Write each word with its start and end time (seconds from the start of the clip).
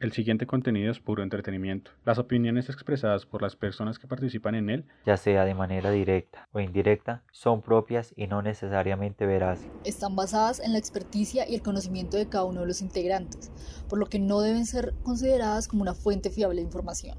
El 0.00 0.12
siguiente 0.12 0.46
contenido 0.46 0.92
es 0.92 1.00
puro 1.00 1.24
entretenimiento. 1.24 1.90
Las 2.04 2.18
opiniones 2.18 2.68
expresadas 2.68 3.26
por 3.26 3.42
las 3.42 3.56
personas 3.56 3.98
que 3.98 4.06
participan 4.06 4.54
en 4.54 4.70
él, 4.70 4.84
ya 5.04 5.16
sea 5.16 5.44
de 5.44 5.54
manera 5.54 5.90
directa 5.90 6.48
o 6.52 6.60
indirecta, 6.60 7.24
son 7.32 7.62
propias 7.62 8.14
y 8.14 8.28
no 8.28 8.40
necesariamente 8.40 9.26
veraces. 9.26 9.66
Están 9.82 10.14
basadas 10.14 10.60
en 10.60 10.70
la 10.72 10.78
experticia 10.78 11.48
y 11.48 11.56
el 11.56 11.62
conocimiento 11.62 12.16
de 12.16 12.28
cada 12.28 12.44
uno 12.44 12.60
de 12.60 12.68
los 12.68 12.80
integrantes, 12.80 13.50
por 13.88 13.98
lo 13.98 14.06
que 14.06 14.20
no 14.20 14.40
deben 14.40 14.66
ser 14.66 14.94
consideradas 15.02 15.66
como 15.66 15.82
una 15.82 15.94
fuente 15.94 16.30
fiable 16.30 16.60
de 16.60 16.66
información. 16.66 17.18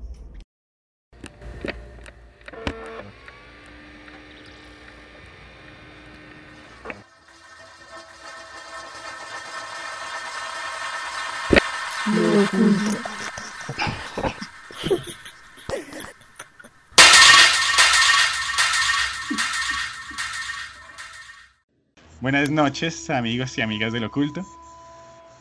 Buenas 22.31 22.51
noches, 22.51 23.09
amigos 23.09 23.57
y 23.57 23.61
amigas 23.63 23.91
del 23.91 24.03
oculto. 24.03 24.45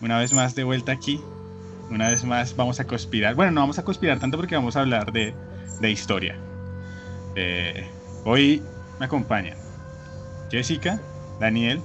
Una 0.01 0.19
vez 0.21 0.33
más 0.33 0.55
de 0.55 0.65
vuelta 0.65 0.91
aquí. 0.91 1.21
Una 1.91 2.09
vez 2.09 2.25
más 2.25 2.57
vamos 2.57 2.81
a 2.81 2.87
conspirar. 2.87 3.35
Bueno, 3.35 3.53
no 3.53 3.61
vamos 3.61 3.79
a 3.79 3.85
conspirar 3.85 4.19
tanto 4.19 4.39
porque 4.39 4.55
vamos 4.55 4.75
a 4.75 4.81
hablar 4.81 5.13
de, 5.13 5.35
historia. 5.83 6.35
Eh, 7.37 7.87
hoy 8.25 8.63
me 8.99 9.05
acompañan 9.05 9.59
Jessica, 10.51 10.99
Daniel 11.39 11.83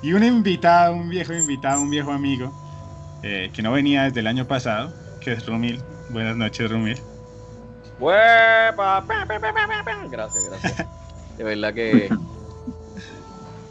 y 0.00 0.14
un 0.14 0.24
invitado, 0.24 0.94
un 0.94 1.10
viejo 1.10 1.34
invitado, 1.34 1.82
un 1.82 1.90
viejo 1.90 2.10
amigo 2.10 2.54
eh, 3.22 3.50
que 3.52 3.60
no 3.60 3.72
venía 3.72 4.04
desde 4.04 4.20
el 4.20 4.28
año 4.28 4.48
pasado, 4.48 4.94
que 5.20 5.32
es 5.32 5.44
Rumil. 5.44 5.78
Buenas 6.08 6.38
noches, 6.38 6.70
Rumil. 6.70 6.98
Gracias, 10.10 10.42
gracias. 10.48 10.86
De 11.36 11.44
verdad 11.44 11.74
que 11.74 12.08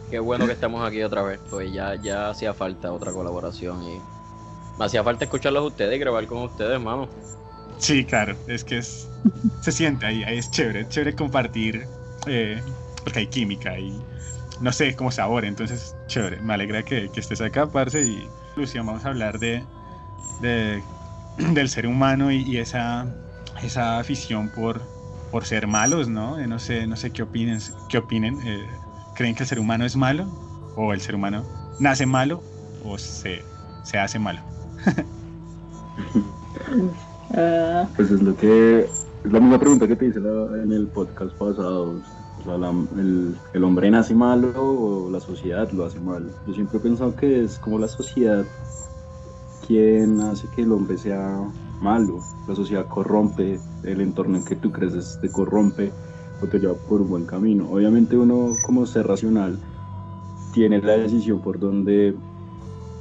qué 0.10 0.20
bueno 0.20 0.46
que 0.46 0.54
estamos 0.54 0.86
aquí 0.88 1.02
otra 1.04 1.24
vez, 1.24 1.40
pues 1.50 1.72
ya, 1.72 1.96
ya 1.96 2.30
hacía 2.30 2.54
falta 2.54 2.92
otra 2.92 3.12
colaboración 3.12 3.82
y 3.84 4.00
me 4.78 4.86
hacía 4.86 5.04
falta 5.04 5.26
escucharlos 5.26 5.64
a 5.64 5.68
ustedes 5.68 5.96
y 5.96 6.00
grabar 6.00 6.26
con 6.28 6.44
ustedes, 6.44 6.72
hermano. 6.72 7.08
Sí, 7.78 8.06
claro, 8.06 8.36
es 8.48 8.64
que 8.64 8.78
es, 8.78 9.08
se 9.62 9.72
siente 9.72 10.06
ahí, 10.06 10.24
es 10.28 10.52
chévere, 10.52 10.88
chévere 10.88 11.16
compartir, 11.16 11.88
eh, 12.28 12.62
porque 13.04 13.20
hay 13.20 13.28
química 13.28 13.78
y 13.80 14.02
no 14.62 14.72
sé, 14.72 14.96
como 14.96 15.12
sabor, 15.12 15.46
entonces 15.46 15.96
chévere, 16.08 16.42
me 16.42 16.54
alegra 16.54 16.84
que, 16.84 17.10
que 17.10 17.20
estés 17.20 17.42
acá, 17.42 17.68
parce, 17.68 18.02
y 18.02 18.30
Lucian, 18.56 18.86
vamos 18.86 19.06
a 19.06 19.10
hablar 19.10 19.40
de, 19.40 19.64
de 20.42 20.82
del 21.38 21.70
ser 21.70 21.88
humano 21.88 22.32
y, 22.32 22.58
esa, 22.58 23.08
esa 23.62 24.00
afición 24.00 24.50
por, 24.50 24.82
por 25.32 25.46
ser 25.46 25.68
malos, 25.68 26.08
¿no? 26.08 26.40
Eh, 26.40 26.48
no 26.48 26.60
sé, 26.60 26.88
no 26.88 26.96
sé 26.96 27.12
qué 27.12 27.24
opinen, 27.24 27.60
qué 27.90 27.98
opinen. 27.98 28.40
Eh, 28.44 28.70
¿Creen 29.16 29.34
que 29.34 29.44
el 29.44 29.50
ser 29.50 29.60
humano 29.60 29.86
es 29.86 29.96
malo? 29.96 30.28
¿O 30.76 30.94
el 30.94 31.00
ser 31.00 31.16
humano 31.16 31.44
nace 31.80 32.06
malo? 32.06 32.44
¿O 32.84 32.98
se, 32.98 33.42
se 33.84 33.98
hace 33.98 34.20
malo? 34.20 34.42
Ah. 37.38 37.88
pues 37.96 38.12
es 38.12 38.22
lo 38.22 38.36
que 38.38 38.82
es 38.82 39.32
la 39.32 39.40
misma 39.40 39.60
pregunta 39.60 39.88
que 39.88 39.96
te 39.96 40.06
hice 40.06 40.20
en 40.20 40.72
el 40.72 40.88
podcast 40.88 41.34
pasado. 41.34 42.00
el, 42.98 43.36
el, 43.54 43.64
hombre 43.64 43.90
nace 43.90 44.14
malo 44.14 44.54
o 44.56 45.10
la 45.10 45.20
sociedad 45.20 45.70
lo 45.72 45.86
hace 45.86 46.00
malo. 46.00 46.28
Yo 46.48 46.54
siempre 46.54 46.78
he 46.78 46.82
pensado 46.82 47.16
que 47.16 47.44
es 47.44 47.58
como 47.60 47.80
la 47.80 47.88
sociedad 47.88 48.46
quien 49.66 50.22
hace 50.22 50.48
que 50.56 50.62
el 50.62 50.72
hombre 50.72 50.98
sea 50.98 51.42
malo. 51.82 52.20
La 52.48 52.56
sociedad 52.56 52.88
corrompe, 52.88 53.60
el 53.84 54.02
entorno 54.02 54.38
en 54.38 54.46
que 54.46 54.56
tú 54.56 54.72
creces 54.72 55.18
te 55.22 55.30
corrompe 55.30 55.92
o 56.42 56.48
te 56.48 56.60
lleva 56.60 56.74
por 56.74 57.02
un 57.02 57.10
buen 57.10 57.26
camino. 57.26 57.70
Obviamente 57.72 58.18
uno 58.18 58.56
como 58.66 58.86
ser 58.86 59.08
racional 59.08 59.58
tiene 60.54 60.82
la 60.82 60.94
decisión 60.94 61.42
por 61.42 61.60
dónde 61.60 62.16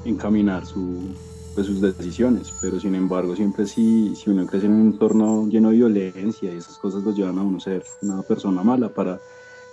encaminar 0.04 0.66
su, 0.66 1.14
pues, 1.54 1.66
sus 1.66 1.80
decisiones, 1.80 2.52
pero 2.60 2.80
sin 2.80 2.94
embargo 2.94 3.36
siempre 3.36 3.66
si, 3.66 4.14
si 4.16 4.30
uno 4.30 4.46
crece 4.46 4.66
en 4.66 4.72
un 4.72 4.80
entorno 4.92 5.46
lleno 5.48 5.70
de 5.70 5.76
violencia 5.76 6.52
y 6.52 6.56
esas 6.56 6.76
cosas 6.78 7.02
lo 7.02 7.12
llevan 7.12 7.38
a 7.38 7.42
uno 7.42 7.60
ser 7.60 7.84
una 8.02 8.22
persona 8.22 8.62
mala 8.62 8.88
para 8.88 9.20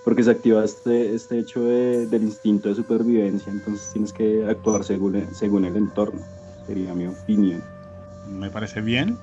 porque 0.04 0.24
se 0.24 0.32
activa 0.32 0.64
este, 0.64 1.14
este 1.14 1.40
hecho 1.40 1.64
del 1.64 2.24
instinto 2.24 2.70
de 2.70 2.76
supervivencia, 2.76 3.52
entonces 3.52 3.92
tienes 3.94 4.12
que 4.12 4.46
actuar 4.48 4.84
según, 4.84 5.28
según 5.32 5.66
el 5.66 5.76
entorno 5.76 6.22
sería 6.66 6.94
mi 6.94 7.08
opinión. 7.08 7.62
Me 8.28 8.50
parece 8.50 8.82
bien, 8.82 9.18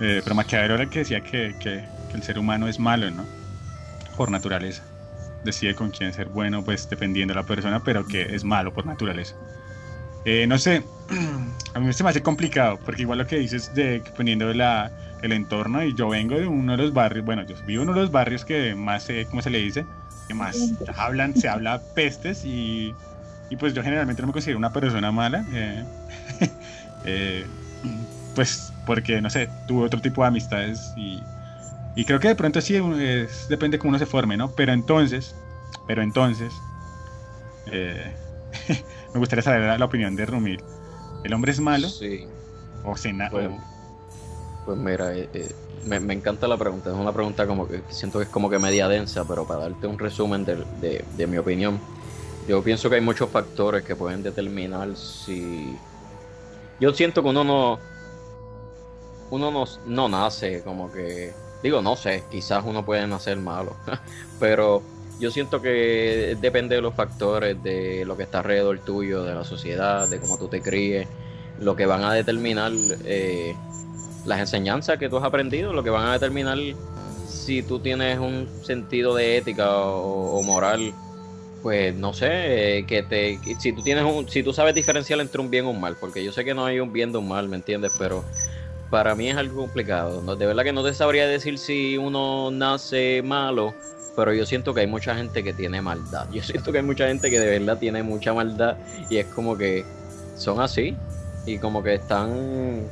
eh, 0.00 0.20
pero 0.22 0.34
Maquiavelo 0.34 0.74
era 0.74 0.84
el 0.84 0.90
que 0.90 1.00
decía 1.00 1.20
que, 1.20 1.54
que, 1.60 1.84
el 2.14 2.22
ser 2.22 2.38
humano 2.38 2.68
es 2.68 2.80
malo, 2.80 3.10
¿no? 3.10 3.24
Por 4.18 4.30
naturaleza. 4.30 4.82
Decide 5.44 5.74
con 5.74 5.90
quién 5.90 6.12
ser 6.12 6.28
bueno, 6.28 6.62
pues 6.62 6.90
dependiendo 6.90 7.32
de 7.32 7.40
la 7.40 7.46
persona, 7.46 7.82
pero 7.82 8.06
que 8.06 8.34
es 8.34 8.44
malo 8.44 8.74
por 8.74 8.84
naturaleza. 8.84 9.34
Eh, 10.26 10.46
no 10.46 10.58
sé, 10.58 10.82
a 11.74 11.80
mí 11.80 11.90
se 11.92 12.04
me 12.04 12.10
hace 12.10 12.22
complicado, 12.22 12.78
porque 12.84 13.02
igual 13.02 13.18
lo 13.18 13.26
que 13.26 13.38
dices 13.38 13.72
de 13.74 14.00
dependiendo 14.00 14.52
la, 14.52 14.90
el 15.22 15.32
entorno, 15.32 15.82
y 15.82 15.94
yo 15.94 16.10
vengo 16.10 16.34
de 16.34 16.46
uno 16.46 16.72
de 16.72 16.82
los 16.82 16.92
barrios, 16.92 17.24
bueno, 17.24 17.46
yo 17.46 17.56
vivo 17.64 17.82
en 17.82 17.88
uno 17.88 17.96
de 17.96 18.02
los 18.02 18.10
barrios 18.12 18.44
que 18.44 18.74
más, 18.74 19.08
eh, 19.08 19.26
¿cómo 19.30 19.40
se 19.40 19.48
le 19.48 19.58
dice? 19.58 19.86
Que 20.26 20.34
más 20.34 20.58
hablan, 20.96 21.34
se 21.34 21.48
habla 21.48 21.80
pestes 21.94 22.44
y, 22.44 22.94
y 23.48 23.56
pues 23.56 23.72
yo 23.72 23.82
generalmente 23.82 24.20
no 24.20 24.26
me 24.26 24.32
considero 24.32 24.58
una 24.58 24.72
persona 24.72 25.10
mala. 25.10 25.46
Eh, 25.54 25.84
Eh, 27.04 27.46
pues 28.34 28.72
porque, 28.86 29.20
no 29.20 29.30
sé, 29.30 29.48
tuve 29.66 29.86
otro 29.86 30.00
tipo 30.00 30.22
de 30.22 30.28
amistades 30.28 30.92
y, 30.96 31.22
y 31.98 32.04
creo 32.04 32.20
que 32.20 32.28
de 32.28 32.36
pronto 32.36 32.60
sí 32.60 32.76
es, 32.76 33.48
depende 33.48 33.76
cómo 33.78 33.88
uno 33.88 33.98
se 33.98 34.06
forme, 34.06 34.36
¿no? 34.36 34.52
Pero 34.52 34.72
entonces, 34.72 35.34
pero 35.88 36.02
entonces, 36.02 36.54
eh, 37.72 38.14
me 39.12 39.18
gustaría 39.18 39.42
saber 39.42 39.78
la 39.78 39.84
opinión 39.84 40.14
de 40.14 40.24
Rumil. 40.24 40.62
¿El 41.24 41.34
hombre 41.34 41.50
es 41.50 41.58
malo? 41.58 41.88
Sí. 41.88 42.24
¿O 42.84 42.96
se 42.96 43.12
pues, 43.30 43.50
pues, 44.64 44.78
mira, 44.78 45.12
eh, 45.12 45.28
me, 45.86 45.98
me, 45.98 46.14
encanta 46.14 46.46
la 46.46 46.56
pregunta. 46.56 46.90
Es 46.90 46.96
una 46.96 47.12
pregunta 47.12 47.48
como 47.48 47.66
que 47.66 47.82
siento 47.88 48.20
que 48.20 48.26
es 48.26 48.30
como 48.30 48.48
que 48.48 48.60
media 48.60 48.86
densa, 48.86 49.26
pero 49.26 49.44
para 49.44 49.62
darte 49.62 49.88
un 49.88 49.98
resumen 49.98 50.44
de, 50.44 50.64
de, 50.80 51.04
de 51.16 51.26
mi 51.26 51.36
opinión, 51.36 51.80
yo 52.46 52.62
pienso 52.62 52.88
que 52.88 52.94
hay 52.94 53.02
muchos 53.02 53.28
factores 53.28 53.82
que 53.82 53.96
pueden 53.96 54.22
determinar 54.22 54.96
si 54.96 55.76
yo 56.78 56.94
siento 56.94 57.22
que 57.22 57.28
uno 57.28 57.42
no. 57.42 57.80
Uno 59.30 59.50
no, 59.50 59.64
no 59.86 60.08
nace 60.08 60.62
como 60.62 60.92
que. 60.92 61.32
Digo, 61.62 61.82
no 61.82 61.96
sé, 61.96 62.24
quizás 62.30 62.64
uno 62.64 62.84
puede 62.84 63.06
nacer 63.06 63.36
malo. 63.38 63.76
pero 64.40 64.82
yo 65.18 65.30
siento 65.30 65.60
que 65.60 66.36
depende 66.40 66.76
de 66.76 66.82
los 66.82 66.94
factores, 66.94 67.62
de 67.62 68.04
lo 68.04 68.16
que 68.16 68.22
está 68.24 68.38
alrededor 68.38 68.78
tuyo, 68.80 69.24
de 69.24 69.34
la 69.34 69.44
sociedad, 69.44 70.08
de 70.08 70.20
cómo 70.20 70.38
tú 70.38 70.48
te 70.48 70.60
críes, 70.60 71.08
lo 71.58 71.74
que 71.74 71.86
van 71.86 72.04
a 72.04 72.12
determinar 72.12 72.72
eh, 73.04 73.54
las 74.24 74.38
enseñanzas 74.40 74.98
que 74.98 75.08
tú 75.08 75.16
has 75.16 75.24
aprendido, 75.24 75.72
lo 75.72 75.82
que 75.82 75.90
van 75.90 76.06
a 76.06 76.12
determinar 76.12 76.58
si 77.26 77.62
tú 77.62 77.80
tienes 77.80 78.18
un 78.18 78.48
sentido 78.62 79.14
de 79.14 79.38
ética 79.38 79.76
o 79.76 80.42
moral 80.42 80.94
pues 81.62 81.94
no 81.94 82.12
sé, 82.12 82.78
eh, 82.78 82.86
que 82.86 83.02
te 83.02 83.38
si 83.58 83.72
tú 83.72 83.82
tienes 83.82 84.04
un, 84.04 84.28
si 84.28 84.42
tú 84.42 84.52
sabes 84.52 84.74
diferenciar 84.74 85.20
entre 85.20 85.40
un 85.40 85.50
bien 85.50 85.66
o 85.66 85.70
un 85.70 85.80
mal, 85.80 85.96
porque 85.98 86.22
yo 86.22 86.32
sé 86.32 86.44
que 86.44 86.54
no 86.54 86.64
hay 86.64 86.80
un 86.80 86.92
bien 86.92 87.12
de 87.12 87.18
un 87.18 87.28
mal, 87.28 87.48
¿me 87.48 87.56
entiendes? 87.56 87.94
Pero 87.98 88.24
para 88.90 89.14
mí 89.14 89.28
es 89.28 89.36
algo 89.36 89.62
complicado. 89.62 90.36
De 90.36 90.46
verdad 90.46 90.64
que 90.64 90.72
no 90.72 90.82
te 90.82 90.94
sabría 90.94 91.26
decir 91.26 91.58
si 91.58 91.96
uno 91.96 92.50
nace 92.50 93.22
malo, 93.22 93.74
pero 94.16 94.32
yo 94.32 94.46
siento 94.46 94.74
que 94.74 94.80
hay 94.80 94.86
mucha 94.86 95.14
gente 95.14 95.44
que 95.44 95.52
tiene 95.52 95.80
maldad. 95.80 96.26
Yo 96.32 96.42
siento 96.42 96.72
que 96.72 96.78
hay 96.78 96.84
mucha 96.84 97.06
gente 97.06 97.30
que 97.30 97.38
de 97.38 97.58
verdad 97.58 97.78
tiene 97.78 98.02
mucha 98.02 98.34
maldad 98.34 98.76
y 99.08 99.18
es 99.18 99.26
como 99.26 99.56
que 99.56 99.84
son 100.36 100.60
así 100.60 100.96
y 101.46 101.58
como 101.58 101.82
que 101.82 101.94
están 101.94 102.88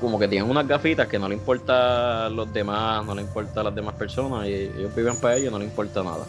como 0.00 0.18
que 0.18 0.26
tienen 0.26 0.50
unas 0.50 0.66
gafitas 0.66 1.06
que 1.06 1.18
no 1.18 1.28
le 1.28 1.34
importa 1.34 2.26
a 2.26 2.30
los 2.30 2.50
demás, 2.52 3.04
no 3.04 3.14
le 3.14 3.20
importa 3.20 3.60
a 3.60 3.64
las 3.64 3.74
demás 3.74 3.94
personas 3.94 4.48
y 4.48 4.54
ellos 4.54 4.94
viven 4.96 5.16
para 5.16 5.36
ellos, 5.36 5.52
no 5.52 5.58
le 5.58 5.66
importa 5.66 6.02
nada. 6.02 6.24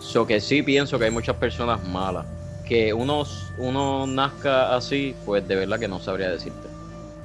So 0.00 0.26
que 0.26 0.40
sí 0.40 0.62
pienso 0.62 0.98
que 0.98 1.04
hay 1.04 1.10
muchas 1.10 1.36
personas 1.36 1.84
malas. 1.84 2.24
Que 2.64 2.92
uno, 2.94 3.24
uno 3.58 4.06
nazca 4.06 4.74
así, 4.74 5.14
pues 5.24 5.46
de 5.46 5.56
verdad 5.56 5.78
que 5.78 5.88
no 5.88 5.98
sabría 6.00 6.30
decirte. 6.30 6.67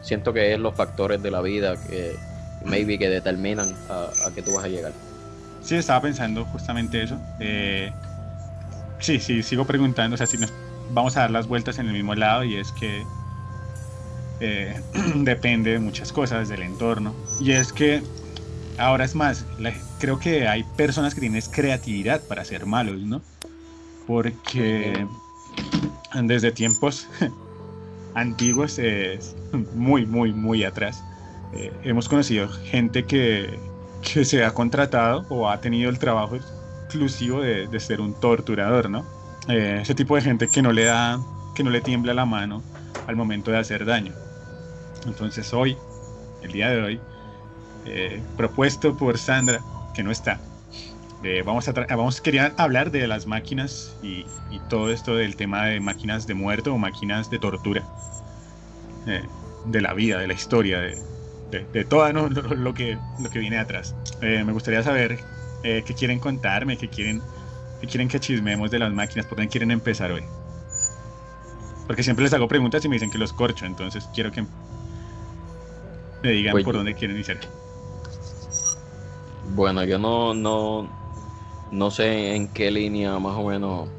Siento 0.04 0.34
que 0.34 0.54
es 0.54 0.60
los 0.60 0.76
factores 0.76 1.24
de 1.24 1.32
la 1.32 1.42
vida 1.42 1.76
que 1.78 2.16
maybe 2.66 3.00
que 3.00 3.10
determinan 3.10 3.68
a, 3.90 4.10
a 4.26 4.32
que 4.36 4.42
tú 4.42 4.54
vas 4.54 4.66
a 4.66 4.68
llegar. 4.68 4.94
Sí, 5.64 5.76
estaba 5.76 6.02
pensando 6.02 6.46
justamente 6.46 7.02
eso. 7.02 7.18
Eh, 7.40 7.92
sí, 9.00 9.20
sí, 9.20 9.42
sigo 9.42 9.66
preguntando, 9.66 10.16
o 10.16 10.18
sea, 10.18 10.28
si 10.28 10.38
nos 10.38 10.52
vamos 10.92 11.16
a 11.18 11.22
dar 11.22 11.32
las 11.32 11.48
vueltas 11.48 11.80
en 11.80 11.88
el 11.88 11.94
mismo 11.94 12.16
lado 12.16 12.44
y 12.44 12.56
es 12.56 12.72
que 12.74 13.04
eh, 14.42 14.80
depende 15.16 15.72
de 15.72 15.80
muchas 15.80 16.12
cosas, 16.12 16.50
del 16.50 16.64
entorno. 16.64 17.16
Y 17.40 17.52
es 17.52 17.72
que 17.72 18.04
ahora 18.78 19.06
es 19.06 19.16
más, 19.16 19.46
creo 20.00 20.20
que 20.20 20.48
hay 20.48 20.64
personas 20.76 21.16
que 21.16 21.22
tienen 21.22 21.42
creatividad 21.52 22.22
para 22.22 22.44
ser 22.44 22.66
malos, 22.66 23.02
¿no? 23.02 23.22
Porque 24.06 25.08
desde 26.22 26.52
tiempos, 26.52 27.08
antiguos, 28.16 28.80
es 28.80 29.36
muy, 29.76 30.06
muy, 30.06 30.34
muy 30.34 30.64
atrás. 30.64 31.04
Eh, 31.54 31.72
hemos 31.84 32.10
conocido 32.10 32.50
gente 32.50 33.06
que, 33.06 33.60
que, 34.02 34.26
se 34.26 34.44
ha 34.44 34.52
contratado 34.54 35.26
o 35.30 35.50
ha 35.50 35.62
tenido 35.62 35.90
el 35.90 36.00
trabajo 36.00 36.36
exclusivo 36.36 37.42
de, 37.42 37.68
de 37.68 37.80
ser 37.80 38.02
un 38.02 38.14
torturador, 38.20 38.90
¿no? 38.90 39.06
Eh, 39.50 39.80
ese 39.82 39.94
tipo 39.94 40.16
de 40.16 40.22
gente 40.22 40.48
que 40.48 40.62
no 40.62 40.72
le 40.72 40.86
da, 40.86 41.20
que 41.54 41.64
no 41.64 41.70
le 41.70 41.82
tiembla 41.82 42.14
la 42.14 42.26
mano 42.26 42.64
al 43.08 43.16
momento 43.16 43.52
de 43.52 43.58
hacer 43.58 43.86
daño. 43.86 44.14
Entonces 45.06 45.54
hoy, 45.54 45.78
el 46.42 46.52
día 46.52 46.70
de 46.70 46.82
hoy, 46.82 47.00
eh, 47.86 48.22
propuesto 48.38 48.96
por 48.96 49.18
Sandra, 49.18 49.60
que 49.94 50.04
no 50.04 50.12
está, 50.12 50.40
eh, 51.24 51.42
vamos, 51.46 51.68
a 51.68 51.72
vamos 51.72 52.22
quería 52.22 52.54
hablar 52.58 52.92
de 52.92 53.08
las 53.08 53.26
máquinas 53.28 53.98
y, 54.02 54.26
y, 54.50 54.60
todo 54.70 54.92
esto 54.92 55.16
del 55.16 55.36
tema 55.36 55.66
de 55.68 55.80
máquinas 55.80 56.28
de 56.28 56.34
muerto 56.34 56.74
o 56.74 56.78
máquinas 56.78 57.30
de 57.30 57.40
tortura, 57.40 57.84
eh, 59.08 59.28
de 59.66 59.82
la 59.82 59.94
vida, 59.94 60.20
de 60.20 60.28
la 60.28 60.34
historia, 60.34 60.80
de, 60.82 60.98
de, 61.52 61.66
de 61.72 61.86
todo 61.86 62.12
¿no? 62.14 62.30
lo, 62.30 62.42
lo, 62.56 62.74
que, 62.74 62.98
lo 63.20 63.30
que 63.30 63.40
viene 63.40 63.58
atrás. 63.58 63.96
me 64.22 64.52
gustaría 64.52 64.84
saber 64.84 65.20
qué 65.62 65.96
quieren 65.98 66.20
contarme, 66.20 66.78
qué 66.78 66.90
quieren, 66.90 67.22
qué 67.80 67.88
quieren 67.88 68.08
que 68.10 68.20
chismemos 68.20 68.70
de 68.70 68.80
las 68.80 68.92
máquinas, 68.94 69.26
por 69.26 69.38
dónde 69.38 69.50
quieren 69.50 69.72
empezar 69.72 70.12
hoy. 70.12 70.24
Porque 71.88 72.04
siempre 72.04 72.24
les 72.24 72.34
hago 72.34 72.48
preguntas 72.48 72.84
y 72.86 72.90
me 72.90 72.96
dicen 72.96 73.10
que 73.12 73.18
los 73.18 73.34
corcho, 73.34 73.66
entonces 73.66 74.10
quiero 74.14 74.32
que 74.32 74.46
me 76.24 76.32
digan 76.32 76.52
Pues 76.54 76.64
por 76.64 76.74
yo- 76.74 76.80
dónde 76.80 76.96
quieren 76.96 77.18
iniciar. 77.18 77.38
Bueno, 79.56 79.84
yo 79.84 80.00
no, 80.00 80.34
no, 80.34 80.88
no 81.74 81.92
sé 81.92 82.36
en 82.36 82.52
qué 82.54 82.72
línea 82.72 83.20
más 83.20 83.36
o 83.38 83.46
menos 83.50 83.94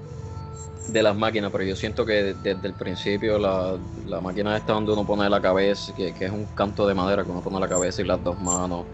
de 0.87 1.03
las 1.03 1.17
máquinas, 1.17 1.50
pero 1.53 1.65
yo 1.65 1.76
siento 1.76 2.06
que 2.06 2.35
desde 2.35 2.69
el 2.69 2.76
principio 2.76 3.38
la, 3.38 3.81
la 3.97 4.21
máquina 4.21 4.56
esta 4.56 4.75
donde 4.75 4.93
uno 4.93 5.06
pone 5.06 5.29
la 5.31 5.43
cabeza, 5.43 5.94
que, 5.94 6.15
que 6.15 6.26
es 6.26 6.32
un 6.32 6.49
canto 6.49 6.87
de 6.87 6.94
madera 6.94 7.25
que 7.25 7.31
uno 7.31 7.43
pone 7.43 7.61
la 7.61 7.69
cabeza 7.69 8.03
y 8.03 8.06
las 8.06 8.23
dos 8.23 8.38
manos, 8.41 8.88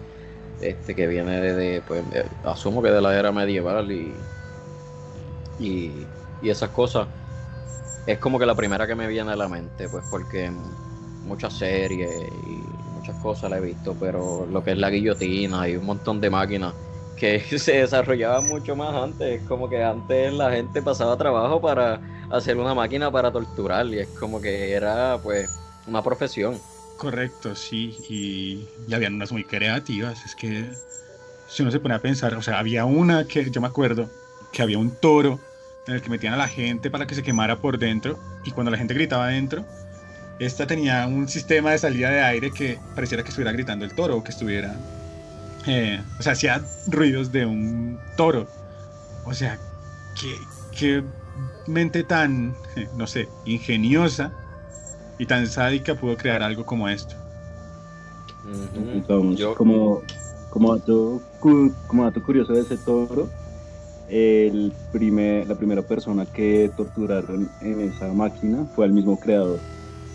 este 0.59 0.95
que 0.97 1.07
viene 1.09 1.41
de, 1.41 1.83
pues 1.83 2.07
eh, 2.13 2.31
asumo 2.43 2.83
que 2.83 2.91
de 2.91 3.03
la 3.03 3.19
era 3.19 3.33
medieval 3.33 3.91
y, 3.93 4.31
y, 5.57 6.13
y 6.41 6.51
esas 6.51 6.71
cosas, 6.71 7.09
es 8.07 8.19
como 8.19 8.39
que 8.41 8.47
la 8.47 8.57
primera 8.57 8.87
que 8.87 8.95
me 8.97 9.09
viene 9.09 9.33
a 9.33 9.37
la 9.37 9.49
mente, 9.49 9.89
pues 9.91 10.05
porque 10.09 10.53
muchas 11.23 11.57
series 11.57 12.31
y 12.33 12.89
muchas 12.91 13.17
cosas 13.17 13.51
la 13.51 13.59
he 13.59 13.61
visto, 13.61 13.99
pero 13.99 14.47
lo 14.47 14.65
que 14.65 14.73
es 14.73 14.79
la 14.79 14.91
guillotina 14.91 15.69
y 15.69 15.77
un 15.77 15.87
montón 15.87 16.21
de 16.21 16.31
máquinas 16.31 16.77
que 17.21 17.41
se 17.59 17.73
desarrollaban 17.73 18.49
mucho 18.49 18.75
más 18.75 18.95
antes, 18.95 19.43
es 19.43 19.47
como 19.47 19.69
que 19.69 19.85
antes 19.85 20.33
la 20.33 20.51
gente 20.51 20.83
pasaba 20.83 21.17
trabajo 21.17 21.61
para 21.61 22.01
hacer 22.31 22.57
una 22.57 22.75
máquina 22.75 23.13
para 23.13 23.31
torturar 23.31 23.87
y 23.87 24.01
es 24.01 24.09
como 24.09 24.41
que 24.41 24.73
era 24.73 25.21
pues 25.23 25.49
una 25.87 26.03
profesión. 26.03 26.59
Correcto, 26.97 27.55
sí, 27.55 27.97
y, 28.09 28.69
y 28.87 28.95
habían 28.95 29.15
unas 29.15 29.33
muy 29.33 29.45
creativas, 29.45 30.25
es 30.25 30.35
que 30.35 30.65
si 31.47 31.63
uno 31.63 31.71
se 31.71 31.81
pone 31.81 31.95
a 31.95 32.01
pensar, 32.01 32.35
o 32.35 32.43
sea, 32.43 32.59
había 32.59 32.85
una 32.85 33.27
que 33.27 33.51
yo 33.51 33.61
me 33.61 33.67
acuerdo 33.67 34.09
que 34.53 34.63
había 34.63 34.79
un 34.79 34.97
toro 34.97 35.41
en 35.87 35.95
el 35.95 36.03
que 36.03 36.11
metían 36.11 36.35
a 36.35 36.37
la 36.37 36.49
gente 36.49 36.91
para 36.91 37.07
que 37.07 37.15
se 37.15 37.23
quemara 37.23 37.61
por 37.61 37.79
dentro 37.79 38.19
y 38.45 38.53
cuando 38.53 38.71
la 38.71 38.79
gente 38.79 38.95
gritaba 38.95 39.27
adentro, 39.27 39.65
esta 40.39 40.67
tenía 40.67 41.07
un 41.07 41.29
sistema 41.29 41.73
de 41.73 41.79
salida 41.79 42.11
de 42.11 42.23
aire 42.23 42.51
que 42.51 42.79
pareciera 42.95 43.23
que 43.23 43.31
estuviera 43.31 43.53
gritando 43.53 43.85
el 43.85 43.95
toro 43.95 44.17
o 44.17 44.25
que 44.25 44.31
estuviera, 44.31 44.75
eh, 45.67 46.05
o 46.19 46.23
sea, 46.23 46.33
hacía 46.33 46.71
ruidos 46.85 47.31
de 47.31 47.47
un 47.47 48.05
toro. 48.15 48.55
O 49.23 49.35
sea, 49.35 49.65
qué, 50.15 50.53
qué 50.71 51.05
mente 51.67 52.05
tan, 52.05 52.61
eh, 52.77 52.91
no 52.93 53.07
sé, 53.07 53.37
ingeniosa 53.45 54.39
y 55.19 55.27
tan 55.27 55.49
sádica 55.49 55.97
pudo 55.97 56.17
crear 56.17 56.43
algo 56.43 56.67
como 56.67 56.89
esto. 56.89 57.17
Entonces, 58.93 59.39
Yo- 59.39 59.55
como, 59.55 60.07
como, 60.49 60.75
dato, 60.77 61.25
como 61.39 62.05
dato 62.05 62.23
curioso 62.23 62.53
de 62.55 62.63
ese 62.63 62.79
toro, 62.79 63.35
el 64.07 64.79
primer, 64.91 65.49
la 65.49 65.57
primera 65.59 65.83
persona 65.85 66.27
que 66.27 66.73
torturaron 66.77 67.55
en 67.61 67.81
esa 67.83 68.13
máquina 68.13 68.67
fue 68.73 68.87
el 68.87 68.93
mismo 68.95 69.19
creador. 69.21 69.63
O 69.63 69.67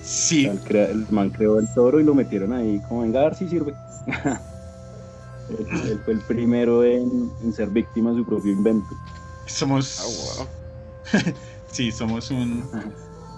Sí, 0.02 0.42
sea, 0.42 0.52
el, 0.54 0.64
crea- 0.64 0.92
el 0.92 1.08
man 1.10 1.32
creó 1.32 1.60
el 1.60 1.72
toro 1.74 2.00
y 2.02 2.04
lo 2.06 2.16
metieron 2.16 2.54
ahí 2.54 2.82
como 2.82 3.02
venga 3.02 3.22
a 3.22 3.26
ver 3.26 3.36
si 3.36 3.50
sirve. 3.50 3.80
él, 5.50 6.00
fue 6.04 6.14
el 6.14 6.22
primero 6.22 6.84
en, 6.84 7.32
en 7.42 7.54
ser 7.54 7.70
víctima 7.70 8.12
de 8.12 8.18
su 8.18 8.26
propio 8.26 8.52
invento. 8.52 8.96
somos, 9.46 10.00
Ah, 10.00 10.06
wow. 11.20 11.34
sí, 11.72 11.92
somos 11.92 12.32
un, 12.32 12.64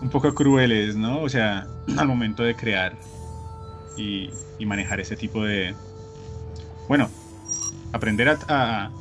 un 0.01 0.09
poco 0.09 0.33
crueles, 0.33 0.95
¿no? 0.95 1.21
O 1.21 1.29
sea, 1.29 1.67
al 1.97 2.07
momento 2.07 2.43
de 2.43 2.55
crear 2.55 2.97
y, 3.97 4.29
y 4.59 4.65
manejar 4.65 4.99
ese 4.99 5.15
tipo 5.15 5.43
de, 5.43 5.75
bueno, 6.87 7.09
aprender 7.91 8.29
a, 8.29 8.37
a, 8.47 8.91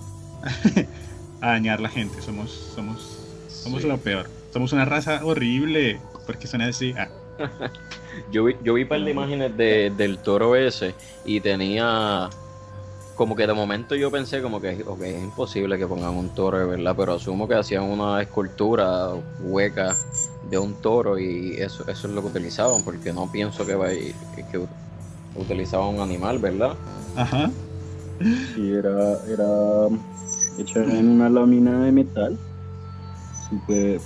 a 1.40 1.46
dañar 1.48 1.80
la 1.80 1.88
gente. 1.88 2.20
Somos, 2.22 2.50
somos, 2.50 3.00
somos 3.48 3.82
Sí. 3.82 3.88
lo 3.88 3.98
peor. 3.98 4.28
Somos 4.52 4.72
una 4.72 4.84
raza 4.84 5.24
horrible. 5.24 6.00
porque 6.26 6.46
suena 6.46 6.66
así? 6.66 6.94
Ah, 6.96 7.08
Yo 8.32 8.44
vi, 8.44 8.56
yo 8.62 8.72
vi 8.74 8.82
un 8.82 8.88
par 8.88 9.00
de 9.02 9.10
imágenes 9.10 9.54
de, 9.58 9.90
del 9.90 10.18
toro 10.18 10.56
ese 10.56 10.94
y 11.26 11.38
tenía 11.40 12.30
como 13.16 13.36
que 13.36 13.46
de 13.48 13.54
momento 13.54 13.96
yo 13.96 14.10
pensé 14.12 14.42
como 14.42 14.60
que 14.60 14.84
ok, 14.86 15.02
es 15.02 15.24
imposible 15.24 15.78
que 15.78 15.88
pongan 15.88 16.14
un 16.16 16.34
toro 16.34 16.58
de 16.58 16.66
verdad, 16.66 16.94
pero 16.96 17.14
asumo 17.14 17.48
que 17.48 17.54
hacían 17.56 17.84
una 17.84 18.22
escultura 18.22 19.10
hueca 19.38 19.98
de 20.42 20.58
un 20.58 20.80
toro 20.80 21.18
y 21.18 21.54
eso, 21.58 21.84
eso 21.88 22.08
es 22.08 22.14
lo 22.14 22.22
que 22.22 22.28
utilizaban, 22.28 22.84
porque 22.84 23.12
no 23.12 23.30
pienso 23.30 23.66
que, 23.66 23.74
vaya- 23.74 24.14
que, 24.32 24.46
que 24.46 24.68
utilizaban 25.34 25.94
un 25.96 26.00
animal, 26.02 26.38
¿verdad? 26.40 26.78
Ajá. 27.14 27.52
Y 28.54 28.72
era, 28.72 29.20
era 29.28 29.44
hecha 30.56 30.82
en 30.84 31.08
una 31.08 31.30
lámina 31.30 31.84
de 31.84 31.92
metal, 31.92 32.40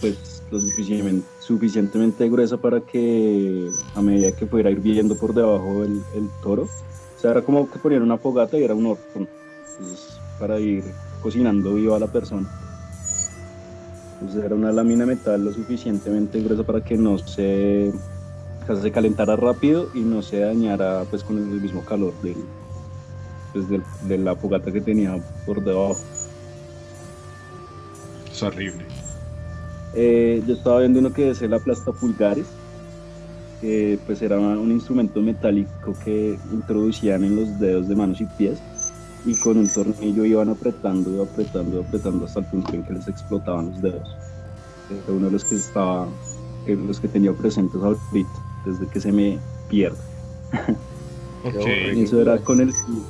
pues 0.00 0.44
lo 0.50 0.60
suficientemente, 0.60 1.30
suficientemente 1.38 2.28
gruesa 2.28 2.60
para 2.60 2.84
que 2.84 3.72
a 3.92 4.02
medida 4.02 4.32
que 4.32 4.46
fuera 4.46 4.70
hirviendo 4.70 5.16
por 5.18 5.34
debajo 5.34 5.84
el, 5.84 6.06
el 6.12 6.32
toro, 6.40 6.72
o 7.20 7.22
sea, 7.22 7.32
era 7.32 7.42
como 7.42 7.70
que 7.70 7.78
ponían 7.78 8.00
una 8.00 8.16
fogata 8.16 8.58
y 8.58 8.64
era 8.64 8.74
un 8.74 8.86
horno, 8.86 9.28
entonces, 9.78 10.18
para 10.38 10.58
ir 10.58 10.82
cocinando 11.20 11.74
viva 11.74 11.96
a 11.96 12.00
la 12.00 12.06
persona. 12.06 12.48
Entonces 14.14 14.42
era 14.42 14.54
una 14.54 14.72
lámina 14.72 15.04
de 15.04 15.16
metal 15.16 15.44
lo 15.44 15.52
suficientemente 15.52 16.40
gruesa 16.40 16.62
para 16.64 16.80
que 16.80 16.96
no 16.96 17.18
se, 17.18 17.92
se 18.82 18.90
calentara 18.90 19.36
rápido 19.36 19.90
y 19.92 20.00
no 20.00 20.22
se 20.22 20.38
dañara 20.40 21.04
pues 21.10 21.22
con 21.22 21.36
el 21.36 21.60
mismo 21.60 21.84
calor 21.84 22.18
del, 22.22 22.48
pues, 23.52 23.68
del- 23.68 23.84
de 24.00 24.16
la 24.16 24.34
fogata 24.34 24.72
que 24.72 24.80
tenía 24.80 25.20
por 25.44 25.62
debajo. 25.62 26.00
Es 28.32 28.42
horrible. 28.42 28.86
Eh, 29.92 30.42
yo 30.46 30.54
estaba 30.54 30.78
viendo 30.80 31.00
uno 31.00 31.12
que 31.12 31.28
es 31.28 31.42
el 31.42 31.52
aplasta 31.52 31.92
pulgares, 31.92 32.46
que 33.60 33.98
pues 34.06 34.22
era 34.22 34.38
un 34.38 34.70
instrumento 34.72 35.20
metálico 35.20 35.94
que 36.04 36.38
introducían 36.52 37.24
en 37.24 37.36
los 37.36 37.60
dedos 37.60 37.88
de 37.88 37.94
manos 37.94 38.20
y 38.20 38.26
pies 38.38 38.58
y 39.26 39.34
con 39.34 39.58
un 39.58 39.68
tornillo 39.68 40.24
iban 40.24 40.48
apretando, 40.48 41.22
apretando, 41.22 41.80
apretando 41.80 42.24
hasta 42.24 42.40
el 42.40 42.46
punto 42.46 42.72
en 42.72 42.84
que 42.84 42.94
les 42.94 43.06
explotaban 43.06 43.66
los 43.66 43.82
dedos. 43.82 44.16
Era 44.88 45.12
uno 45.12 45.26
de 45.26 45.32
los 45.32 45.44
que 45.44 45.56
estaba, 45.56 46.08
que 46.64 46.74
los 46.74 46.98
que 47.00 47.08
tenía 47.08 47.32
presentes 47.32 47.80
ahorita, 47.82 48.30
desde 48.64 48.86
que 48.88 49.00
se 49.00 49.12
me 49.12 49.38
pierde. 49.68 49.98
Y 51.94 52.02
eso 52.02 52.20
era 52.20 52.36
con 52.36 52.60
el 52.60 52.70
fin, 52.70 53.02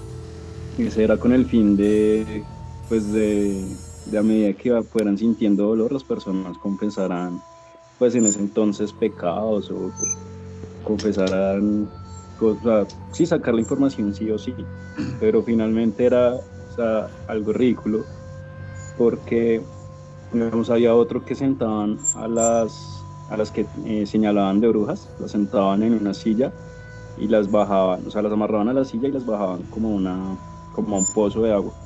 eso 0.78 1.00
era 1.00 1.16
con 1.16 1.32
el 1.32 1.46
fin 1.46 1.76
de 1.76 2.44
pues 2.88 3.12
de, 3.12 3.64
de 4.06 4.18
a 4.18 4.22
medida 4.22 4.52
que 4.52 4.82
fueran 4.84 5.18
sintiendo 5.18 5.66
dolor 5.66 5.90
las 5.90 6.04
personas 6.04 6.56
confesarán 6.58 7.42
pues 7.98 8.14
en 8.14 8.26
ese 8.26 8.38
entonces 8.38 8.92
pecados 8.92 9.68
o 9.70 9.92
confesarán 10.82 11.94
o 12.38 12.58
sea, 12.60 12.88
sí 13.12 13.26
sacar 13.26 13.54
la 13.54 13.60
información 13.60 14.12
sí 14.14 14.30
o 14.30 14.38
sí 14.38 14.70
pero 15.18 15.44
finalmente 15.44 16.04
era 16.06 16.34
o 16.36 16.44
sea, 16.66 17.10
algo 17.26 17.52
ridículo 17.52 18.10
porque 18.94 19.68
digamos, 20.30 20.70
había 20.70 20.94
otro 20.94 21.24
que 21.24 21.34
sentaban 21.34 22.08
a 22.14 22.28
las 22.28 23.08
a 23.28 23.36
las 23.36 23.52
que 23.52 23.70
eh, 23.84 24.06
señalaban 24.06 24.60
de 24.60 24.68
brujas 24.68 25.12
las 25.18 25.32
sentaban 25.32 25.82
en 25.82 25.94
una 25.94 26.14
silla 26.14 26.54
y 27.16 27.28
las 27.28 27.50
bajaban, 27.50 28.06
o 28.06 28.10
sea, 28.10 28.22
las 28.22 28.32
amarraban 28.32 28.68
a 28.68 28.74
la 28.74 28.84
silla 28.84 29.08
y 29.08 29.12
las 29.12 29.24
bajaban 29.26 29.66
como 29.68 29.90
una 29.90 30.38
como 30.70 30.96
a 30.96 31.00
un 31.00 31.12
pozo 31.12 31.42
de 31.42 31.52
agua 31.52 31.76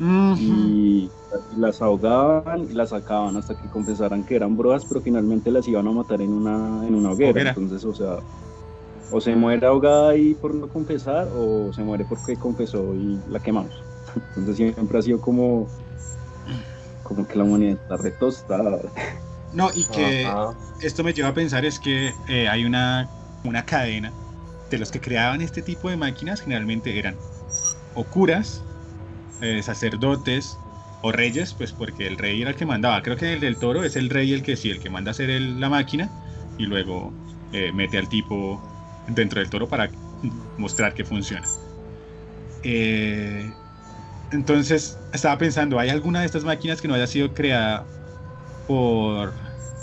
Ujú. 0.00 0.74
y 0.74 1.14
las 1.56 1.80
ahogaban 1.82 2.62
y 2.70 2.72
las 2.74 2.90
sacaban 2.90 3.36
hasta 3.36 3.56
que 3.56 3.68
confesaran 3.68 4.24
que 4.24 4.36
eran 4.36 4.56
brujas, 4.56 4.84
pero 4.86 5.00
finalmente 5.02 5.50
las 5.50 5.66
iban 5.68 5.86
a 5.88 5.92
matar 5.92 6.22
en 6.22 6.32
una 6.32 6.86
en 6.86 6.94
una 6.94 7.12
hoguera. 7.12 7.32
Hoguera. 7.32 7.50
Entonces, 7.50 7.84
o 7.84 7.94
sea, 7.94 8.16
o 9.10 9.20
se 9.20 9.36
muere 9.36 9.66
ahogada 9.66 10.10
ahí 10.10 10.34
por 10.34 10.54
no 10.54 10.68
confesar 10.68 11.28
o 11.34 11.72
se 11.72 11.82
muere 11.82 12.04
porque 12.04 12.36
confesó 12.36 12.94
y 12.94 13.22
la 13.28 13.40
quemamos. 13.40 13.74
Entonces 14.16 14.56
siempre 14.56 14.98
ha 14.98 15.02
sido 15.02 15.20
como 15.20 15.68
como 17.02 17.26
que 17.26 17.36
la 17.38 17.44
humanidad 17.44 17.74
está 17.74 17.96
retostada. 17.96 18.80
No, 19.52 19.70
y 19.74 19.84
que 19.84 20.24
Ajá. 20.26 20.56
esto 20.80 21.04
me 21.04 21.12
lleva 21.12 21.28
a 21.28 21.34
pensar 21.34 21.64
es 21.66 21.78
que 21.78 22.14
eh, 22.28 22.48
hay 22.48 22.64
una, 22.64 23.10
una 23.44 23.66
cadena 23.66 24.10
de 24.70 24.78
los 24.78 24.90
que 24.90 24.98
creaban 25.00 25.42
este 25.42 25.60
tipo 25.60 25.90
de 25.90 25.98
máquinas, 25.98 26.40
generalmente 26.40 26.98
eran 26.98 27.18
o 27.94 28.04
curas, 28.04 28.64
eh, 29.42 29.62
sacerdotes 29.62 30.56
o 31.02 31.12
reyes, 31.12 31.54
pues 31.54 31.74
porque 31.74 32.06
el 32.08 32.18
rey 32.18 32.42
era 32.42 32.50
el 32.52 32.56
que 32.56 32.66
mandaba. 32.66 33.02
Creo 33.02 33.16
que 33.18 33.34
el 33.34 33.40
del 33.40 33.58
toro 33.60 33.84
es 33.84 33.96
el 33.96 34.10
rey 34.10 34.32
el 34.34 34.42
que 34.44 34.56
sí, 34.56 34.70
el 34.70 34.80
que 34.80 34.90
manda 34.90 35.10
a 35.10 35.12
hacer 35.12 35.30
el- 35.30 35.60
la 35.60 35.70
máquina 35.70 36.14
y 36.56 36.66
luego 36.66 37.18
eh, 37.52 37.72
mete 37.72 37.98
al 37.98 38.08
tipo 38.08 38.68
dentro 39.06 39.40
del 39.40 39.50
toro 39.50 39.68
para 39.68 39.92
mostrar 40.56 40.94
que 40.94 41.04
funciona. 41.04 41.54
Eh, 42.62 43.58
entonces 44.30 45.02
estaba 45.12 45.38
pensando, 45.38 45.78
¿hay 45.78 45.90
alguna 45.90 46.20
de 46.20 46.26
estas 46.26 46.44
máquinas 46.44 46.82
que 46.82 46.88
no 46.88 46.94
haya 46.94 47.06
sido 47.08 47.34
creada 47.34 47.92
por 48.66 49.36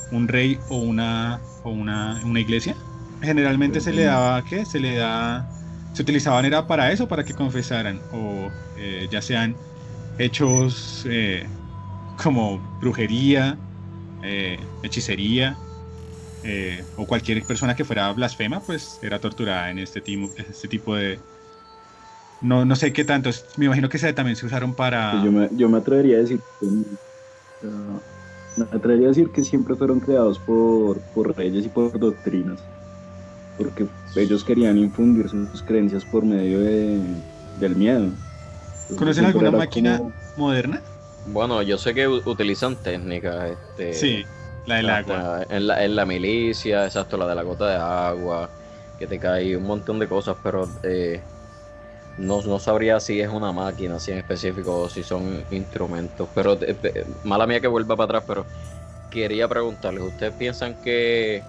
un 0.10 0.28
rey 0.28 0.66
o 0.68 0.80
una, 0.80 1.48
o 1.62 1.72
una, 1.72 2.22
una 2.26 2.42
iglesia? 2.42 2.78
Generalmente 3.22 3.82
se 3.82 3.94
le 3.94 4.04
daba, 4.06 4.44
¿qué? 4.46 4.66
Se 4.66 4.80
le 4.80 4.96
da, 4.96 5.52
se 5.94 6.04
utilizaban 6.04 6.46
era 6.46 6.68
para 6.68 6.92
eso, 6.92 7.08
para 7.08 7.26
que 7.26 7.36
confesaran, 7.36 8.06
o 8.10 8.58
eh, 8.76 9.08
ya 9.12 9.22
sean 9.22 9.64
hechos 10.20 11.06
eh, 11.10 11.48
como 12.22 12.60
brujería, 12.80 13.58
eh, 14.22 14.60
hechicería, 14.84 15.58
eh, 16.44 16.84
o 16.98 17.08
cualquier 17.08 17.44
persona 17.44 17.76
que 17.76 17.86
fuera 17.86 18.12
blasfema, 18.14 18.60
pues 18.60 19.00
era 19.02 19.20
torturada 19.20 19.72
en 19.72 19.80
este, 19.80 20.04
este 20.38 20.68
tipo 20.68 20.96
de... 20.96 21.18
No, 22.42 22.66
no 22.66 22.76
sé 22.76 22.94
qué 22.94 23.04
tanto, 23.04 23.30
me 23.58 23.66
imagino 23.66 23.90
que 23.90 23.98
se, 23.98 24.14
también 24.14 24.36
se 24.36 24.46
usaron 24.46 24.74
para... 24.74 25.24
Yo, 25.24 25.32
me, 25.32 25.50
yo 25.52 25.68
me 25.70 25.78
atrevería 25.80 26.18
a 26.18 26.20
decir 26.22 26.40
que, 26.60 26.68
me 28.58 28.64
atrevería 28.72 29.08
a 29.08 29.10
decir 29.10 29.30
que 29.30 29.44
siempre 29.44 29.76
fueron 29.76 30.00
creados 30.00 30.38
por, 30.40 31.00
por 31.14 31.36
reyes 31.36 31.66
y 31.66 31.70
por 31.70 31.98
doctrinas, 31.98 32.60
porque 33.58 33.88
ellos 34.16 34.44
querían 34.44 34.78
infundir 34.78 35.28
sus 35.30 35.62
creencias 35.64 36.06
por 36.06 36.24
medio 36.24 36.60
de, 36.60 37.02
del 37.60 37.76
miedo. 37.76 38.10
¿Conocen 38.98 39.26
alguna 39.26 39.52
máquina 39.52 39.98
como- 39.98 40.14
moderna? 40.36 40.82
Bueno, 41.26 41.62
yo 41.62 41.78
sé 41.78 41.94
que 41.94 42.08
utilizan 42.08 42.76
técnicas. 42.78 43.52
Este, 43.52 43.94
Sí, 43.94 44.26
la 44.66 44.78
del 44.78 44.90
agua. 44.90 45.46
En 45.50 45.68
la, 45.68 45.84
en 45.86 45.96
la 45.96 46.06
milicia, 46.06 46.86
exacto, 46.86 47.18
la 47.18 47.28
de 47.28 47.36
la 47.36 47.44
gota 47.44 47.70
de 47.70 47.76
agua, 47.76 48.50
que 48.98 49.06
te 49.08 49.20
cae 49.20 49.56
un 49.56 49.64
montón 49.64 50.00
de 50.00 50.08
cosas, 50.08 50.38
pero 50.42 50.68
eh, 50.84 51.22
no, 52.18 52.42
no 52.42 52.60
sabría 52.60 53.00
si 53.00 53.20
es 53.22 53.30
una 53.30 53.52
máquina 53.52 53.96
así 53.96 54.12
en 54.12 54.18
específico 54.20 54.82
o 54.82 54.90
si 54.90 55.04
son 55.04 55.46
instrumentos. 55.52 56.30
Pero 56.34 56.54
eh, 56.62 56.76
eh, 56.84 57.06
mala 57.24 57.48
mía 57.48 57.62
que 57.62 57.68
vuelva 57.68 57.96
para 57.96 58.06
atrás, 58.20 58.24
pero 58.28 58.46
quería 59.10 59.48
preguntarles, 59.48 60.04
¿ustedes 60.04 60.34
piensan 60.34 60.76
que 60.76 61.44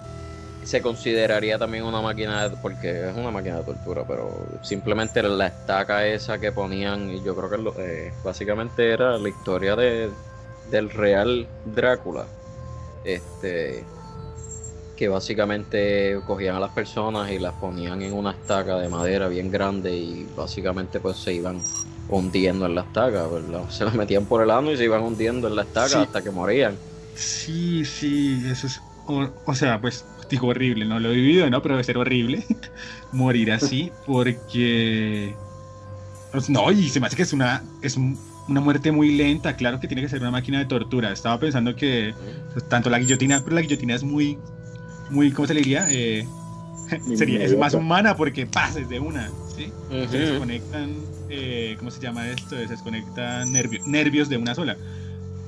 se 0.62 0.82
consideraría 0.82 1.58
también 1.58 1.84
una 1.84 2.00
máquina, 2.00 2.48
de- 2.48 2.56
porque 2.56 3.08
es 3.10 3.16
una 3.16 3.30
máquina 3.30 3.58
de 3.58 3.64
tortura, 3.64 4.04
pero 4.06 4.46
simplemente 4.62 5.22
la 5.22 5.46
estaca 5.48 6.06
esa 6.06 6.38
que 6.38 6.52
ponían, 6.52 7.10
y 7.10 7.22
yo 7.22 7.34
creo 7.36 7.50
que 7.50 7.58
lo- 7.58 7.74
eh, 7.80 8.12
básicamente 8.22 8.90
era 8.90 9.18
la 9.18 9.28
historia 9.28 9.76
de, 9.76 10.12
del 10.70 10.90
real 10.90 11.48
Drácula, 11.64 12.26
este, 13.04 13.86
que 14.96 15.08
básicamente 15.08 16.20
cogían 16.26 16.56
a 16.56 16.60
las 16.60 16.70
personas 16.72 17.30
y 17.30 17.38
las 17.38 17.54
ponían 17.54 18.02
en 18.02 18.12
una 18.12 18.32
estaca 18.32 18.78
de 18.78 18.88
madera 18.88 19.28
bien 19.28 19.50
grande 19.50 19.96
y 19.96 20.24
básicamente 20.36 21.00
pues 21.00 21.16
se 21.16 21.32
iban 21.32 21.62
hundiendo 22.08 22.66
en 22.66 22.74
la 22.74 22.82
estaca, 22.82 23.26
¿verdad? 23.26 23.64
se 23.70 23.84
las 23.84 23.94
metían 23.94 24.26
por 24.26 24.42
el 24.42 24.50
ano 24.50 24.70
y 24.72 24.76
se 24.76 24.84
iban 24.84 25.02
hundiendo 25.02 25.48
en 25.48 25.56
la 25.56 25.62
estaca 25.62 25.88
Sí. 25.88 25.96
hasta 25.96 26.22
que 26.22 26.30
morían. 26.30 26.78
Sí, 27.14 27.84
sí, 27.84 28.42
eso 28.50 28.66
es. 28.66 28.82
O, 29.06 29.26
o 29.46 29.54
sea, 29.54 29.80
pues 29.80 30.04
digo 30.30 30.46
horrible, 30.48 30.84
no 30.86 30.98
lo 31.00 31.10
he 31.10 31.16
vivido, 31.16 31.50
¿no? 31.50 31.60
Pero 31.62 31.74
debe 31.74 31.84
ser 31.84 31.98
horrible 31.98 32.44
morir 33.12 33.52
así 33.52 33.90
porque. 34.06 35.34
no, 36.48 36.70
y 36.72 36.88
se 36.88 37.00
me 37.00 37.06
hace 37.06 37.16
que 37.16 37.22
es 37.22 37.32
una. 37.32 37.62
Es 37.82 37.96
un- 37.96 38.18
una 38.48 38.60
muerte 38.60 38.90
muy 38.90 39.12
lenta, 39.14 39.54
claro 39.54 39.78
que 39.78 39.86
tiene 39.86 40.02
que 40.02 40.08
ser 40.08 40.20
una 40.22 40.32
máquina 40.32 40.58
de 40.58 40.64
tortura. 40.64 41.12
Estaba 41.12 41.38
pensando 41.38 41.76
que 41.76 42.12
pues, 42.52 42.68
tanto 42.68 42.90
la 42.90 42.98
guillotina, 42.98 43.40
pero 43.44 43.54
la 43.54 43.62
guillotina 43.62 43.94
es 43.94 44.02
muy. 44.02 44.38
Muy, 45.10 45.30
¿cómo 45.32 45.46
se 45.46 45.54
le 45.54 45.60
diría? 45.60 45.86
Eh, 45.90 46.26
sería, 47.16 47.44
es 47.44 47.56
más 47.56 47.74
humana 47.74 48.16
porque 48.16 48.46
pases 48.46 48.88
de 48.88 48.98
una, 48.98 49.30
¿sí? 49.56 49.72
se 50.08 50.18
desconectan, 50.30 50.96
eh, 51.28 51.76
¿cómo 51.78 51.90
se 51.92 52.00
llama 52.00 52.28
esto? 52.28 52.56
Se 52.56 52.66
desconectan 52.66 53.52
nervio- 53.52 53.80
nervios 53.86 54.28
de 54.28 54.36
una 54.36 54.54
sola. 54.54 54.76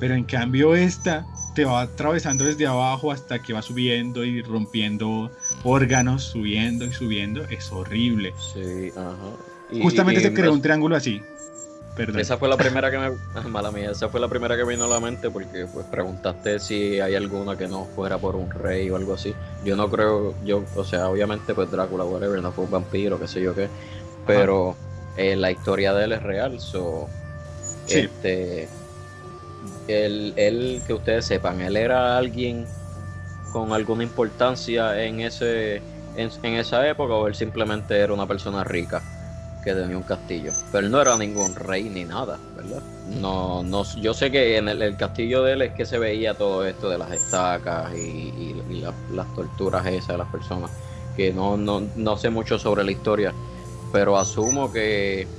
Pero 0.03 0.15
en 0.17 0.25
cambio 0.25 0.75
esta 0.75 1.25
te 1.55 1.65
va 1.65 1.83
atravesando 1.83 2.45
desde 2.45 2.67
abajo 2.67 3.13
hasta 3.13 3.41
que 3.41 3.53
va 3.53 3.63
subiendo 3.63 4.25
y 4.25 4.43
rompiendo 4.43 5.31
órganos, 5.63 6.25
subiendo 6.25 6.85
y 6.85 6.93
subiendo. 6.93 7.45
Es 7.45 7.71
horrible. 7.71 8.35
Sí, 8.37 8.91
ajá. 8.97 9.37
Y- 9.71 9.81
Justamente 9.81 10.21
y 10.21 10.25
se 10.25 10.33
creó 10.35 10.51
me- 10.51 10.57
un 10.57 10.61
triángulo 10.61 10.97
así. 10.97 11.23
Perdón. 11.95 12.21
Esa 12.21 12.37
fue 12.37 12.49
la 12.49 12.57
primera 12.57 12.91
que 12.91 12.99
me. 12.99 13.13
Mala 13.49 13.71
mía, 13.71 13.93
esa 13.93 14.09
fue 14.09 14.19
la 14.19 14.27
primera 14.27 14.57
que 14.57 14.65
me 14.65 14.73
vino 14.73 14.87
a 14.87 14.89
la 14.89 14.99
mente 14.99 15.31
porque 15.31 15.69
pues 15.73 15.87
preguntaste 15.87 16.59
si 16.59 16.99
hay 16.99 17.15
alguna 17.15 17.57
que 17.57 17.69
no 17.69 17.87
fuera 17.87 18.19
por 18.19 18.35
un 18.35 18.51
rey 18.51 18.91
o 18.91 18.97
algo 18.97 19.15
así. 19.15 19.33
Yo 19.63 19.77
no 19.77 19.89
creo, 19.89 20.35
yo, 20.43 20.65
o 20.75 20.83
sea, 20.83 21.09
obviamente 21.11 21.55
pues 21.55 21.71
Drácula, 21.71 22.05
whatever, 22.05 22.43
no 22.43 22.51
fue 22.51 22.65
un 22.65 22.73
vampiro, 22.73 23.21
qué 23.21 23.29
sé 23.29 23.41
yo 23.41 23.55
qué. 23.55 23.69
Pero 24.27 24.75
eh, 25.15 25.37
la 25.37 25.53
historia 25.53 25.95
de 25.95 26.07
él 26.07 26.13
es 26.13 26.23
real, 26.25 26.59
so. 26.59 27.09
Sí. 27.87 27.99
Este. 27.99 28.69
Él, 29.87 30.35
él, 30.37 30.83
que 30.87 30.93
ustedes 30.95 31.27
sepan, 31.27 31.61
él 31.61 31.77
era 31.77 32.17
alguien 32.19 32.73
con 33.49 33.73
alguna 33.73 34.05
importancia 34.05 35.03
en 35.05 35.21
ese 35.21 35.87
en, 36.15 36.31
en 36.43 36.55
esa 36.55 36.89
época 36.89 37.15
o 37.15 37.27
él 37.27 37.35
simplemente 37.35 37.99
era 37.99 38.13
una 38.15 38.27
persona 38.27 38.65
rica 38.65 39.07
que 39.61 39.75
tenía 39.75 39.97
un 39.97 40.05
castillo. 40.05 40.59
Pero 40.71 40.87
él 40.87 40.93
no 40.93 41.01
era 41.01 41.17
ningún 41.17 41.55
rey 41.55 41.89
ni 41.91 42.05
nada, 42.05 42.45
¿verdad? 42.55 42.85
No, 43.05 43.63
no, 43.63 43.85
yo 43.97 44.15
sé 44.15 44.31
que 44.31 44.57
en 44.57 44.69
el, 44.69 44.97
castillo 44.97 45.43
de 45.43 45.53
él 45.55 45.63
es 45.63 45.75
que 45.75 45.87
se 45.87 45.99
veía 45.99 46.37
todo 46.37 46.67
esto 46.67 46.89
de 46.91 46.99
las 46.99 47.13
estacas 47.13 47.95
y, 47.95 47.99
y- 47.99 48.63
y 48.67 48.81
la- 48.81 48.99
las 49.09 49.33
torturas 49.33 49.87
esas 49.87 50.15
de 50.15 50.19
las 50.19 50.29
personas. 50.29 50.73
Que 51.13 51.33
no, 51.33 51.57
no, 51.57 51.91
no 51.95 52.17
sé 52.17 52.31
mucho 52.31 52.59
sobre 52.59 52.85
la 52.85 52.93
historia, 52.93 53.37
pero 53.91 54.17
asumo 54.19 54.71
que 54.73 55.33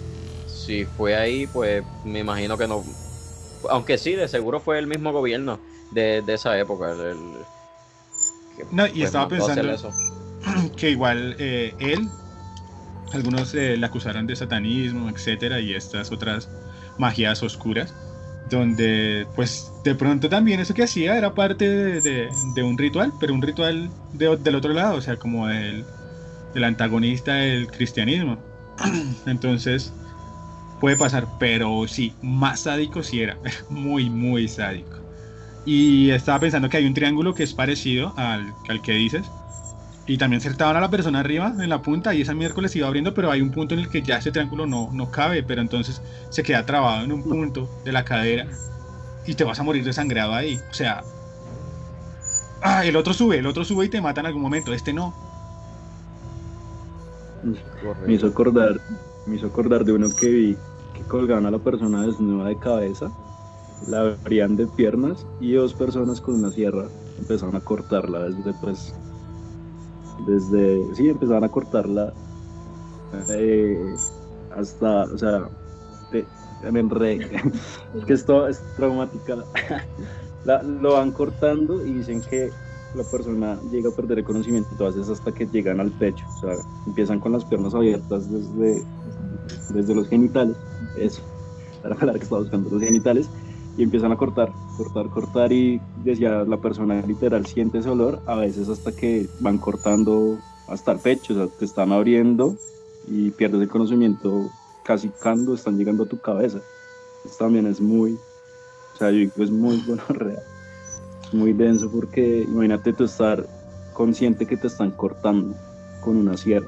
si 0.46 0.86
fue 0.86 1.16
ahí, 1.16 1.48
pues 1.48 1.86
me 2.04 2.20
imagino 2.20 2.58
que 2.58 2.68
no. 2.68 2.98
Aunque 3.70 3.98
sí, 3.98 4.14
de 4.14 4.28
seguro 4.28 4.60
fue 4.60 4.80
el 4.80 4.88
mismo 4.88 5.12
gobierno 5.12 5.60
de, 5.92 6.22
de 6.22 6.34
esa 6.34 6.58
época. 6.58 6.92
el- 6.92 7.00
el- 7.02 7.46
que, 8.58 8.66
No, 8.72 8.86
y 8.88 8.90
pues, 8.92 9.04
estaba 9.06 9.28
pensando- 9.28 9.72
eso. 9.72 9.92
que 10.78 10.90
igual 10.92 11.36
eh, 11.40 11.74
él, 11.80 12.08
algunos 13.14 13.54
eh, 13.56 13.78
le 13.78 13.86
acusaron 13.86 14.28
de 14.28 14.36
satanismo, 14.36 15.10
etcétera, 15.10 15.60
y 15.60 15.74
estas 15.74 16.12
otras 16.12 16.50
magias 16.98 17.42
oscuras, 17.44 17.94
donde 18.50 19.26
pues 19.36 19.72
de 19.84 19.96
pronto 19.96 20.30
también 20.30 20.60
eso 20.60 20.74
que 20.74 20.84
hacía 20.84 21.18
era 21.18 21.34
parte 21.34 21.68
de, 21.70 22.02
de- 22.02 22.30
de 22.56 22.64
un 22.64 22.78
ritual, 22.78 23.14
pero 23.20 23.34
un 23.34 23.42
ritual 23.42 23.90
de- 24.14 24.36
del 24.38 24.56
otro 24.56 24.74
lado, 24.74 24.96
o 24.98 25.02
sea, 25.02 25.16
como 25.18 25.48
del, 25.48 25.86
del 26.54 26.64
antagonista 26.64 27.36
del 27.36 27.68
cristianismo. 27.68 28.38
Entonces, 29.26 29.94
puede 30.80 30.98
pasar, 30.98 31.28
pero 31.40 31.88
sí, 31.88 32.14
más 32.22 32.62
sádico 32.62 33.04
sí 33.04 33.22
era, 33.22 33.38
muy, 33.70 34.10
muy 34.10 34.48
sádico. 34.48 34.98
Y 35.66 36.10
estaba 36.10 36.40
pensando 36.40 36.70
que 36.70 36.78
hay 36.78 36.86
un 36.86 36.94
triángulo 36.94 37.34
que 37.34 37.44
es 37.44 37.54
parecido 37.54 38.14
al, 38.18 38.54
al 38.68 38.82
que 38.82 38.92
dices, 38.94 39.26
y 40.06 40.18
también 40.18 40.42
acertaban 40.42 40.76
a 40.76 40.82
la 40.82 40.90
persona 40.90 41.22
arriba 41.22 41.54
en 41.58 41.70
la 41.70 41.82
punta 41.82 42.14
y 42.14 42.22
esa 42.22 42.34
miércoles 42.34 42.76
iba 42.76 42.88
abriendo, 42.88 43.14
pero 43.14 43.32
hay 43.32 43.42
un 43.42 43.52
punto 43.52 43.74
en 43.74 43.82
el 43.82 43.90
que 43.90 44.02
ya 44.02 44.18
ese 44.18 44.32
triángulo 44.32 44.66
no, 44.66 44.90
no 44.92 45.10
cabe, 45.10 45.44
pero 45.44 45.62
entonces 45.62 46.02
se 46.30 46.44
queda 46.44 46.66
trabado 46.66 47.06
en 47.06 47.12
un 47.14 47.24
punto 47.24 47.70
de 47.86 47.94
la 47.94 48.04
cadera 48.04 48.48
y 49.26 49.36
te 49.36 49.46
vas 49.46 49.60
a 49.60 49.64
morir 49.64 49.86
desangrado 49.86 50.34
ahí. 50.34 50.60
O 50.70 50.74
sea, 50.74 51.04
ah, 52.62 52.86
el 52.86 52.98
otro 52.98 53.14
sube, 53.14 53.38
el 53.38 53.46
otro 53.46 53.64
sube 53.64 53.86
y 53.86 53.90
te 53.90 54.02
mata 54.02 54.20
en 54.20 54.28
algún 54.28 54.42
momento, 54.42 54.74
este 54.74 54.92
no. 54.92 55.14
Me 58.06 58.14
hizo 58.14 58.28
acordar, 58.28 58.82
me 59.26 59.36
hizo 59.36 59.48
acordar 59.48 59.86
de 59.86 59.94
uno 59.94 60.08
que 60.20 60.30
vi 60.30 60.58
que 60.94 61.04
colgaban 61.04 61.46
a 61.46 61.52
la 61.52 61.60
persona 61.60 62.06
desnuda 62.06 62.48
de 62.48 62.58
cabeza, 62.58 63.12
la 63.88 64.18
abrían 64.24 64.56
de 64.56 64.68
piernas 64.68 65.26
y 65.40 65.54
dos 65.54 65.74
personas 65.74 66.22
con 66.22 66.36
una 66.36 66.52
sierra 66.52 66.90
empezaron 67.18 67.56
a 67.56 67.62
cortarla 67.62 68.30
desde 68.30 68.54
pues 68.62 68.94
desde 70.28 70.94
sí 70.96 71.10
empezaron 71.10 71.44
a 71.44 71.50
cortarla 71.50 72.14
eh, 73.30 73.78
hasta 74.52 75.04
o 75.04 75.18
sea 75.18 75.50
te- 76.12 76.28
me 76.72 76.80
enredé. 76.80 77.20
que 78.08 78.14
esto 78.14 78.48
es 78.48 78.62
traumática 78.78 79.44
La- 80.46 80.64
lo 80.64 80.94
van 80.94 81.12
cortando 81.12 81.86
y 81.86 81.94
dicen 81.94 82.22
que 82.22 82.50
la 82.96 83.04
persona 83.06 83.60
llega 83.72 83.90
a 83.90 83.94
perder 83.94 84.20
el 84.20 84.24
conocimiento 84.24 84.70
todas 84.78 84.96
veces 84.96 85.12
hasta 85.12 85.32
que 85.32 85.48
llegan 85.48 85.80
al 85.80 85.92
pecho. 85.94 86.26
O 86.36 86.40
sea, 86.40 86.56
empiezan 86.86 87.20
con 87.20 87.32
las 87.32 87.46
piernas 87.46 87.74
abiertas 87.74 88.30
desde, 88.30 88.86
desde 89.70 89.96
los 89.96 90.08
genitales. 90.08 90.56
Eso, 90.98 91.22
la 91.84 91.96
palabra 91.96 92.20
que 92.20 92.24
estaba 92.24 92.42
buscando, 92.42 92.70
los 92.70 92.82
genitales. 92.82 93.30
y 93.76 93.84
empiezan 93.84 94.12
a 94.12 94.18
cortar, 94.18 94.52
cortar, 94.78 95.10
cortar 95.10 95.52
y 95.52 95.82
decía 96.04 96.44
la 96.44 96.58
persona 96.58 97.02
literal 97.02 97.46
siente 97.48 97.80
ese 97.80 97.90
olor, 97.90 98.22
a 98.28 98.36
veces 98.36 98.70
hasta 98.70 98.92
que 98.92 99.28
van 99.40 99.58
cortando 99.58 100.38
hasta 100.68 100.92
el 100.92 101.00
pecho, 101.00 101.34
o 101.34 101.38
sea, 101.38 101.48
te 101.48 101.66
están 101.66 101.92
abriendo 101.92 102.56
y 103.08 103.32
pierdes 103.32 103.62
el 103.62 103.70
conocimiento 103.70 104.50
casi 104.84 105.10
cuando 105.10 105.56
están 105.56 105.78
llegando 105.78 106.04
a 106.04 106.08
tu 106.08 106.20
cabeza. 106.20 106.60
Esto 107.26 107.46
también 107.46 107.66
es 107.66 107.82
muy, 107.82 108.14
o 108.94 108.98
sea, 108.98 109.10
yo 109.10 109.18
digo 109.18 109.32
es 109.38 109.50
muy 109.50 109.78
bueno, 109.88 110.04
real, 110.10 110.44
muy 111.32 111.54
denso 111.54 111.90
porque 111.90 112.46
imagínate 112.48 112.94
tú 112.94 113.06
estar 113.06 113.46
consciente 113.94 114.46
que 114.46 114.58
te 114.58 114.68
están 114.68 114.92
cortando 114.92 115.56
con 116.02 116.18
una 116.18 116.38
sierra. 116.38 116.68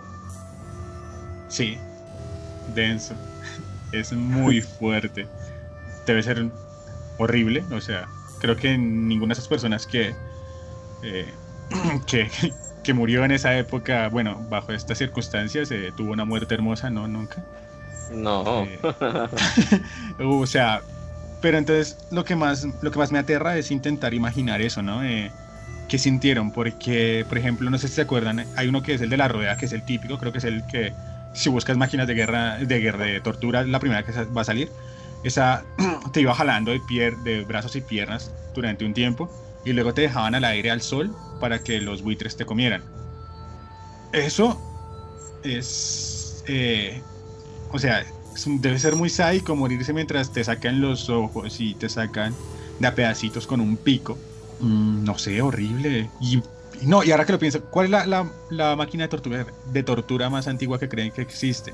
Sí, 1.50 1.78
denso. 2.74 3.16
Es 3.92 4.12
muy 4.14 4.62
fuerte. 4.80 5.28
Debe 6.06 6.24
ser 6.24 6.46
horrible. 7.18 7.64
O 7.72 7.82
sea, 7.82 8.08
creo 8.40 8.56
que 8.56 8.78
ninguna 8.78 9.34
de 9.34 9.40
esas 9.40 9.48
personas 9.48 9.86
que, 9.86 10.16
eh, 11.04 11.34
que, 12.08 12.30
que, 12.84 12.94
murió 12.94 13.24
en 13.26 13.32
esa 13.32 13.58
época, 13.58 14.10
bueno, 14.10 14.46
bajo 14.50 14.72
estas 14.72 14.98
circunstancias, 14.98 15.72
eh, 15.72 15.92
tuvo 15.96 16.12
una 16.12 16.26
muerte 16.26 16.54
hermosa, 16.54 16.90
¿no? 16.90 17.08
Nunca. 17.08 17.44
No. 18.12 18.64
Eh, 18.64 18.80
o 20.20 20.46
sea, 20.46 20.82
pero 21.42 21.58
entonces 21.58 21.98
lo 22.12 22.24
que 22.24 22.36
más, 22.36 22.68
lo 22.82 22.92
que 22.92 23.00
más 23.00 23.12
me 23.12 23.20
aterra 23.20 23.58
es 23.58 23.72
intentar 23.72 24.14
imaginar 24.14 24.62
eso, 24.62 24.82
¿no? 24.82 25.02
¿Qué 25.88 26.00
sintieron? 26.00 26.52
Porque, 26.52 27.26
por 27.28 27.38
ejemplo, 27.38 27.70
no 27.70 27.78
sé 27.78 27.88
si 27.88 27.96
se 27.96 28.02
acuerdan, 28.02 28.46
hay 28.56 28.68
uno 28.68 28.82
que 28.82 28.96
es 28.96 29.02
el 29.02 29.10
de 29.10 29.18
la 29.18 29.28
rueda, 29.28 29.56
que 29.58 29.66
es 29.66 29.74
el 29.74 29.84
típico, 29.84 30.18
creo 30.18 30.32
que 30.32 30.40
es 30.40 30.44
el 30.44 30.66
que 30.66 30.94
si 31.36 31.50
buscas 31.50 31.78
máquinas 31.78 32.08
de 32.08 32.14
guerra, 32.14 32.58
de 32.58 32.80
guerra, 32.80 33.06
de 33.06 33.22
tortura, 33.22 33.64
la 33.64 33.80
primera 33.80 34.04
que 34.04 34.12
va 34.12 34.42
a 34.42 34.46
salir. 34.46 34.70
Esa 35.24 35.64
te 36.14 36.22
iba 36.22 36.34
jalando 36.34 36.72
de, 36.72 36.80
pier 36.80 37.18
de 37.18 37.44
brazos 37.44 37.76
y 37.76 37.82
piernas 37.82 38.32
durante 38.54 38.86
un 38.86 38.94
tiempo 38.94 39.30
y 39.66 39.74
luego 39.74 39.94
te 39.94 40.02
dejaban 40.02 40.36
al 40.36 40.46
aire 40.46 40.72
al 40.72 40.82
sol 40.82 41.16
para 41.40 41.60
que 41.64 41.82
los 41.82 42.02
buitres 42.02 42.38
te 42.38 42.46
comieran. 42.46 42.84
Eso 44.14 44.62
es, 45.44 46.44
eh, 46.48 47.02
o 47.72 47.80
sea, 47.80 48.06
debe 48.46 48.80
ser 48.80 48.96
muy 48.96 49.10
sádico 49.10 49.56
morirse 49.56 49.94
mientras 49.94 50.32
te 50.32 50.44
sacan 50.44 50.82
los 50.82 51.10
ojos 51.10 51.60
y 51.60 51.74
te 51.74 51.90
sacan 51.90 52.34
de 52.80 52.88
a 52.88 52.96
pedacitos 52.96 53.48
con 53.48 53.60
un 53.60 53.78
pico. 53.78 54.18
Mm, 54.60 55.04
no 55.04 55.18
sé, 55.18 55.42
horrible. 55.42 56.10
Y 56.22 56.42
no, 56.84 57.04
y 57.04 57.12
ahora 57.12 57.26
que 57.26 57.32
lo 57.32 57.40
pienso, 57.40 57.62
¿cuál 57.66 57.86
es 57.86 57.92
la, 57.92 58.30
la, 58.50 58.76
máquina 58.76 59.04
de 59.04 59.10
tortura, 59.10 59.46
de 59.72 59.84
tortura 59.84 60.30
más 60.30 60.48
antigua 60.48 60.80
que 60.80 60.90
creen 60.90 61.12
que 61.12 61.22
existe? 61.22 61.74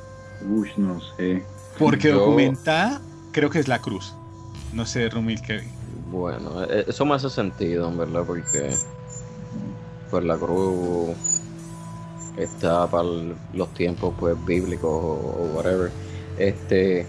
Uy, 0.49 0.71
no 0.77 0.99
sé. 1.15 1.43
Porque 1.77 2.11
documentada, 2.11 3.01
creo 3.31 3.49
que 3.49 3.59
es 3.59 3.67
la 3.67 3.79
cruz. 3.79 4.13
No 4.73 4.85
sé, 4.85 5.09
Rumil, 5.09 5.41
que. 5.41 5.63
Bueno, 6.09 6.63
e, 6.63 6.85
eso 6.87 7.05
me 7.05 7.15
hace 7.15 7.29
sentido, 7.29 7.89
en 7.89 7.97
verdad, 7.97 8.23
porque. 8.25 8.75
Pues 10.09 10.25
la 10.25 10.37
cruz 10.37 11.15
está 12.37 12.85
para 12.87 13.07
los 13.53 13.73
tiempos 13.73 14.13
pues 14.19 14.35
bíblicos 14.45 14.89
o, 14.91 15.51
whatever. 15.55 15.91
Este. 16.37 17.07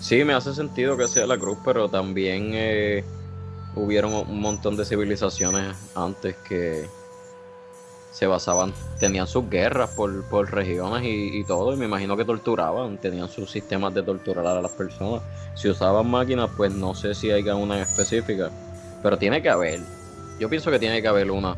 Sí, 0.00 0.24
me 0.24 0.34
hace 0.34 0.54
sentido 0.54 0.96
que 0.96 1.08
sea 1.08 1.26
la 1.26 1.38
cruz, 1.38 1.58
pero 1.64 1.88
también 1.88 2.50
eh, 2.52 3.04
hubieron 3.74 4.14
un 4.14 4.40
montón 4.40 4.76
de 4.76 4.84
civilizaciones 4.84 5.76
antes 5.96 6.36
que 6.48 6.88
se 8.18 8.26
basaban, 8.26 8.72
tenían 8.98 9.28
sus 9.28 9.48
guerras 9.48 9.90
por, 9.90 10.24
por 10.24 10.52
regiones 10.52 11.04
y, 11.04 11.44
todo, 11.44 11.72
y 11.72 11.76
me 11.76 11.84
imagino 11.84 12.16
que 12.16 12.24
torturaban, 12.24 12.98
tenían 12.98 13.28
sus 13.28 13.48
sistemas 13.48 13.94
de 13.94 14.02
torturar 14.02 14.44
a 14.44 14.60
las 14.60 14.72
personas. 14.72 15.22
Si 15.54 15.68
usaban 15.68 16.10
máquinas, 16.10 16.50
pues 16.56 16.72
no 16.72 16.96
sé 16.96 17.14
si 17.14 17.30
hay 17.30 17.48
una 17.48 17.80
específica, 17.80 18.50
pero 19.04 19.18
tiene 19.18 19.40
que 19.40 19.48
haber. 19.48 19.78
Yo 20.40 20.48
pienso 20.48 20.68
que 20.72 20.80
tiene 20.80 21.00
que 21.00 21.06
haber 21.06 21.30
una 21.30 21.54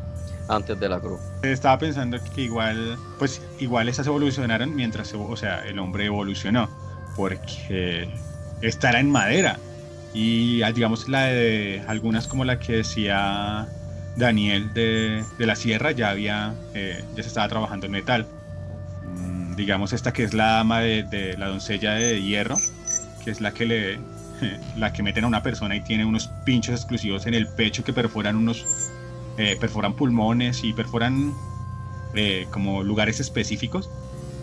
antes 0.48 0.78
de 0.78 0.86
la 0.90 1.00
cruz. 1.00 1.18
Estaba 1.40 1.78
pensando 1.78 2.18
que 2.34 2.42
igual, 2.42 2.98
pues 3.18 3.40
igual 3.58 3.88
esas 3.88 4.06
evolucionaron 4.06 4.76
mientras, 4.76 5.14
o 5.14 5.36
sea, 5.36 5.66
el 5.66 5.78
hombre 5.78 6.04
evolucionó, 6.04 6.68
porque 7.16 8.06
esta 8.60 8.90
era 8.90 9.00
en 9.00 9.10
madera. 9.10 9.58
Y 10.12 10.62
digamos 10.74 11.08
la 11.08 11.24
de 11.24 11.82
algunas 11.86 12.28
como 12.28 12.44
la 12.44 12.58
que 12.58 12.74
decía 12.74 13.66
Daniel 14.16 14.72
de, 14.74 15.24
la 15.38 15.56
Sierra 15.56 15.92
ya 15.92 16.10
había, 16.10 16.54
eh, 16.74 17.04
ya 17.14 17.22
se 17.22 17.28
estaba 17.28 17.48
trabajando 17.48 17.86
en 17.86 17.92
metal. 17.92 18.26
Mm, 19.06 19.56
digamos 19.56 19.92
esta 19.92 20.12
que 20.12 20.24
es 20.24 20.34
la 20.34 20.52
dama 20.52 20.80
de, 20.80 21.36
la 21.38 21.48
doncella 21.48 21.94
de 21.94 22.22
hierro, 22.22 22.56
que 23.24 23.30
es 23.30 23.40
la 23.40 23.52
que 23.52 23.66
le, 23.66 23.98
la 24.76 24.92
que 24.92 25.02
meten 25.02 25.24
a 25.24 25.26
una 25.26 25.42
persona 25.42 25.76
y 25.76 25.80
tiene 25.80 26.04
unos 26.04 26.28
pinchos 26.44 26.74
exclusivos 26.74 27.26
en 27.26 27.34
el 27.34 27.46
pecho 27.46 27.84
que 27.84 27.92
perforan 27.92 28.36
unos, 28.36 28.66
eh, 29.38 29.56
perforan 29.60 29.94
pulmones 29.94 30.64
y 30.64 30.72
perforan 30.72 31.32
eh, 32.14 32.46
como 32.50 32.82
lugares 32.82 33.20
específicos 33.20 33.88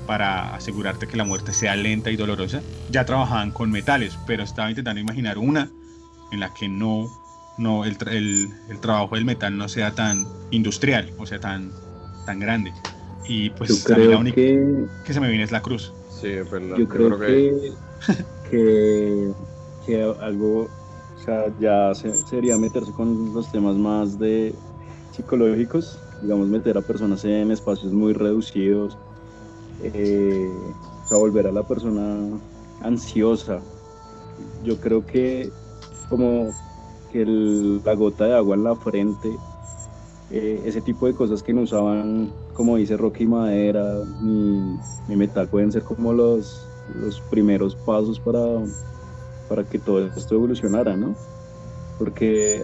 para 0.06 0.56
asegurarte 0.56 1.08
que 1.08 1.18
la 1.18 1.26
muerte 1.26 1.54
sea 1.54 1.76
lenta 1.76 2.10
y 2.10 2.16
dolorosa. 2.16 2.62
Ya 2.90 3.06
trabajaban 3.06 3.52
con 3.52 3.70
metales, 3.70 4.18
pero 4.26 4.44
estaba 4.44 4.70
intentando 4.70 5.02
imaginar 5.02 5.38
una 5.38 5.70
en 6.32 6.40
la 6.40 6.54
que 6.54 6.68
no 6.70 7.10
no 7.58 7.86
el, 7.86 7.98
el, 8.10 8.50
el, 8.70 8.80
trabajo 8.80 9.16
del 9.16 9.26
metal 9.26 9.58
no 9.58 9.68
sea 9.68 9.92
tan 9.94 10.26
industrial, 10.52 11.12
o 11.18 11.26
sea, 11.26 11.40
tan, 11.40 11.72
tan 12.26 12.40
grande. 12.40 12.74
Y 13.28 13.50
pues 13.52 13.84
también 13.84 14.12
la 14.12 14.18
única 14.18 14.36
que... 14.36 14.86
que... 15.06 15.14
se 15.14 15.20
me 15.20 15.28
viene 15.30 15.44
es 15.44 15.52
la 15.52 15.62
cruz. 15.62 15.92
Sí, 16.10 16.28
es 16.28 16.50
verdad. 16.50 16.78
Yo, 16.78 16.88
creo, 16.88 17.20
que... 17.20 17.74
que, 18.50 19.32
que, 19.86 20.04
algo, 20.22 20.62
o 20.64 21.24
sea, 21.26 21.46
ya 21.60 21.94
sería 21.94 22.58
meterse 22.58 22.92
con 22.92 23.34
los 23.34 23.52
temas 23.52 23.76
más 23.76 24.18
de 24.18 24.54
psicológicos, 25.12 26.00
digamos, 26.22 26.48
meter 26.48 26.78
a 26.78 26.82
personas 26.82 27.26
en 27.26 27.52
espacios 27.52 27.92
muy 27.92 28.14
reducidos, 28.14 28.98
eh, 29.84 30.50
o 31.04 31.08
sea, 31.08 31.18
volver 31.18 31.48
a 31.48 31.52
la 31.52 31.64
persona 31.64 32.38
ansiosa. 32.82 33.60
Yo 34.64 34.78
creo 34.78 35.06
que 35.06 35.50
como 36.10 36.52
que 37.12 37.26
la 37.26 37.94
gota 37.96 38.26
de 38.26 38.36
agua 38.36 38.56
en 38.56 38.64
la 38.64 38.76
frente, 38.76 39.36
eh, 40.32 40.62
ese 40.66 40.82
tipo 40.82 41.08
de 41.08 41.14
cosas 41.14 41.42
que 41.42 41.54
no 41.54 41.62
usaban, 41.62 42.32
como 42.54 42.78
dice 42.78 42.98
Rocky 42.98 43.26
Madera, 43.26 44.04
ni, 44.22 45.16
metal, 45.16 45.48
pueden 45.48 45.72
ser 45.72 45.84
como 45.84 46.14
los, 46.14 46.68
los 46.96 47.20
primeros 47.22 47.76
pasos 47.76 48.20
para, 48.20 48.40
para 49.50 49.64
que 49.64 49.80
todo 49.80 50.06
esto 50.06 50.36
evolucionara, 50.36 50.96
¿no? 50.96 51.16
Porque 51.98 52.64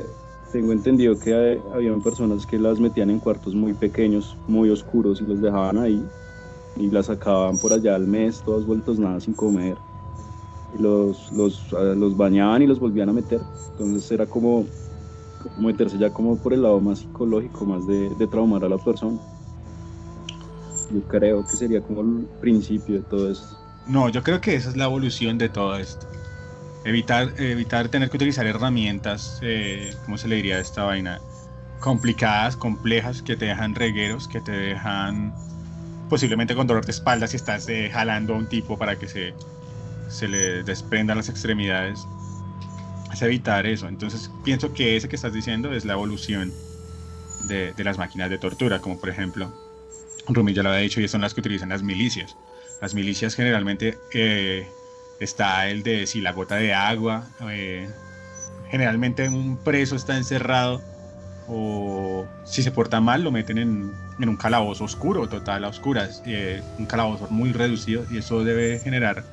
tengo 0.51 0.71
entendido 0.71 1.17
que 1.17 1.60
había 1.73 1.95
personas 1.97 2.45
que 2.45 2.60
las 2.60 2.79
metían 2.79 3.10
en 3.10 3.19
cuartos 3.19 3.56
muy 3.56 3.73
pequeños, 3.73 4.38
muy 4.47 4.69
oscuros 4.69 5.21
y 5.21 5.25
los 5.25 5.41
dejaban 5.41 5.77
ahí 5.77 6.03
y 6.75 6.89
las 6.89 7.08
sacaban 7.08 7.58
por 7.58 7.73
allá 7.73 7.95
al 7.95 8.08
mes, 8.08 8.41
todos 8.43 8.65
vueltos 8.65 8.99
nada 8.99 9.19
sin 9.19 9.34
comer 9.34 9.77
los, 10.79 11.31
los, 11.31 11.71
los 11.71 12.17
bañaban 12.17 12.62
y 12.62 12.67
los 12.67 12.79
volvían 12.79 13.09
a 13.09 13.13
meter. 13.13 13.41
Entonces 13.71 14.12
era 14.12 14.25
como, 14.25 14.65
meterse 15.57 15.97
ya 15.97 16.12
como 16.12 16.38
por 16.38 16.53
el 16.53 16.63
lado 16.63 16.79
más 16.79 16.99
psicológico, 16.99 17.65
más 17.65 17.86
de, 17.88 18.09
de 18.15 18.27
traumar 18.27 18.63
a 18.63 18.69
la 18.69 18.77
persona. 18.77 19.17
Yo 20.91 21.01
creo 21.07 21.45
que 21.45 21.55
sería 21.55 21.81
como 21.81 22.01
el 22.01 22.27
principio 22.39 22.95
de 22.95 23.01
todo 23.01 23.31
esto. 23.31 23.57
No, 23.88 24.09
yo 24.09 24.23
creo 24.23 24.39
que 24.39 24.55
esa 24.55 24.69
es 24.69 24.77
la 24.77 24.86
evolución 24.86 25.38
de 25.38 25.49
todo 25.49 25.75
esto. 25.75 26.07
Evitar, 26.86 27.33
evitar 27.38 27.89
tener 27.89 28.09
que 28.09 28.17
utilizar 28.17 28.45
herramientas, 28.45 29.39
eh, 29.41 29.93
¿cómo 30.05 30.17
se 30.17 30.27
le 30.27 30.36
diría 30.36 30.57
a 30.57 30.59
esta 30.59 30.83
vaina? 30.83 31.19
Complicadas, 31.79 32.55
complejas, 32.55 33.21
que 33.21 33.36
te 33.36 33.45
dejan 33.45 33.75
regueros, 33.75 34.27
que 34.27 34.41
te 34.41 34.51
dejan 34.51 35.33
posiblemente 36.09 36.55
con 36.55 36.67
dolor 36.67 36.86
de 36.86 36.91
espalda 36.91 37.27
si 37.27 37.38
estás 37.38 37.67
eh, 37.69 37.89
jalando 37.91 38.36
a 38.36 38.38
un 38.38 38.47
tipo 38.47 38.77
para 38.77 38.97
que 38.99 39.07
se 39.07 39.33
se 40.13 40.28
le 40.28 40.63
desprendan 40.63 41.17
las 41.17 41.30
extremidades, 41.30 42.08
es 43.12 43.21
evitar 43.21 43.65
eso. 43.65 43.88
Entonces 43.88 44.30
pienso 44.43 44.73
que 44.73 44.95
ese 44.95 45.10
que 45.10 45.15
estás 45.15 45.34
diciendo 45.34 45.73
es 45.73 45.86
la 45.86 45.93
evolución 45.93 46.54
de, 47.47 47.73
las 47.84 47.97
máquinas 47.97 48.30
de 48.30 48.38
tortura, 48.38 48.80
como 48.80 48.99
por 48.99 49.10
ejemplo, 49.10 49.52
Rumi 50.28 50.54
ya 50.54 50.63
lo 50.63 50.69
había 50.69 50.82
dicho, 50.82 51.02
y 51.02 51.08
son 51.08 51.21
las 51.21 51.34
que 51.34 51.41
utilizan 51.41 51.69
las 51.69 51.84
milicias. 51.84 52.36
Las 52.82 52.93
milicias 52.93 53.36
generalmente 53.36 53.97
eh, 54.13 54.67
está 55.19 55.67
el 55.69 55.84
de 55.84 56.08
si 56.08 56.21
la 56.21 56.32
gota 56.32 56.56
de 56.56 56.73
agua, 56.73 57.28
eh, 57.49 57.89
generalmente 58.69 59.28
un 59.28 59.58
preso 59.58 59.95
está 59.95 60.17
encerrado 60.17 60.82
o 61.47 62.26
si 62.45 62.63
se 62.63 62.71
porta 62.71 63.02
mal 63.02 63.23
lo 63.23 63.32
meten 63.32 63.58
en, 63.58 63.91
un 64.19 64.38
calabozo 64.38 64.86
oscuro, 64.86 65.28
total 65.28 65.65
a 65.65 65.67
oscuras, 65.67 66.21
eh, 66.26 66.62
un 66.78 66.86
calabozo 66.86 67.28
muy 67.30 67.52
reducido 67.52 68.06
y 68.10 68.17
eso 68.17 68.43
debe 68.43 68.80
generar 68.80 69.23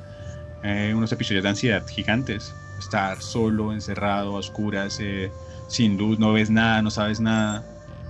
eh, 0.63 0.93
unos 0.95 1.11
episodios 1.11 1.43
de 1.43 1.49
ansiedad 1.49 1.85
gigantes. 1.87 2.53
Estar 2.79 3.21
solo, 3.21 3.73
encerrado, 3.73 4.35
a 4.35 4.39
oscuras, 4.39 4.97
eh, 4.99 5.31
sin 5.67 5.97
luz, 5.97 6.17
no 6.19 6.33
ves 6.33 6.49
nada, 6.49 6.81
no 6.81 6.89
sabes 6.89 7.19
nada, 7.19 7.63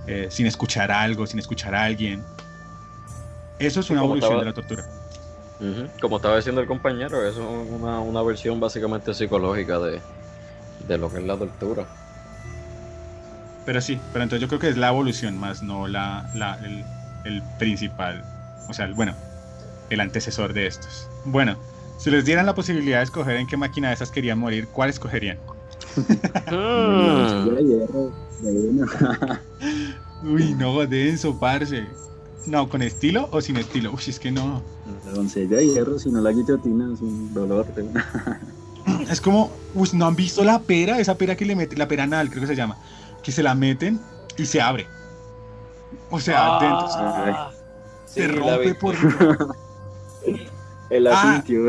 eh, 0.06 0.28
sin 0.30 0.46
escuchar 0.46 0.90
algo, 0.90 1.26
sin 1.26 1.38
escuchar 1.38 1.74
a 1.74 1.84
alguien. 1.84 2.22
Eso 3.58 3.80
es 3.80 3.90
una 3.90 4.00
evolución 4.02 4.38
de 4.40 4.44
la 4.46 4.52
tortura. 4.52 4.84
Como 6.00 6.16
estaba 6.16 6.36
diciendo 6.36 6.60
el 6.60 6.66
compañero, 6.66 7.24
eso 7.24 7.62
es 7.62 7.70
una, 7.70 8.22
versión 8.22 8.58
básicamente 8.58 9.14
psicológica 9.14 9.78
de, 9.78 10.00
de 10.88 10.98
lo 10.98 11.08
que 11.12 11.18
es 11.18 11.24
la 11.24 11.36
tortura. 11.36 11.86
Pero 13.64 13.80
sí, 13.80 14.00
pero 14.12 14.24
entonces 14.24 14.40
yo 14.40 14.48
creo 14.48 14.58
que 14.58 14.68
es 14.68 14.76
la 14.76 14.88
evolución 14.88 15.38
más, 15.38 15.62
no 15.62 15.86
la, 15.86 16.28
la 16.34 16.58
el, 16.64 16.84
el 17.24 17.42
principal. 17.58 18.24
O 18.68 18.72
sea, 18.72 18.86
el- 18.86 18.94
bueno, 18.94 19.14
el 19.90 20.00
antecesor 20.00 20.52
de 20.52 20.66
estos. 20.66 21.08
Bueno, 21.24 21.56
si 22.02 22.10
les 22.10 22.24
dieran 22.24 22.46
la 22.46 22.54
posibilidad 22.54 22.98
de 22.98 23.04
escoger 23.04 23.36
en 23.36 23.46
qué 23.46 23.56
máquina 23.56 23.88
de 23.88 23.94
esas 23.94 24.10
querían 24.10 24.36
morir, 24.36 24.66
¿cuál 24.66 24.90
escogerían? 24.90 25.38
Yo 26.50 27.44
de 27.54 27.64
hierro, 27.64 28.12
de 28.40 28.50
una. 28.68 29.40
Uy, 30.24 30.54
no, 30.54 30.84
denso, 30.84 31.38
parce. 31.38 31.86
No, 32.46 32.68
¿con 32.68 32.82
estilo 32.82 33.28
o 33.30 33.40
sin 33.40 33.56
estilo? 33.56 33.92
Uy, 33.92 34.02
es 34.08 34.18
que 34.18 34.32
no. 34.32 34.62
La 35.06 35.12
doncella 35.12 35.58
de 35.58 35.68
hierro, 35.68 35.96
si 35.96 36.10
no 36.10 36.20
la 36.20 36.32
guillotina, 36.32 36.92
es 36.92 37.00
un 37.00 37.32
dolor. 37.32 37.66
Es 39.08 39.20
como, 39.20 39.52
uy, 39.74 39.88
¿no 39.92 40.06
han 40.06 40.16
visto 40.16 40.42
la 40.42 40.60
pera? 40.60 40.98
Esa 40.98 41.16
pera 41.16 41.36
que 41.36 41.44
le 41.44 41.54
meten, 41.54 41.78
la 41.78 41.86
pera 41.86 42.02
anal, 42.02 42.30
creo 42.30 42.40
que 42.40 42.48
se 42.48 42.56
llama. 42.56 42.78
Que 43.22 43.30
se 43.30 43.44
la 43.44 43.54
meten 43.54 44.00
y 44.36 44.44
se 44.44 44.60
abre. 44.60 44.88
O 46.10 46.18
sea, 46.18 46.58
dentro 46.58 46.88
se, 46.88 46.98
Ah, 46.98 47.52
se 48.06 48.22
sí, 48.22 48.26
rompe 48.26 48.74
por... 48.74 48.96
El 50.92 51.06
Ah. 51.06 51.36
asitio. 51.36 51.62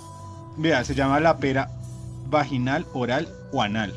Vea, 0.58 0.84
se 0.84 0.94
llama 0.94 1.20
la 1.20 1.36
pera 1.38 1.70
vaginal, 2.28 2.84
oral 2.92 3.28
o 3.52 3.62
anal. 3.62 3.94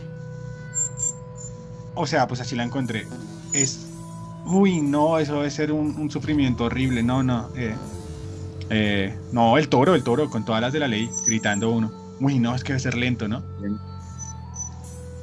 O 1.95 2.05
sea, 2.05 2.27
pues 2.27 2.39
así 2.41 2.55
la 2.55 2.63
encontré. 2.63 3.07
Es. 3.53 3.87
Uy, 4.45 4.81
no, 4.81 5.17
eso 5.19 5.33
debe 5.35 5.49
ser 5.51 5.71
un, 5.71 5.95
un 5.97 6.09
sufrimiento 6.11 6.65
horrible. 6.65 7.01
No, 7.03 7.23
no. 7.23 7.49
eh, 7.55 7.75
eh, 8.69 9.17
no, 9.31 9.57
el 9.57 9.67
toro, 9.69 9.95
el 9.95 10.03
toro, 10.03 10.29
con 10.29 10.45
todas 10.45 10.61
las 10.61 10.71
de 10.73 10.79
la 10.79 10.87
ley, 10.87 11.09
gritando 11.25 11.71
uno. 11.71 11.91
Uy, 12.19 12.37
no, 12.39 12.53
es 12.55 12.63
que 12.63 12.73
debe 12.73 12.79
ser 12.81 12.95
lento, 12.95 13.27
¿no? 13.27 13.41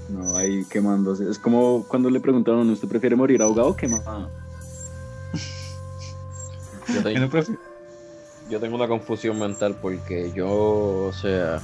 No, 0.08 0.36
ahí 0.36 0.64
quemándose. 0.64 1.28
Es 1.30 1.38
como 1.38 1.84
cuando 1.88 2.10
le 2.10 2.18
preguntaron, 2.20 2.68
¿usted 2.70 2.88
prefiere 2.88 3.14
morir 3.16 3.42
ahogado 3.42 3.68
o 3.68 3.76
quemado? 3.76 4.30
Yo, 6.88 7.02
yo 8.48 8.60
tengo 8.60 8.76
una 8.76 8.88
confusión 8.88 9.38
mental 9.38 9.76
porque 9.80 10.32
yo, 10.32 10.48
o 10.48 11.12
sea, 11.12 11.60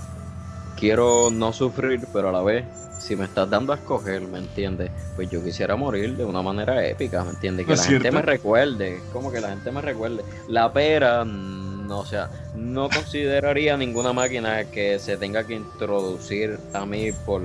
quiero 0.76 1.30
no 1.30 1.52
sufrir, 1.52 2.06
pero 2.12 2.28
a 2.28 2.32
la 2.32 2.42
vez, 2.42 2.64
si 2.98 3.16
me 3.16 3.24
estás 3.24 3.48
dando 3.50 3.72
a 3.72 3.76
escoger, 3.76 4.22
¿me 4.22 4.38
entiendes? 4.38 4.90
Pues 5.16 5.28
yo 5.30 5.42
quisiera 5.42 5.76
morir 5.76 6.16
de 6.16 6.24
una 6.24 6.42
manera 6.42 6.86
épica, 6.86 7.24
¿me 7.24 7.30
entiendes? 7.30 7.66
Que 7.66 7.72
¿Es 7.74 7.80
la 7.80 7.84
gente 7.86 8.10
me 8.10 8.22
recuerde, 8.22 9.00
como 9.12 9.30
que 9.30 9.40
la 9.40 9.50
gente 9.50 9.70
me 9.70 9.80
recuerde. 9.80 10.24
La 10.48 10.72
pera, 10.72 11.24
no, 11.24 12.00
o 12.00 12.06
sea, 12.06 12.30
no 12.54 12.88
consideraría 12.88 13.76
ninguna 13.76 14.12
máquina 14.12 14.64
que 14.64 14.98
se 14.98 15.16
tenga 15.16 15.44
que 15.44 15.54
introducir 15.54 16.58
a 16.72 16.86
mí 16.86 17.12
por 17.26 17.42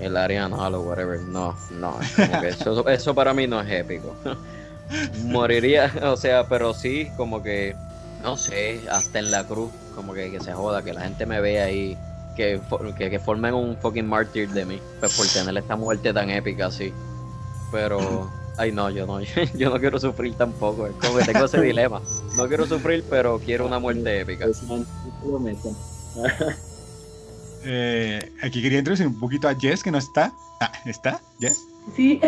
el 0.00 0.16
área 0.16 0.44
anal 0.44 0.74
o 0.74 0.82
whatever. 0.82 1.20
No, 1.20 1.56
no, 1.70 2.00
es 2.00 2.10
como 2.12 2.40
que 2.40 2.48
eso, 2.48 2.88
eso 2.88 3.14
para 3.14 3.32
mí 3.34 3.46
no 3.46 3.60
es 3.60 3.70
épico. 3.70 4.14
Moriría, 5.24 5.92
o 6.02 6.16
sea, 6.16 6.46
pero 6.48 6.72
sí, 6.72 7.10
como 7.16 7.42
que, 7.42 7.76
no 8.22 8.36
sé, 8.36 8.80
hasta 8.90 9.18
en 9.18 9.30
la 9.30 9.44
cruz, 9.44 9.70
como 9.94 10.12
que, 10.12 10.30
que 10.30 10.40
se 10.40 10.52
joda, 10.52 10.82
que 10.82 10.92
la 10.92 11.02
gente 11.02 11.26
me 11.26 11.40
vea 11.40 11.64
ahí, 11.64 11.96
que, 12.36 12.60
que, 12.96 13.10
que 13.10 13.18
formen 13.18 13.54
un 13.54 13.76
fucking 13.76 14.06
mártir 14.06 14.50
de 14.50 14.64
mí, 14.64 14.80
pues 15.00 15.16
por 15.16 15.26
tener 15.26 15.56
esta 15.56 15.76
muerte 15.76 16.12
tan 16.12 16.30
épica 16.30 16.66
así. 16.66 16.92
Pero, 17.70 18.30
ay 18.56 18.72
no, 18.72 18.90
yo 18.90 19.06
no, 19.06 19.20
yo 19.56 19.70
no 19.70 19.78
quiero 19.78 19.98
sufrir 19.98 20.34
tampoco, 20.34 20.86
es 20.86 20.94
como 20.94 21.18
que 21.18 21.24
tengo 21.24 21.44
ese 21.44 21.60
dilema. 21.60 22.00
No 22.36 22.48
quiero 22.48 22.66
sufrir, 22.66 23.04
pero 23.08 23.38
quiero 23.38 23.66
una 23.66 23.78
muerte 23.78 24.20
épica. 24.20 24.46
Eh, 27.64 28.32
aquí 28.40 28.62
quería 28.62 28.78
introducir 28.78 29.08
un 29.08 29.18
poquito 29.18 29.48
a 29.48 29.54
Jess, 29.54 29.82
que 29.82 29.90
no 29.90 29.98
está. 29.98 30.32
Ah, 30.60 30.70
¿está? 30.86 31.20
¿Jess? 31.40 31.58
Sí, 31.96 32.20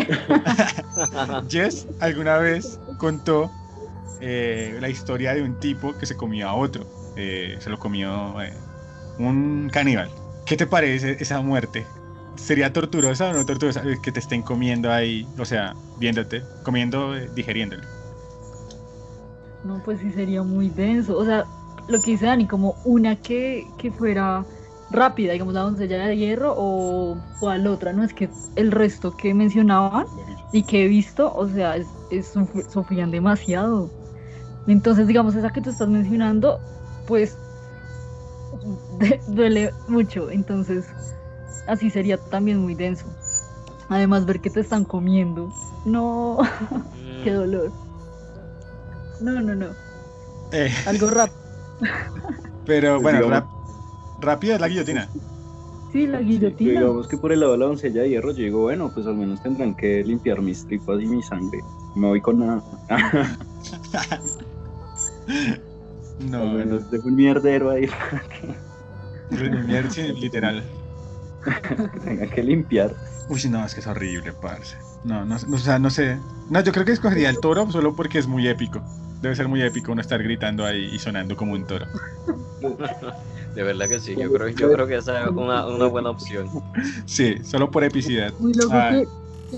Jess 1.49 1.87
alguna 2.01 2.37
vez 2.37 2.77
contó 2.97 3.49
eh, 4.21 4.77
la 4.79 4.89
historia 4.89 5.33
de 5.33 5.41
un 5.41 5.59
tipo 5.59 5.97
que 5.97 6.05
se 6.05 6.15
comió 6.15 6.47
a 6.47 6.53
otro. 6.53 6.85
Eh, 7.15 7.57
se 7.59 7.69
lo 7.69 7.77
comió 7.77 8.41
eh, 8.41 8.53
un 9.19 9.69
caníbal. 9.71 10.09
¿Qué 10.45 10.55
te 10.57 10.67
parece 10.67 11.17
esa 11.19 11.41
muerte? 11.41 11.85
¿Sería 12.35 12.71
torturosa 12.71 13.29
o 13.29 13.33
no 13.33 13.45
torturosa 13.45 13.83
eh, 13.85 13.99
que 14.01 14.11
te 14.11 14.19
estén 14.19 14.41
comiendo 14.41 14.91
ahí, 14.91 15.27
o 15.37 15.45
sea, 15.45 15.75
viéndote, 15.97 16.43
comiendo, 16.63 17.15
eh, 17.15 17.29
digeriéndolo? 17.35 17.83
no, 19.63 19.81
pues 19.83 19.99
sí 19.99 20.11
sería 20.11 20.43
muy 20.43 20.69
denso. 20.69 21.17
O 21.17 21.25
sea, 21.25 21.45
lo 21.87 22.01
que 22.01 22.11
dice 22.11 22.25
Dani, 22.25 22.47
como 22.47 22.75
una 22.83 23.15
que, 23.15 23.67
que 23.77 23.91
fuera 23.91 24.45
rápida, 24.89 25.33
digamos 25.33 25.53
la 25.53 25.61
doncella 25.61 26.05
de 26.05 26.17
hierro 26.17 26.53
o, 26.57 27.17
la 27.41 27.71
otra, 27.71 27.93
¿no? 27.93 28.03
Es 28.03 28.13
que 28.13 28.29
el 28.55 28.71
resto 28.71 29.15
que 29.15 29.33
mencionaban 29.33 30.05
y 30.51 30.63
que 30.63 30.85
he 30.85 30.87
visto, 30.87 31.33
o 31.33 31.47
sea, 31.47 31.77
es, 31.77 31.87
es 32.09 32.33
sufrían 32.71 33.11
demasiado. 33.11 33.89
Entonces, 34.67 35.07
digamos, 35.07 35.35
esa 35.35 35.49
que 35.51 35.61
tú 35.61 35.69
estás 35.69 35.89
mencionando, 35.89 36.61
pues 37.05 37.37
duele 39.27 39.73
mucho. 39.87 40.29
Entonces, 40.29 40.85
así 41.65 41.89
sería 41.89 42.17
también 42.17 42.59
muy 42.59 42.75
denso. 42.75 43.09
Además, 43.89 44.25
ver 44.25 44.41
que 44.41 44.49
te 44.49 44.59
están 44.61 44.85
comiendo. 44.85 45.49
No, 45.83 46.39
qué 47.23 47.31
dolor. 47.31 47.73
No, 49.19 49.39
no, 49.41 49.55
no. 49.55 49.75
Eh, 50.51 50.71
Algo 50.85 51.07
rápido. 51.09 51.37
pero 52.65 53.01
Pues 53.01 53.03
bueno, 53.03 53.29
rap- 53.29 53.49
rápido 54.19 54.55
es 54.55 54.61
la 54.61 54.67
guillotina. 54.67 55.11
Sí, 55.91 56.07
la 56.07 56.19
Sí, 56.19 56.25
guillotina. 56.25 56.71
digamos 56.71 57.07
que 57.07 57.17
por 57.17 57.31
el 57.31 57.39
lado 57.41 57.53
de 57.53 57.57
la 57.59 57.65
doncella 57.65 58.01
de 58.01 58.09
hierro, 58.09 58.31
yo 58.31 58.43
digo, 58.43 58.59
bueno, 58.61 58.91
pues 58.93 59.05
al 59.07 59.15
menos 59.15 59.41
tendrán 59.41 59.75
que 59.75 60.03
limpiar 60.03 60.41
mis 60.41 60.65
tripas 60.65 61.01
y 61.01 61.05
mi 61.07 61.21
sangre. 61.21 61.63
Me 61.95 62.07
voy 62.07 62.21
con 62.21 62.39
nada. 62.39 62.63
No, 66.19 66.45
no, 66.45 66.53
menos 66.53 66.89
dejo 66.91 67.07
un 67.07 67.15
mierdero 67.15 67.71
ahí 67.71 67.87
literal. 70.19 70.63
que 71.43 71.99
tenga 72.01 72.27
que 72.27 72.43
limpiar. 72.43 72.95
Uy, 73.29 73.41
no, 73.49 73.65
es 73.65 73.73
que 73.73 73.79
es 73.79 73.87
horrible, 73.87 74.33
parce. 74.33 74.75
No, 75.03 75.25
no, 75.25 75.35
o 75.35 75.57
sea, 75.57 75.79
no 75.79 75.89
sé. 75.89 76.17
No, 76.49 76.61
yo 76.61 76.71
creo 76.71 76.85
que 76.85 76.91
escogería 76.91 77.29
el 77.29 77.39
toro 77.39 77.69
solo 77.71 77.95
porque 77.95 78.19
es 78.19 78.27
muy 78.27 78.47
épico. 78.47 78.81
Debe 79.21 79.35
ser 79.35 79.47
muy 79.47 79.61
épico 79.61 79.91
uno 79.91 80.01
estar 80.01 80.21
gritando 80.21 80.65
ahí 80.65 80.89
y 80.93 80.99
sonando 80.99 81.35
como 81.35 81.53
un 81.53 81.65
toro. 81.65 81.85
De 83.55 83.63
verdad 83.63 83.87
que 83.87 83.99
sí, 83.99 84.15
yo 84.15 84.31
creo, 84.31 84.49
yo 84.49 84.71
creo 84.71 84.87
que 84.87 84.97
esa 84.97 85.23
es 85.23 85.29
una, 85.29 85.65
una 85.67 85.85
buena 85.87 86.09
opción. 86.09 86.49
Sí, 87.05 87.35
solo 87.43 87.69
por 87.69 87.83
epicidad. 87.83 88.33
Muy 88.39 88.53
loco 88.53 88.73
Ah. 88.73 88.91
que, 88.91 89.07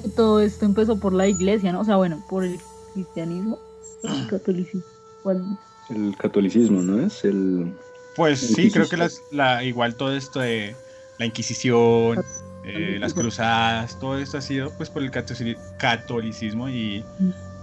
que 0.01 0.09
todo 0.09 0.39
esto 0.41 0.65
empezó 0.65 0.99
por 0.99 1.13
la 1.13 1.27
iglesia, 1.27 1.71
¿no? 1.71 1.81
O 1.81 1.85
sea, 1.85 1.95
bueno, 1.95 2.23
por 2.29 2.43
el 2.43 2.59
cristianismo, 2.93 3.59
el 4.03 4.27
catolicismo. 4.27 4.83
¿Cuál? 5.23 5.57
El 5.89 6.15
catolicismo, 6.17 6.81
¿no 6.81 6.99
es? 6.99 7.23
El... 7.23 7.73
Pues 8.15 8.39
sí, 8.39 8.69
creo 8.69 8.87
que 8.87 8.97
las, 8.97 9.23
la, 9.31 9.63
igual 9.63 9.95
todo 9.95 10.15
esto 10.15 10.39
de 10.39 10.75
la 11.17 11.25
Inquisición, 11.25 12.23
eh, 12.63 12.97
las 12.99 13.13
cruzadas, 13.13 13.99
todo 13.99 14.19
esto 14.19 14.37
ha 14.37 14.41
sido 14.41 14.69
pues 14.71 14.89
por 14.89 15.01
el 15.01 15.09
catolici- 15.11 15.57
catolicismo 15.77 16.69
y, 16.69 17.03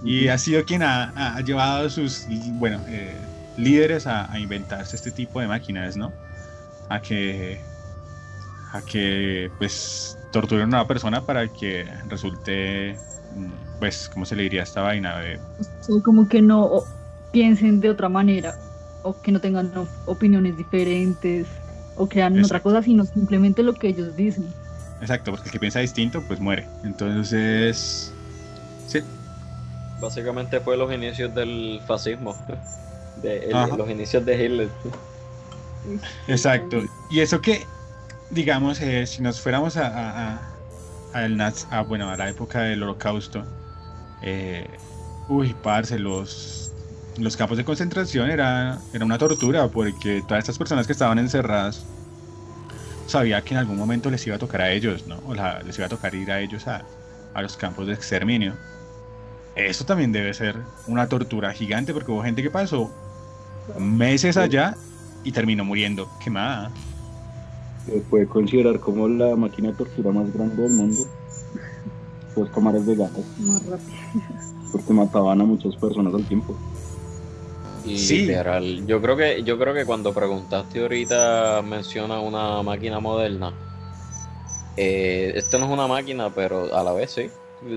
y 0.04 0.28
ha 0.28 0.38
sido 0.38 0.64
quien 0.64 0.82
ha, 0.82 1.40
llevado 1.42 1.86
a 1.86 1.90
sus 1.90 2.26
bueno, 2.58 2.80
eh, 2.88 3.14
líderes 3.56 4.06
a, 4.06 4.30
a 4.30 4.40
inventarse 4.40 4.96
este 4.96 5.12
tipo 5.12 5.40
de 5.40 5.46
máquinas, 5.46 5.96
¿no? 5.96 6.12
A 6.88 7.00
que, 7.00 7.60
a 8.72 8.80
que 8.82 9.50
pues 9.58 10.18
torturen 10.32 10.64
a 10.74 10.78
una 10.80 10.86
persona 10.86 11.24
para 11.24 11.46
que 11.52 11.84
resulte, 12.08 12.96
mm, 13.36 13.78
pues, 13.78 14.08
¿cómo 14.12 14.24
se 14.24 14.34
le 14.34 14.44
diría 14.44 14.62
a 14.62 14.64
esta 14.64 14.82
vaina? 14.82 15.18
De, 15.20 15.36
O 15.36 15.82
sea, 15.82 16.02
como 16.02 16.28
que 16.28 16.42
no 16.42 16.82
piensen 17.32 17.80
de 17.80 17.90
otra 17.90 18.08
manera, 18.08 18.54
o 19.02 19.20
que 19.20 19.32
no 19.32 19.40
tengan 19.40 19.72
opiniones 20.06 20.56
diferentes, 20.56 21.46
o 21.96 22.08
crean 22.08 22.32
otra 22.32 22.58
Exacto. 22.58 22.62
cosa, 22.64 22.82
sino 22.82 23.04
simplemente 23.04 23.62
lo 23.62 23.74
que 23.74 23.88
ellos 23.88 24.14
dicen. 24.16 24.46
exacto, 25.00 25.30
porque 25.30 25.48
el 25.48 25.52
que 25.52 25.60
piensa 25.60 25.80
distinto, 25.80 26.22
pues 26.26 26.40
muere. 26.40 26.66
Entonces, 26.84 28.12
sí, 28.86 29.00
Básicamente 30.00 30.60
fue 30.60 30.76
los 30.78 30.92
inicios 30.92 31.34
del 31.34 31.80
fascismo. 31.86 32.34
De, 33.22 33.50
el- 33.50 33.76
los 33.76 33.90
inicios 33.90 34.24
de 34.24 34.44
Hitler. 34.44 34.68
Exacto. 36.26 36.82
Y 37.10 37.20
eso 37.20 37.40
que, 37.40 37.66
digamos, 38.30 38.80
eh, 38.80 39.06
si 39.06 39.20
nos 39.22 39.40
fuéramos 39.40 39.76
a, 39.76 39.88
a, 39.88 40.40
a- 41.12 41.28
naz- 41.28 41.66
a, 41.70 41.82
bueno, 41.82 42.08
a 42.08 42.16
la 42.16 42.30
época 42.30 42.62
del 42.62 42.82
holocausto, 42.82 43.44
eh, 44.22 44.66
uy, 45.28 45.54
parce, 45.62 45.98
los, 45.98 46.69
los 47.20 47.36
campos 47.36 47.56
de 47.58 47.64
concentración 47.64 48.30
era, 48.30 48.78
era 48.92 49.04
una 49.04 49.18
tortura 49.18 49.68
porque 49.68 50.22
todas 50.26 50.40
estas 50.40 50.58
personas 50.58 50.86
que 50.86 50.92
estaban 50.92 51.18
encerradas 51.18 51.84
sabía 53.06 53.42
que 53.42 53.54
en 53.54 53.58
algún 53.58 53.76
momento 53.76 54.10
les 54.10 54.26
iba 54.26 54.36
a 54.36 54.38
tocar 54.38 54.60
a 54.62 54.72
ellos, 54.72 55.06
¿no? 55.06 55.18
O 55.26 55.34
la- 55.34 55.62
les 55.62 55.76
iba 55.78 55.86
a 55.86 55.88
tocar 55.90 56.14
ir 56.14 56.30
a 56.30 56.40
ellos 56.40 56.66
a, 56.66 56.82
a 57.34 57.42
los 57.42 57.56
campos 57.56 57.86
de 57.86 57.94
exterminio. 57.94 58.54
Eso 59.56 59.84
también 59.84 60.12
debe 60.12 60.32
ser 60.32 60.56
una 60.86 61.08
tortura 61.08 61.52
gigante 61.52 61.92
porque 61.92 62.10
hubo 62.12 62.22
gente 62.22 62.42
que 62.42 62.50
pasó 62.50 62.90
meses 63.78 64.36
allá 64.36 64.76
y 65.24 65.32
terminó 65.32 65.64
muriendo 65.64 66.08
quemada. 66.22 66.70
se 67.86 67.98
puede 68.02 68.26
considerar 68.26 68.78
como 68.80 69.08
la 69.08 69.34
máquina 69.36 69.68
de 69.70 69.74
tortura 69.74 70.12
más 70.12 70.32
grande 70.32 70.62
del 70.62 70.72
mundo. 70.72 71.02
Dos 72.36 72.48
cámaras 72.50 72.86
de 72.86 72.94
gatos, 72.94 73.24
Más 73.40 73.60
rápido. 73.66 73.90
porque 74.72 74.92
mataban 74.92 75.40
a 75.40 75.44
muchas 75.44 75.74
personas 75.76 76.14
al 76.14 76.24
tiempo. 76.26 76.56
Y 77.90 77.98
Sí. 77.98 78.18
literal, 78.26 78.86
yo 78.86 79.02
creo 79.02 79.16
que, 79.16 79.42
yo 79.42 79.58
creo 79.58 79.74
que 79.74 79.84
cuando 79.84 80.12
preguntaste 80.14 80.80
ahorita 80.80 81.60
menciona 81.62 82.20
una 82.20 82.62
máquina 82.62 83.00
moderna. 83.00 83.52
Eh, 84.76 85.32
esto 85.34 85.58
no 85.58 85.66
es 85.66 85.72
una 85.72 85.88
máquina, 85.88 86.30
pero 86.30 86.74
a 86.74 86.84
la 86.84 86.92
vez 86.92 87.10
sí. 87.10 87.30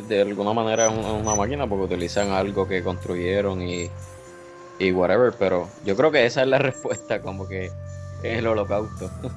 De 0.07 0.21
alguna 0.21 0.53
manera 0.53 0.85
es 0.85 0.91
una 0.93 1.35
máquina 1.35 1.67
porque 1.67 1.85
utilizan 1.85 2.29
algo 2.29 2.67
que 2.67 2.83
construyeron 2.83 3.61
y, 3.61 3.89
y 4.79 4.91
whatever, 4.91 5.33
pero 5.37 5.67
yo 5.83 5.95
creo 5.95 6.11
que 6.11 6.25
esa 6.25 6.43
es 6.43 6.47
la 6.47 6.57
respuesta, 6.59 7.21
como 7.21 7.47
que 7.47 7.65
es 7.65 8.37
el 8.37 8.45
holocausto. 8.47 9.09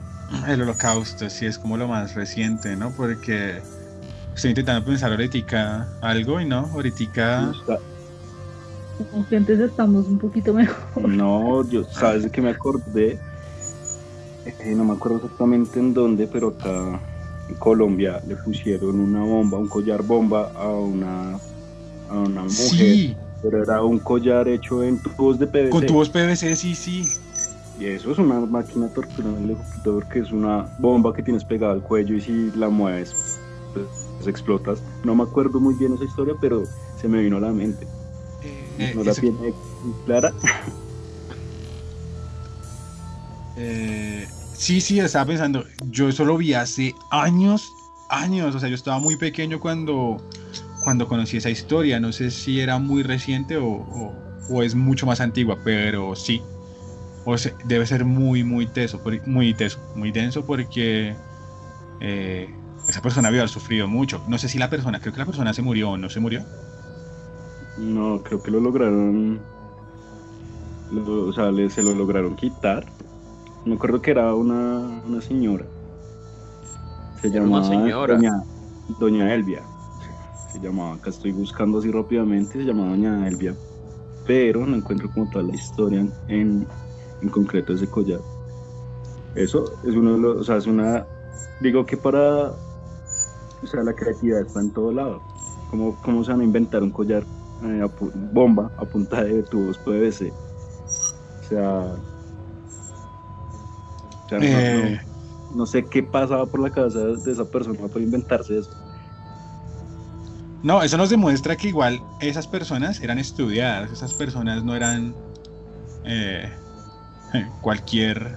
El 0.49 0.63
holocausto, 0.63 1.31
sí, 1.31 1.47
es 1.47 1.57
como 1.57 1.77
lo 1.77 1.87
más 1.87 2.17
reciente, 2.17 2.75
¿no? 2.75 2.91
Porque 2.97 3.61
estoy 4.35 4.51
intentando 4.51 4.85
pensar 4.85 5.13
ahorita 5.13 5.87
algo 6.01 6.41
y 6.41 6.45
no, 6.45 6.69
ahorita... 6.75 7.53
Como 8.99 9.29
que 9.29 9.37
antes 9.37 9.59
estamos 9.61 10.07
un 10.07 10.19
poquito 10.19 10.55
mejor. 10.55 11.09
No, 11.09 11.69
yo, 11.69 11.85
¿sabes 11.85 12.25
de 12.25 12.31
que 12.31 12.41
me 12.41 12.51
acordé? 12.51 13.19
Eh, 14.47 14.75
no 14.77 14.85
me 14.85 14.93
acuerdo 14.95 15.19
exactamente 15.19 15.79
en 15.79 15.93
dónde, 15.93 16.27
pero 16.27 16.49
acá 16.49 17.01
en 17.49 17.55
Colombia 17.57 18.21
le 18.27 18.37
pusieron 18.37 19.01
una 19.01 19.23
bomba, 19.23 19.59
un 19.59 19.69
collar 19.69 20.03
bomba 20.03 20.53
a 20.55 20.69
una, 20.69 21.35
a 22.09 22.19
una 22.19 22.43
mujer. 22.43 22.55
Sí, 22.55 23.17
Pero 23.43 23.63
era 23.63 23.83
un 23.83 23.99
collar 23.99 24.49
hecho 24.49 24.83
en 24.83 24.99
tubos 24.99 25.39
de 25.39 25.47
PVC. 25.47 25.71
con 25.71 25.87
tubos 25.87 26.09
PVC, 26.09 26.55
sí, 26.57 26.75
sí. 26.75 27.05
Y 27.79 27.87
eso 27.87 28.11
es 28.13 28.19
una 28.19 28.41
máquina 28.41 28.89
torturable, 28.89 29.57
porque 29.85 30.21
es 30.21 30.33
una 30.33 30.67
bomba 30.79 31.13
que 31.13 31.23
tienes 31.23 31.45
pegada 31.45 31.75
al 31.75 31.83
cuello 31.83 32.15
y 32.15 32.21
si 32.21 32.51
la 32.53 32.71
mueves, 32.71 33.39
pues 33.75 34.27
explotas. 34.27 34.83
No 35.05 35.15
me 35.15 35.25
acuerdo 35.25 35.61
muy 35.61 35.75
bien 35.75 35.93
esa 35.93 36.05
historia, 36.05 36.35
pero 36.41 36.63
se 37.01 37.09
me 37.09 37.21
vino 37.21 37.37
a 37.37 37.41
la 37.41 37.53
mente. 37.53 37.87
Eh, 38.79 38.93
¿No 38.95 39.05
la 39.05 39.15
tiene 39.15 39.55
clara? 40.05 40.35
eh, 43.55 44.29
sí, 44.53 44.81
sí, 44.81 45.01
estaba 45.01 45.27
pensando, 45.27 45.65
yo 45.91 46.09
eso 46.09 46.25
lo 46.25 46.37
vi 46.37 46.55
hace 46.55 46.95
años, 47.11 47.75
años, 48.09 48.55
o 48.55 48.61
sea, 48.61 48.69
yo 48.69 48.75
estaba 48.75 48.99
muy 48.99 49.17
pequeño 49.17 49.61
cuando, 49.61 50.17
cuando 50.81 51.09
conocí 51.09 51.39
esa 51.39 51.51
historia, 51.51 52.01
no 52.01 52.13
sé 52.13 52.31
si 52.31 52.61
era 52.61 52.79
muy 52.79 53.03
reciente 53.03 53.57
o, 53.57 53.67
o- 53.69 54.25
o 54.49 54.63
es 54.63 54.75
mucho 54.75 55.07
más 55.07 55.21
antigua, 55.21 55.59
pero 55.65 56.15
sí, 56.17 56.45
o 57.25 57.39
sea, 57.39 57.53
debe 57.65 57.87
ser 57.87 58.05
muy, 58.05 58.45
muy 58.45 58.67
teso, 58.69 59.03
muy 59.27 59.55
teso, 59.55 59.81
muy 59.95 60.13
denso 60.13 60.47
porque 60.47 61.17
eh, 62.01 62.61
esa 62.89 63.03
persona 63.03 63.29
había 63.29 63.47
sufrido 63.49 63.89
mucho, 63.89 64.23
no 64.27 64.39
sé 64.39 64.49
si 64.49 64.59
la 64.59 64.71
persona, 64.71 65.01
creo 65.01 65.13
que 65.13 65.21
la 65.21 65.27
persona 65.27 65.55
se 65.55 65.63
murió 65.63 65.91
o 65.91 65.99
no 65.99 66.09
se 66.11 66.21
murió, 66.21 66.47
No, 67.79 68.23
creo 68.23 68.43
que 68.43 68.51
lo 68.51 68.61
lograron. 68.61 69.41
lo- 70.93 71.27
o 71.27 71.33
sea, 71.33 71.51
le- 71.51 71.69
se 71.69 71.83
lo 71.83 71.93
lograron 71.95 72.37
quitar. 72.37 72.87
Me 73.65 73.75
acuerdo 73.75 74.01
que 74.01 74.13
era 74.13 74.33
una, 74.35 75.03
una 75.05 75.21
señora. 75.21 75.65
Se 77.21 77.29
llamaba 77.31 77.65
señora. 77.67 78.15
Doña, 78.15 78.43
Doña 79.01 79.35
Elvia. 79.35 79.63
Se 80.53 80.61
llamaba, 80.61 80.95
acá 80.95 81.11
estoy 81.11 81.33
buscando 81.33 81.79
así 81.81 81.91
rápidamente, 81.91 82.53
se 82.53 82.65
llamaba 82.65 82.91
Doña 82.91 83.27
Elvia. 83.27 83.55
Pero 84.27 84.65
no 84.65 84.77
encuentro 84.77 85.11
como 85.13 85.29
toda 85.31 85.45
la 85.45 85.55
historia 85.55 86.07
en, 86.29 86.67
en 87.21 87.29
concreto 87.31 87.73
ese 87.73 87.89
collar. 87.89 88.21
Eso 89.35 89.65
es 89.85 89.95
uno 89.95 90.13
de 90.13 90.19
los, 90.19 90.37
o 90.41 90.45
sea, 90.45 90.57
es 90.57 90.67
una, 90.67 91.05
digo 91.61 91.85
que 91.85 91.97
para, 91.97 92.53
o 92.53 93.67
sea, 93.67 93.83
la 93.83 93.93
creatividad 93.93 94.41
está 94.43 94.61
en 94.61 94.71
todo 94.71 94.93
lado. 94.93 95.21
¿Cómo, 95.71 95.97
cómo 96.05 96.23
se 96.25 96.31
van 96.31 96.41
a 96.43 96.45
inventar 96.45 96.83
un 96.83 96.91
collar 96.91 97.25
eh, 97.63 97.81
a 97.83 97.91
bomba 98.15 98.71
a 98.77 98.85
punta 98.85 99.23
de 99.25 99.43
tubos 99.45 99.79
PVC? 99.79 100.33
O 100.33 101.49
sea, 101.49 101.95
o 104.25 104.29
sea, 104.29 104.39
no- 104.39 104.47
Eh, 104.47 105.01
no, 105.51 105.57
no 105.59 105.67
sé 105.67 105.85
qué 105.87 106.03
pasaba 106.03 106.47
por 106.47 106.61
la 106.61 106.71
cabeza 106.71 106.99
de 107.01 107.33
esa 107.33 107.45
persona 107.45 107.87
para 107.89 108.05
inventarse 108.05 108.59
eso. 108.59 108.71
No, 110.63 110.83
eso 110.83 110.97
nos 110.97 111.11
demuestra 111.11 111.57
que 111.57 111.69
igual 111.69 112.03
esas 112.21 112.47
personas 112.49 113.01
eran 113.01 113.19
estudiadas, 113.19 113.93
esas 113.93 114.13
personas 114.15 114.65
no 114.65 114.75
eran 114.75 115.15
eh, 116.05 116.51
cualquier... 117.61 118.37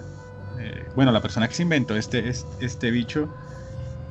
eh, 0.59 0.87
bueno, 0.95 1.11
la 1.11 1.21
persona 1.21 1.47
que 1.47 1.55
se 1.55 1.63
inventó 1.63 1.95
este, 1.95 2.29
es- 2.29 2.45
este 2.59 2.91
bicho 2.91 3.29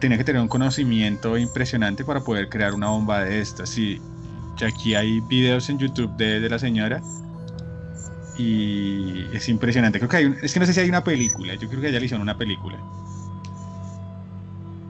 tenía 0.00 0.16
que 0.18 0.24
tener 0.24 0.40
un 0.42 0.48
conocimiento 0.48 1.36
impresionante 1.38 2.04
para 2.04 2.20
poder 2.20 2.48
crear 2.48 2.74
una 2.74 2.88
bomba 2.88 3.20
de 3.24 3.40
estas. 3.40 3.68
Sí, 3.68 4.00
que 4.58 4.66
aquí 4.66 4.94
hay 4.94 5.20
videos 5.20 5.68
en 5.70 5.78
YouTube 5.78 6.10
de, 6.16 6.40
de 6.40 6.48
la 6.50 6.58
señora 6.58 7.00
y 8.36 9.34
es 9.34 9.48
impresionante. 9.48 9.98
Creo 9.98 10.08
que 10.10 10.16
hay 10.18 10.24
un- 10.26 10.38
es 10.42 10.52
que 10.52 10.60
no 10.60 10.66
sé 10.66 10.72
si 10.74 10.80
hay 10.80 10.88
una 10.88 11.02
película, 11.04 11.54
yo 11.54 11.68
creo 11.68 11.80
que 11.80 11.92
ya 11.92 11.98
le 11.98 12.04
hicieron 12.06 12.22
una 12.22 12.36
película. 12.36 12.78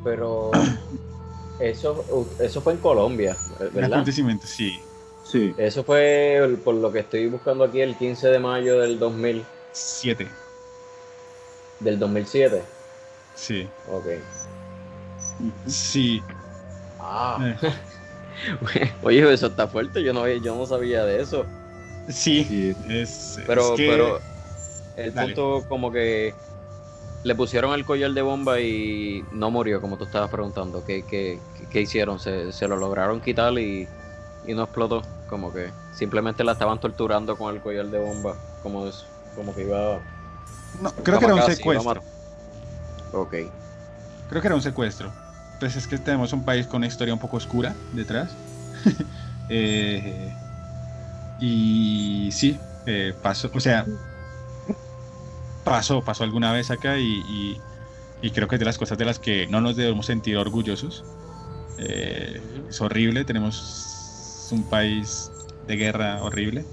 Pero 0.05 0.51
eso, 1.61 2.05
eso 2.41 2.61
fue 2.63 2.73
en 2.75 2.79
Colombia, 2.81 3.37
Un 3.61 3.71
¿verdad? 3.75 3.93
acontecimiento, 3.93 4.47
sí. 4.47 4.81
Sí, 5.25 5.55
Eso 5.59 5.85
fue, 5.85 6.37
el- 6.39 6.57
por 6.57 6.75
lo 6.75 6.91
que 6.91 7.01
estoy 7.01 7.27
buscando 7.29 7.65
aquí, 7.65 7.81
el 7.83 7.95
15 7.97 8.29
de 8.29 8.39
mayo 8.39 8.79
del 8.81 8.99
2000, 8.99 9.45
Siete, 9.73 10.27
del 11.81 11.99
2007. 11.99 12.63
sí. 13.35 13.69
Ok. 13.91 14.07
Sí. 15.67 16.23
Ah. 16.99 17.39
eh, 17.43 17.57
Oye, 19.03 19.33
eso 19.33 19.47
está 19.47 19.69
fuerte, 19.69 20.03
yo 20.03 20.13
no, 20.13 20.27
yo 20.29 20.55
no 20.57 20.67
sabía 20.67 21.05
de 21.05 21.21
eso. 21.21 21.45
Sí, 22.09 22.45
sí. 22.45 22.77
es, 22.89 23.41
Pero, 23.47 23.71
es 23.73 23.77
que- 23.77 23.89
pero 23.89 24.21
el 24.97 25.15
Dale. 25.15 25.35
punto 25.35 25.65
como 25.69 25.93
que 25.93 26.35
le 27.25 27.35
pusieron 27.35 27.73
el 27.75 27.85
collar 27.85 28.13
de 28.13 28.23
bomba 28.23 28.61
y 28.61 29.25
no 29.33 29.51
murió, 29.51 29.81
como 29.81 29.97
tú 29.99 30.05
estabas 30.05 30.31
preguntando. 30.31 30.85
¿Qué, 30.85 31.05
qué, 31.05 31.39
qué 31.71 31.81
hicieron? 31.83 32.19
¿Se, 32.19 32.53
se 32.53 32.67
lo 32.69 32.77
lograron 32.77 33.21
quitar 33.21 33.53
y, 33.59 33.87
y 34.47 34.55
no 34.55 34.63
explotó? 34.63 35.03
Como 35.29 35.53
que 35.53 35.71
simplemente 35.93 36.43
la 36.45 36.53
estaban 36.53 36.81
torturando 36.81 37.37
con 37.37 37.55
el 37.55 37.61
collar 37.61 37.87
de 37.87 37.99
bomba, 37.99 38.37
como, 38.63 38.87
es, 38.87 39.05
como 39.37 39.55
que 39.55 39.63
iba... 39.63 39.99
no, 40.81 40.91
creo 41.03 41.19
que 41.19 41.25
era 41.27 41.35
un 41.35 41.41
a 41.41 41.47
secuestro. 41.47 42.03
Ok. 43.13 43.35
Creo 44.31 44.41
que 44.43 44.47
era 44.49 44.55
un 44.55 44.63
secuestro. 44.63 45.13
Pues 45.59 45.77
es 45.77 45.87
que 45.87 45.99
tenemos 45.99 46.33
un 46.33 46.45
país 46.45 46.67
con 46.67 46.79
una 46.79 46.87
historia 46.87 47.15
un 47.15 47.21
poco 47.21 47.37
oscura 47.37 47.75
detrás. 47.93 48.31
Eh, 49.51 50.31
y 51.41 52.29
sí, 52.33 52.59
eh, 52.85 53.15
pasó, 53.23 53.51
o 53.55 53.61
sea, 53.61 53.87
pasó, 55.65 56.03
pasó 56.03 56.23
alguna 56.23 56.53
vez 56.53 56.71
acá 56.71 56.99
y, 56.99 57.59
creo 58.35 58.47
que 58.47 58.57
es 58.57 58.59
de 58.59 58.67
las 58.67 58.77
cosas 58.77 58.99
de 58.99 59.07
las 59.07 59.19
que 59.19 59.47
no 59.47 59.63
nos 59.63 59.75
debemos 59.75 60.05
sentir 60.05 60.37
orgullosos. 60.37 61.03
Eh, 61.79 62.43
es 62.69 62.79
horrible, 62.83 63.25
tenemos 63.25 64.49
un 64.51 64.69
país 64.69 65.31
de 65.67 65.77
guerra 65.77 66.23
horrible. 66.23 66.67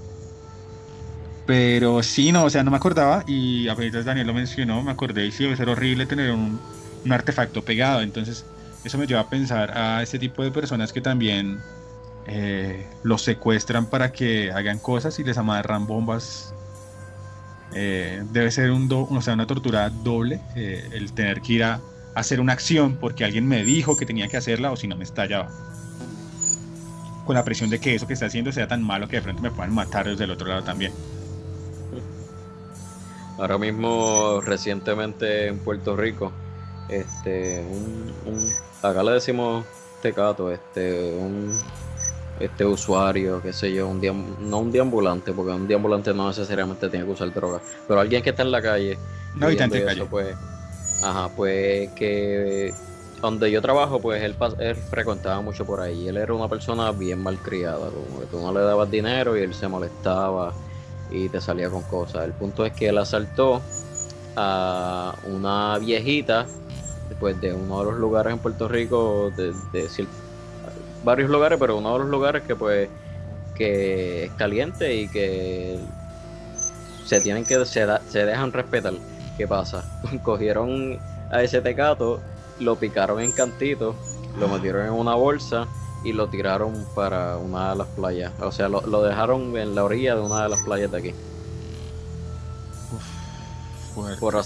Pero 1.46 2.02
sí, 2.02 2.30
no, 2.30 2.44
o 2.44 2.50
sea, 2.50 2.62
no 2.62 2.70
me 2.70 2.76
acordaba 2.76 3.24
y 3.26 3.68
apenas 3.68 4.04
Daniel 4.04 4.26
lo 4.26 4.34
mencionó, 4.34 4.82
me 4.82 4.90
acordé 4.90 5.24
y 5.24 5.32
sí, 5.32 5.44
debe 5.44 5.56
ser 5.56 5.70
horrible 5.70 6.04
tener 6.04 6.30
un 6.32 6.60
artefacto 7.08 7.62
pegado. 7.62 8.02
Entonces, 8.02 8.44
eso 8.86 8.98
me 8.98 9.06
lleva 9.06 9.22
a 9.22 9.28
pensar 9.28 9.76
a 9.76 10.02
ese 10.02 10.18
tipo 10.18 10.44
de 10.44 10.52
personas 10.52 10.92
que 10.92 11.00
también 11.00 11.58
eh, 12.26 12.86
los 13.02 13.22
secuestran 13.22 13.86
para 13.86 14.12
que 14.12 14.52
hagan 14.52 14.78
cosas 14.78 15.18
y 15.18 15.24
les 15.24 15.36
amarran 15.38 15.86
bombas. 15.86 16.54
Eh, 17.74 18.22
debe 18.30 18.50
ser 18.52 18.70
un 18.70 18.88
do- 18.88 19.06
una 19.06 19.46
tortura 19.46 19.90
doble 19.90 20.40
eh, 20.54 20.88
el 20.92 21.12
tener 21.12 21.40
que 21.40 21.52
ir 21.54 21.64
a 21.64 21.80
hacer 22.14 22.40
una 22.40 22.52
acción 22.52 22.96
porque 22.96 23.24
alguien 23.24 23.46
me 23.46 23.64
dijo 23.64 23.96
que 23.96 24.06
tenía 24.06 24.28
que 24.28 24.36
hacerla 24.36 24.70
o 24.70 24.76
si 24.76 24.86
no 24.86 24.96
me 24.96 25.04
estallaba. 25.04 25.50
Con 27.26 27.34
la 27.34 27.44
presión 27.44 27.68
de 27.68 27.80
que 27.80 27.96
eso 27.96 28.06
que 28.06 28.12
está 28.12 28.26
haciendo 28.26 28.52
sea 28.52 28.68
tan 28.68 28.84
malo 28.84 29.08
que 29.08 29.16
de 29.16 29.22
frente 29.22 29.42
me 29.42 29.50
puedan 29.50 29.74
matar 29.74 30.06
desde 30.06 30.24
el 30.24 30.30
otro 30.30 30.46
lado 30.46 30.62
también. 30.62 30.92
Ahora 33.36 33.58
mismo, 33.58 34.40
recientemente 34.40 35.48
en 35.48 35.58
Puerto 35.58 35.96
Rico, 35.96 36.32
este, 36.88 37.60
un, 37.70 38.12
un- 38.24 38.52
acá 38.82 39.02
le 39.02 39.12
decimos 39.12 39.66
tecato, 40.00 40.50
este, 40.52 41.14
un 41.16 41.58
este 42.38 42.64
usuario, 42.66 43.40
qué 43.42 43.52
sé 43.52 43.72
yo, 43.72 43.88
un 43.88 44.00
día, 44.00 44.12
no 44.12 44.58
un 44.58 44.70
deambulante, 44.70 45.32
porque 45.32 45.52
un 45.52 45.66
deambulante 45.66 46.12
no 46.12 46.28
necesariamente 46.28 46.88
tiene 46.90 47.06
que 47.06 47.12
usar 47.12 47.32
droga, 47.32 47.60
pero 47.86 48.00
alguien 48.00 48.22
que 48.22 48.30
está 48.30 48.42
en 48.42 48.50
la 48.50 48.60
calle, 48.60 48.98
viviendo 49.34 49.76
y 49.76 49.84
calle. 49.84 49.92
eso, 49.92 50.06
pues, 50.06 50.36
ajá, 51.02 51.30
pues 51.34 51.90
que 51.92 52.72
donde 53.22 53.50
yo 53.50 53.62
trabajo, 53.62 54.00
pues 54.00 54.22
él, 54.22 54.36
él 54.58 54.76
frecuentaba 54.76 55.40
mucho 55.40 55.64
por 55.64 55.80
ahí. 55.80 56.06
Él 56.08 56.18
era 56.18 56.34
una 56.34 56.48
persona 56.48 56.92
bien 56.92 57.22
malcriada, 57.22 57.88
como 57.90 58.20
que 58.20 58.26
tú 58.26 58.38
no 58.40 58.52
le 58.52 58.60
dabas 58.60 58.90
dinero 58.90 59.36
y 59.36 59.40
él 59.42 59.54
se 59.54 59.66
molestaba 59.68 60.52
y 61.10 61.28
te 61.30 61.40
salía 61.40 61.70
con 61.70 61.82
cosas. 61.84 62.24
El 62.24 62.32
punto 62.34 62.66
es 62.66 62.72
que 62.74 62.88
él 62.88 62.98
asaltó 62.98 63.62
a 64.36 65.14
una 65.24 65.78
viejita 65.78 66.46
pues 67.14 67.40
de 67.40 67.52
uno 67.52 67.80
de 67.80 67.84
los 67.86 68.00
lugares 68.00 68.32
en 68.32 68.38
Puerto 68.38 68.68
Rico 68.68 69.30
de, 69.36 69.52
de 69.72 70.06
varios 71.04 71.30
lugares 71.30 71.58
pero 71.58 71.76
uno 71.76 71.92
de 71.92 71.98
los 72.00 72.08
lugares 72.08 72.42
que 72.42 72.56
pues 72.56 72.88
que 73.54 74.24
es 74.24 74.32
caliente 74.32 74.94
y 74.94 75.08
que 75.08 75.78
se 77.04 77.20
tienen 77.20 77.44
que 77.44 77.64
se, 77.64 77.86
se 78.08 78.24
dejan 78.26 78.52
respetar 78.52 78.94
qué 79.36 79.46
pasa 79.46 79.84
cogieron 80.22 80.98
a 81.30 81.42
ese 81.42 81.60
tecato 81.60 82.20
lo 82.58 82.76
picaron 82.76 83.20
en 83.20 83.32
cantitos 83.32 83.94
lo 84.38 84.48
metieron 84.48 84.86
en 84.86 84.92
una 84.92 85.14
bolsa 85.14 85.66
y 86.04 86.12
lo 86.12 86.28
tiraron 86.28 86.86
para 86.94 87.36
una 87.36 87.70
de 87.70 87.76
las 87.76 87.88
playas. 87.88 88.32
O 88.40 88.52
sea, 88.52 88.68
lo, 88.68 89.02
dejaron 89.02 89.56
en 89.56 89.74
la 89.74 89.84
orilla 89.84 90.14
de 90.14 90.20
una 90.20 90.44
de 90.44 90.48
las 90.48 90.60
playas 90.60 90.90
de 90.90 90.98
aquí. 90.98 91.14
por, 94.20 94.36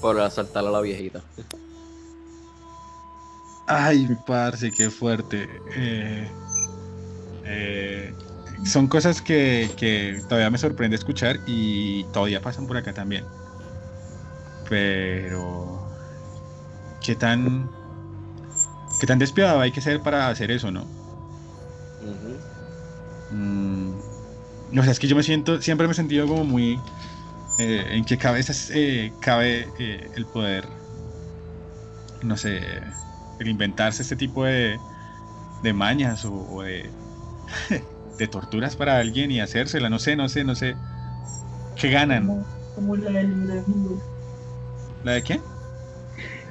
por 0.00 0.20
asaltar 0.20 0.66
a 0.66 0.70
la 0.70 0.80
viejita. 0.80 1.22
Ay, 3.66 4.08
parce, 4.26 4.70
qué 4.70 4.90
fuerte. 4.90 5.48
Eh, 5.74 6.28
eh, 7.44 8.14
son 8.64 8.86
cosas 8.86 9.20
que, 9.20 9.68
que, 9.76 10.20
todavía 10.28 10.50
me 10.50 10.58
sorprende 10.58 10.96
escuchar 10.96 11.40
y 11.46 12.04
todavía 12.12 12.40
pasan 12.40 12.66
por 12.66 12.76
acá 12.76 12.92
también. 12.92 13.24
Pero... 14.68 15.82
¿Qué 17.02 17.14
tan 17.14 17.68
¿Qué 18.98 19.06
tan 19.06 19.18
despiadado 19.18 19.60
hay 19.60 19.72
que 19.72 19.80
ser 19.80 20.00
para 20.00 20.28
hacer 20.28 20.50
eso, 20.50 20.70
no? 20.70 20.86
Mm, 23.32 24.78
o 24.78 24.82
sea, 24.82 24.92
es 24.92 24.98
que 24.98 25.06
yo 25.06 25.16
me 25.16 25.22
siento, 25.22 25.60
siempre 25.60 25.86
me 25.86 25.92
he 25.92 25.96
sentido 25.96 26.26
como 26.26 26.44
muy... 26.44 26.78
Eh, 27.58 27.86
en 27.90 28.04
qué 28.04 28.18
cabezas 28.18 28.70
cabe 29.20 29.66
eh, 29.78 30.10
el 30.14 30.26
poder, 30.26 30.68
no 32.22 32.36
sé, 32.36 32.60
el 33.38 33.48
inventarse 33.48 34.02
este 34.02 34.16
tipo 34.16 34.44
de, 34.44 34.78
de 35.62 35.72
mañas 35.72 36.24
o, 36.24 36.62
de, 36.62 36.90
de 38.18 38.28
torturas 38.28 38.76
para 38.76 38.98
alguien 38.98 39.30
y 39.30 39.40
hacérsela, 39.40 39.88
no 39.88 39.98
sé, 39.98 40.16
no 40.16 40.28
sé, 40.28 40.44
no 40.44 40.54
sé. 40.54 40.76
¿Qué 41.76 41.90
ganan? 41.90 42.44
Como, 42.74 42.96
la 42.96 43.10
de 43.10 43.62
¿La 45.04 45.12
de 45.12 45.22
qué? 45.22 45.40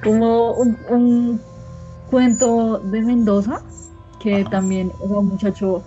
Como 0.04 0.54
un 0.54 1.42
cuento 2.10 2.80
de 2.80 3.02
Mendoza, 3.02 3.62
que 4.20 4.46
también 4.46 4.92
un 5.00 5.28
muchacho 5.28 5.84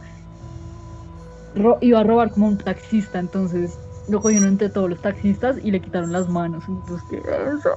iba 1.81 2.01
a 2.01 2.05
robar 2.05 2.31
como 2.31 2.49
un 2.49 2.59
taxista, 2.59 3.19
entonces 3.19 3.79
lo 4.09 4.21
cogieron 4.21 4.49
entre 4.49 4.69
todos 4.69 4.91
los 4.91 5.01
taxistas 5.01 5.57
y 5.63 5.71
le 5.71 5.81
quitaron 5.81 6.13
las 6.13 6.29
manos. 6.29 6.65
Entonces, 6.69 7.07
¿qué 7.11 7.19
eso? 7.19 7.71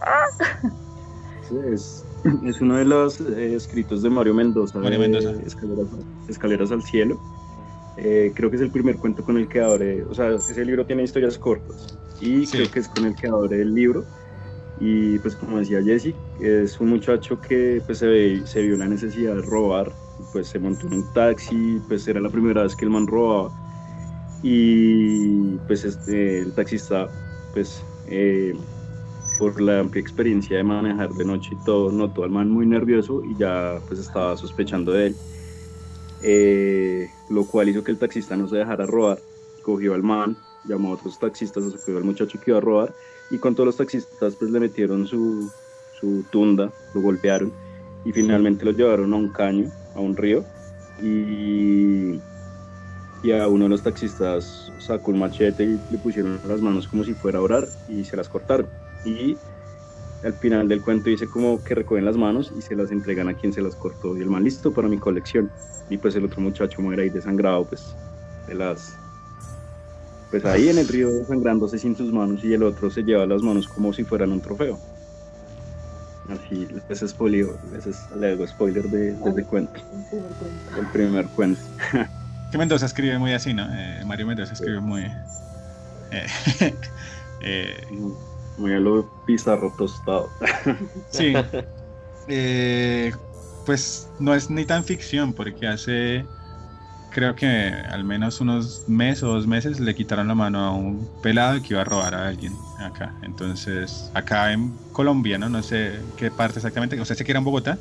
es, 1.74 2.06
es, 2.46 2.62
uno 2.62 2.78
de 2.78 2.86
los 2.86 3.20
eh, 3.22 3.56
escritos 3.56 4.02
de 4.02 4.10
Mario 4.10 4.34
Mendoza, 4.34 4.80
Mario 4.80 5.00
Mendoza. 5.00 5.34
Escaleras, 6.28 6.72
al 6.72 6.84
cielo. 6.84 7.20
Eh, 7.98 8.32
creo 8.36 8.50
que 8.50 8.56
es 8.56 8.62
el 8.62 8.72
primer 8.72 8.98
cuento 8.98 9.24
con 9.24 9.38
el 9.38 9.48
que 9.48 9.62
abre, 9.62 10.04
o 10.04 10.14
sea, 10.14 10.30
ese 10.34 10.64
libro 10.64 10.86
tiene 10.86 11.04
historias 11.04 11.38
cortas 11.38 11.98
y 12.22 12.48
creo 12.48 12.72
que 12.72 12.80
es 12.80 12.88
con 12.88 13.06
el 13.06 13.16
que 13.16 13.28
abre 13.28 13.62
el 13.62 13.76
libro 13.76 14.06
y 14.84 15.20
pues 15.20 15.36
como 15.36 15.60
decía 15.60 15.84
Jesse, 15.84 16.16
es 16.40 16.80
un 16.80 16.90
muchacho 16.90 17.40
que 17.40 17.84
pues 17.86 18.00
se, 18.00 18.48
se 18.48 18.62
vio 18.64 18.78
la 18.78 18.88
necesidad 18.88 19.36
de 19.36 19.42
robar, 19.44 19.92
pues 20.32 20.48
se 20.48 20.58
montó 20.58 20.88
en 20.88 20.94
un 20.94 21.14
taxi, 21.14 21.80
pues 21.88 22.08
era 22.08 22.20
la 22.20 22.30
primera 22.30 22.64
vez 22.64 22.76
que 22.76 22.86
el 22.86 22.92
man 22.92 23.06
robaba. 23.06 23.52
Y 24.42 25.58
pues 25.68 25.86
este, 25.86 26.40
el 26.40 26.54
taxista, 26.54 27.08
pues 27.54 27.84
eh, 28.08 28.56
por 29.42 29.60
la 29.60 29.80
amplia 29.80 30.00
experiencia 30.00 30.58
de 30.58 30.64
manejar 30.64 31.10
de 31.14 31.26
noche 31.26 31.50
y 31.60 31.66
todo, 31.66 31.92
notó 31.92 32.24
al 32.24 32.30
man 32.30 32.48
muy 32.52 32.68
nervioso 32.68 33.24
y 33.26 33.36
ya 33.36 33.80
pues 33.88 34.00
estaba 34.00 34.38
sospechando 34.38 34.92
de 34.92 35.08
él. 35.08 35.16
Eh, 36.22 37.10
lo 37.28 37.46
cual 37.46 37.68
hizo 37.68 37.84
que 37.84 37.90
el 37.90 37.98
taxista 37.98 38.38
no 38.38 38.48
se 38.48 38.58
dejara 38.58 38.86
robar. 38.86 39.18
Cogió 39.64 39.96
al 39.96 40.04
man, 40.04 40.38
llamó 40.64 40.90
a 40.90 40.92
otros 40.94 41.18
taxistas, 41.18 41.64
cogió 41.64 41.98
al 41.98 42.04
muchacho 42.04 42.40
que 42.40 42.52
iba 42.52 42.60
a 42.60 42.62
robar 42.62 42.94
y 43.32 43.40
con 43.40 43.56
todos 43.56 43.66
los 43.66 43.78
taxistas 43.78 44.36
pues 44.36 44.52
le 44.52 44.60
metieron 44.60 45.08
su, 45.08 45.52
su 46.00 46.24
tunda, 46.30 46.72
lo 46.94 47.02
golpearon 47.02 47.52
y 48.06 48.12
finalmente 48.12 48.64
lo 48.64 48.74
llevaron 48.74 49.12
a 49.12 49.16
un 49.16 49.30
caño, 49.30 49.72
a 49.96 50.02
un 50.02 50.16
río 50.16 50.46
y, 51.02 52.20
y 53.24 53.32
a 53.32 53.48
uno 53.48 53.64
de 53.64 53.70
los 53.70 53.82
taxistas 53.82 54.72
sacó 54.78 55.10
un 55.10 55.18
machete 55.18 55.64
y 55.64 55.80
le 55.90 55.98
pusieron 55.98 56.40
las 56.48 56.62
manos 56.62 56.88
como 56.88 57.04
si 57.04 57.16
fuera 57.16 57.40
a 57.40 57.42
orar 57.42 57.68
y 57.90 58.04
se 58.04 58.16
las 58.16 58.30
cortaron 58.30 58.68
y 59.06 59.38
al 60.24 60.34
final 60.34 60.68
del 60.68 60.82
cuento 60.82 61.10
dice 61.10 61.28
como 61.28 61.64
que 61.64 61.76
recogen 61.76 62.06
las 62.06 62.18
manos 62.18 62.52
y 62.56 62.62
se 62.62 62.76
las 62.76 62.92
entregan 62.92 63.28
a 63.28 63.34
quien 63.34 63.54
se 63.54 63.62
las 63.62 63.76
cortó 63.76 64.16
y 64.16 64.22
el 64.22 64.30
man 64.30 64.44
listo 64.44 64.72
para 64.72 64.88
mi 64.88 64.98
colección 64.98 65.50
y 65.90 65.98
pues 65.98 66.16
el 66.16 66.26
otro 66.26 66.42
muchacho 66.42 66.82
muere 66.82 67.04
ahí 67.04 67.10
desangrado 67.10 67.66
pues 67.66 67.96
de 68.48 68.56
las 68.56 68.96
pues 70.32 70.46
ahí 70.46 70.70
en 70.70 70.78
el 70.78 70.88
río 70.88 71.10
sangrándose 71.26 71.78
sin 71.78 71.96
sus 71.96 72.12
manos 72.14 72.44
y 72.44 72.54
el 72.54 72.64
otro 72.64 72.90
se 72.90 73.04
lleva 73.04 73.26
las 73.26 73.42
manos 73.42 73.68
como 73.68 73.92
si 73.92 74.06
fueran 74.06 74.32
un 74.32 74.40
trofeo. 74.40 74.80
Así, 76.30 76.66
ese 76.90 77.06
es 77.06 77.12
spoiler, 77.12 77.48
ese 77.78 77.90
es 77.90 78.00
el 78.16 78.48
spoiler 78.48 78.90
de, 78.90 79.12
de 79.14 79.44
cuento. 79.44 79.82
El 80.80 80.88
primer 80.88 81.26
cuento. 81.28 81.60
que 82.52 82.58
Mendoza 82.58 82.86
escribe 82.86 83.20
muy 83.20 83.34
así, 83.34 83.54
¿no? 83.54 83.68
Eh, 83.70 84.04
Mario 84.06 84.28
Mendoza 84.28 84.54
escribe 84.54 84.80
muy... 84.80 85.02
Eh, 86.12 86.28
eh, 87.42 87.88
muy 88.62 88.74
a 88.74 88.80
lo 88.80 89.10
pizarro 89.26 89.74
tostado. 89.78 90.30
sí. 91.10 91.34
pues 93.66 94.10
no 94.20 94.34
es 94.34 94.50
ni 94.50 94.64
tan 94.66 94.84
ficción 94.84 95.34
porque 95.34 95.68
hace 95.68 96.26
creo 97.12 97.36
que 97.36 97.48
al 97.48 98.04
menos 98.04 98.42
unos 98.42 98.86
meses 98.88 99.24
o 99.24 99.34
dos 99.34 99.46
meses 99.46 99.80
le 99.80 99.94
quitaron 99.94 100.28
la 100.28 100.36
mano 100.36 100.60
a 100.60 100.72
un 100.72 101.08
pelado 101.22 101.62
que 101.62 101.74
iba 101.74 101.82
a 101.82 101.84
robar 101.84 102.16
a 102.16 102.28
alguien 102.28 102.54
acá. 102.80 103.14
Entonces, 103.22 104.10
acá 104.14 104.52
en 104.54 104.74
Colombia, 104.92 105.38
no, 105.38 105.50
no 105.50 105.62
sé 105.62 106.00
qué 106.18 106.32
parte 106.32 106.60
exactamente, 106.60 107.00
o 107.00 107.06
sea, 107.06 107.16
sé 107.16 107.24
que 107.24 107.32
era 107.32 107.40
en 107.40 107.46
Bogotá. 107.46 107.78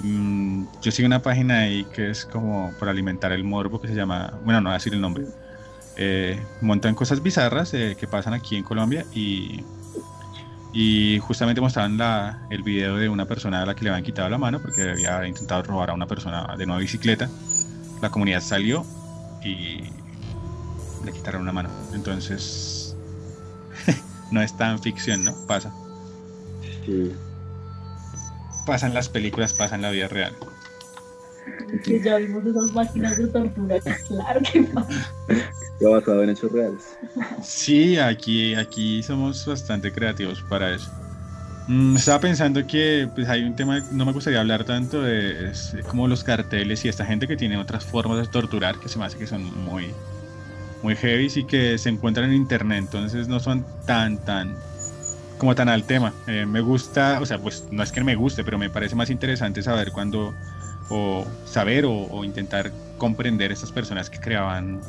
Mm, 0.00 0.64
yo 0.82 0.90
sigo 0.90 1.06
una 1.06 1.22
página 1.22 1.60
ahí 1.60 1.84
que 1.94 2.10
es 2.10 2.24
como 2.24 2.72
por 2.78 2.88
alimentar 2.88 3.32
el 3.32 3.44
morbo 3.44 3.80
que 3.80 3.88
se 3.88 3.94
llama, 3.94 4.34
bueno, 4.44 4.60
no 4.60 4.68
voy 4.68 4.74
a 4.74 4.78
decir 4.78 4.92
el 4.94 5.00
nombre. 5.00 5.24
Eh, 5.96 6.40
montan 6.60 6.94
cosas 6.94 7.22
bizarras 7.22 7.74
eh, 7.74 7.96
que 7.98 8.06
pasan 8.06 8.34
aquí 8.34 8.56
en 8.56 8.64
Colombia 8.64 9.04
y, 9.14 9.62
y 10.72 11.18
justamente 11.18 11.60
mostraban 11.60 11.98
la, 11.98 12.46
el 12.50 12.62
video 12.62 12.96
de 12.96 13.08
una 13.08 13.26
persona 13.26 13.62
a 13.62 13.66
la 13.66 13.74
que 13.74 13.84
le 13.84 13.90
habían 13.90 14.04
quitado 14.04 14.28
la 14.28 14.38
mano 14.38 14.60
porque 14.60 14.82
había 14.82 15.26
intentado 15.26 15.62
robar 15.62 15.90
a 15.90 15.92
una 15.94 16.06
persona 16.06 16.54
de 16.56 16.66
nueva 16.66 16.80
bicicleta 16.80 17.28
la 18.02 18.10
comunidad 18.10 18.40
salió 18.40 18.84
y 19.42 19.84
le 21.04 21.12
quitaron 21.12 21.42
una 21.42 21.52
mano. 21.52 21.70
Entonces, 21.94 22.96
no 24.32 24.42
es 24.42 24.54
tan 24.56 24.82
ficción, 24.82 25.24
¿no? 25.24 25.32
Pasa. 25.46 25.72
Sí. 26.84 27.12
Pasan 28.66 28.92
las 28.92 29.08
películas, 29.08 29.54
pasan 29.54 29.82
la 29.82 29.90
vida 29.90 30.08
real. 30.08 30.34
Que 31.84 32.02
ya 32.02 32.16
vimos 32.16 32.44
esas 32.44 32.72
máquinas 32.72 33.16
de 33.16 33.28
tortura, 33.28 33.76
claro 34.08 34.40
que 34.52 34.62
pasa. 34.64 35.14
Está 35.82 35.96
basado 35.96 36.22
en 36.22 36.30
hechos 36.30 36.52
reales. 36.52 36.96
Sí, 37.42 37.98
aquí, 37.98 38.54
aquí 38.54 39.02
somos 39.02 39.44
bastante 39.44 39.90
creativos 39.90 40.40
para 40.42 40.72
eso. 40.72 40.88
Mm, 41.66 41.96
estaba 41.96 42.20
pensando 42.20 42.64
que 42.64 43.08
pues, 43.16 43.28
hay 43.28 43.42
un 43.42 43.56
tema, 43.56 43.80
no 43.90 44.04
me 44.04 44.12
gustaría 44.12 44.38
hablar 44.38 44.62
tanto 44.62 45.02
de 45.02 45.50
como 45.88 46.06
los 46.06 46.22
carteles 46.22 46.84
y 46.84 46.88
esta 46.88 47.04
gente 47.04 47.26
que 47.26 47.36
tiene 47.36 47.56
otras 47.56 47.84
formas 47.84 48.18
de 48.18 48.28
torturar 48.28 48.78
que 48.78 48.88
se 48.88 48.96
me 48.96 49.06
hace 49.06 49.18
que 49.18 49.26
son 49.26 49.42
muy, 49.64 49.92
muy 50.84 50.94
heavy 50.94 51.28
y 51.34 51.44
que 51.44 51.76
se 51.78 51.88
encuentran 51.88 52.30
en 52.30 52.36
internet, 52.36 52.78
entonces 52.78 53.26
no 53.26 53.40
son 53.40 53.64
tan, 53.84 54.18
tan, 54.18 54.54
como 55.36 55.56
tan 55.56 55.68
al 55.68 55.82
tema. 55.82 56.12
Eh, 56.28 56.46
me 56.46 56.60
gusta, 56.60 57.20
o 57.20 57.26
sea, 57.26 57.38
pues 57.38 57.66
no 57.72 57.82
es 57.82 57.90
que 57.90 58.04
me 58.04 58.14
guste, 58.14 58.44
pero 58.44 58.56
me 58.56 58.70
parece 58.70 58.94
más 58.94 59.10
interesante 59.10 59.64
saber 59.64 59.90
cuándo, 59.90 60.32
o 60.90 61.26
saber 61.44 61.86
o, 61.86 62.22
intentar 62.22 62.70
comprender 62.98 63.50
estas 63.50 63.72
personas 63.72 64.08
que 64.08 64.20
creaban 64.20 64.80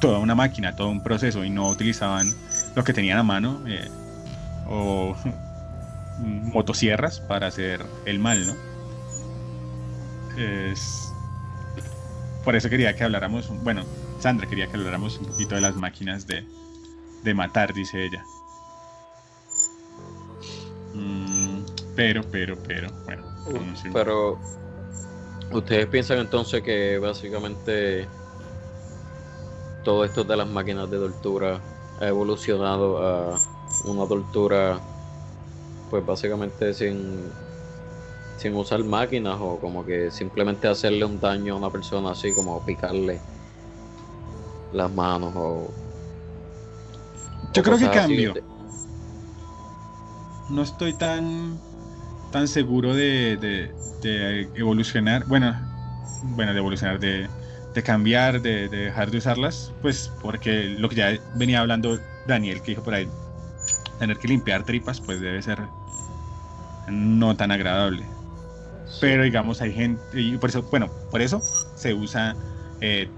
toda 0.00 0.18
una 0.18 0.34
máquina, 0.34 0.74
todo 0.74 0.88
un 0.88 1.02
proceso 1.02 1.44
y 1.44 1.50
no 1.50 1.68
utilizaban 1.68 2.32
lo 2.74 2.82
que 2.84 2.92
tenían 2.92 3.18
a 3.18 3.22
mano. 3.22 3.62
Eh, 3.66 3.88
o 4.68 5.16
motosierras 6.18 7.20
para 7.20 7.48
hacer 7.48 7.84
el 8.04 8.18
mal, 8.18 8.46
¿no? 8.46 8.54
Es... 10.36 11.12
Por 12.44 12.56
eso 12.56 12.70
quería 12.70 12.96
que 12.96 13.04
habláramos, 13.04 13.48
bueno, 13.62 13.84
Sandra 14.18 14.48
quería 14.48 14.66
que 14.66 14.76
habláramos 14.76 15.18
un 15.18 15.26
poquito 15.26 15.54
de 15.54 15.60
las 15.60 15.76
máquinas 15.76 16.26
de, 16.26 16.44
de 17.22 17.34
matar, 17.34 17.74
dice 17.74 18.06
ella. 18.06 18.24
Mm, 20.94 21.60
pero, 21.94 22.22
pero, 22.30 22.56
pero, 22.66 22.90
bueno. 23.04 23.24
Pero, 23.92 24.38
¿ustedes 25.52 25.86
piensan 25.86 26.18
entonces 26.18 26.62
que 26.62 26.98
básicamente 26.98 28.08
todo 29.82 30.04
esto 30.04 30.24
de 30.24 30.36
las 30.36 30.48
máquinas 30.48 30.90
de 30.90 30.98
tortura 30.98 31.62
ha 31.98 32.06
evolucionado 32.08 32.98
a 32.98 33.40
una 33.84 34.06
tortura, 34.06 34.80
pues 35.90 36.04
básicamente 36.04 36.72
sin, 36.74 37.32
sin 38.36 38.54
usar 38.56 38.82
máquinas 38.84 39.36
o 39.40 39.58
como 39.60 39.84
que 39.84 40.10
simplemente 40.10 40.68
hacerle 40.68 41.04
un 41.04 41.20
daño 41.20 41.54
a 41.54 41.58
una 41.58 41.70
persona 41.70 42.10
así 42.12 42.32
como 42.32 42.62
picarle 42.64 43.20
las 44.72 44.92
manos 44.92 45.32
o... 45.36 45.74
Yo 47.52 47.62
creo 47.62 47.78
que 47.78 47.88
de- 47.88 48.44
No 50.48 50.62
estoy 50.62 50.94
tan, 50.94 51.60
tan 52.30 52.48
seguro 52.48 52.94
de, 52.94 53.36
de- 53.36 53.74
de 54.02 54.50
evolucionar. 54.54 55.26
Bueno, 55.26 55.56
bueno, 56.22 56.52
de 56.52 56.58
evolucionar, 56.58 56.98
de, 56.98 57.28
de 57.74 57.82
cambiar, 57.82 58.40
de, 58.42 58.68
de 58.68 58.76
dejar 58.84 59.10
de 59.10 59.18
usarlas. 59.18 59.72
Pues 59.82 60.10
porque 60.20 60.64
lo 60.64 60.88
que 60.88 60.96
ya 60.96 61.18
venía 61.36 61.60
hablando 61.60 61.98
Daniel, 62.26 62.60
que 62.62 62.72
dijo 62.72 62.82
por 62.82 62.94
ahí, 62.94 63.08
tener 63.98 64.18
que 64.18 64.28
limpiar 64.28 64.64
tripas, 64.64 65.00
pues 65.00 65.20
debe 65.20 65.42
ser 65.42 65.58
no 66.88 67.36
tan 67.36 67.50
agradable. 67.50 68.04
Pero 69.00 69.22
digamos, 69.22 69.60
hay 69.60 69.72
gente, 69.72 70.02
y 70.20 70.36
por 70.36 70.50
eso, 70.50 70.62
bueno, 70.62 70.90
por 71.10 71.22
eso 71.22 71.40
se 71.76 71.94
usa 71.94 72.36
eh, 72.80 73.08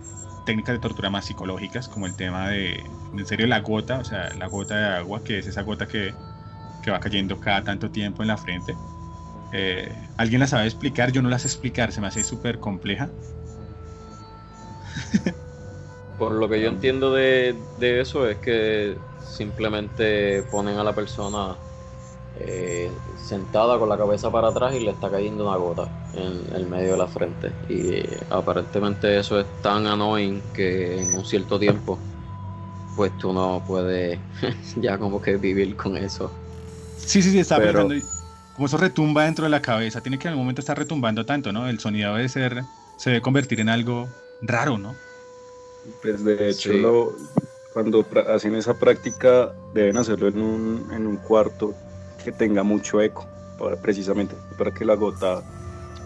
técnicas 0.45 0.75
de 0.75 0.81
tortura 0.81 1.11
más 1.11 1.25
psicológicas, 1.25 1.89
como 1.89 2.07
el 2.07 2.15
tema 2.15 2.51
de, 2.51 2.85
en 3.17 3.27
serio, 3.27 3.47
la 3.47 3.61
gota, 3.61 3.99
o 3.99 4.05
sea, 4.05 4.35
la 4.35 4.47
gota 4.47 4.77
de 4.77 4.87
agua, 4.97 5.23
que 5.25 5.39
es 5.39 5.47
esa 5.47 5.63
gota 5.63 5.87
que, 5.87 6.15
que 6.83 6.91
va 6.91 7.01
cayendo 7.01 7.41
cada 7.41 7.65
tanto 7.65 7.91
tiempo 7.91 8.23
en 8.23 8.29
la 8.29 8.37
frente. 8.37 8.77
Eh, 9.53 9.93
¿Alguien 10.17 10.41
la 10.41 10.47
sabe 10.47 10.65
explicar? 10.67 11.13
Yo 11.13 11.23
no 11.23 11.29
la 11.29 11.39
sé 11.39 11.49
explicar, 11.49 11.93
se 11.93 12.01
me 12.01 12.07
hace 12.09 12.23
súper 12.23 12.59
compleja. 12.59 13.09
Por 16.19 16.33
lo 16.33 16.49
que 16.49 16.61
yo 16.61 16.69
entiendo 16.69 17.13
de, 17.15 17.65
de 17.77 18.01
eso 18.01 18.29
es 18.29 18.39
que 18.39 18.99
simplemente 19.19 20.43
ponen 20.51 20.77
a 20.77 20.85
la 20.85 20.95
persona 20.95 21.57
eh, 22.37 22.93
sentada 23.17 23.79
con 23.79 23.89
la 23.89 23.97
cabeza 23.99 24.31
para 24.31 24.49
atrás 24.49 24.75
y 24.75 24.81
le 24.81 24.91
está 24.93 25.11
cayendo 25.11 25.49
una 25.49 25.57
gota 25.57 25.89
en 26.13 26.55
el 26.55 26.67
medio 26.67 26.93
de 26.93 26.99
la 26.99 27.09
frente. 27.09 27.53
Y 27.69 27.95
eh, 27.95 28.21
aparentemente 28.31 29.19
eso 29.19 29.41
es 29.41 29.47
tan 29.63 29.87
annoying 29.87 30.43
que 30.53 31.03
en 31.03 31.17
un 31.17 31.25
cierto 31.25 31.59
tiempo 31.59 31.99
pues 32.95 33.17
tú 33.17 33.33
no 33.33 33.63
puedes 33.67 34.21
ya 34.77 34.99
como 34.99 35.21
que 35.21 35.37
vivir 35.37 35.75
con 35.77 35.97
eso. 35.97 36.31
Sí, 36.97 37.23
sí, 37.23 37.31
sí, 37.31 37.39
estaba 37.41 37.65
Pero- 37.65 37.89
pensando, 37.89 38.07
como 38.55 38.67
eso 38.67 38.77
retumba 38.77 39.25
dentro 39.25 39.45
de 39.45 39.51
la 39.51 39.63
cabeza, 39.63 40.01
tiene 40.03 40.19
que 40.19 40.29
en 40.29 40.33
algún 40.33 40.45
momento 40.45 40.61
estar 40.61 40.79
retumbando 40.79 41.25
tanto, 41.25 41.53
¿no? 41.53 41.69
El 41.69 41.81
sonido 41.81 42.15
debe 42.15 42.29
ser, 42.29 42.65
se 42.97 43.11
debe 43.11 43.23
convertir 43.23 43.61
en 43.61 43.71
algo 43.71 44.09
raro, 44.43 44.79
¿no? 44.79 44.97
Pues 46.01 46.23
de 46.25 46.51
hecho, 46.51 46.73
Sí. 46.73 46.79
lo- 46.79 47.17
cuando 47.73 48.07
hacen 48.29 48.55
esa 48.55 48.79
práctica, 48.79 49.55
deben 49.73 49.97
hacerlo 49.97 50.29
en 50.29 50.41
un, 50.41 50.93
en 50.93 51.07
un 51.07 51.17
cuarto 51.19 51.75
que 52.23 52.33
tenga 52.33 52.63
mucho 52.63 53.01
eco, 53.01 53.27
para, 53.57 53.81
precisamente 53.81 54.37
para 54.57 54.73
que 54.73 54.85
la 54.85 54.95
gota 54.95 55.43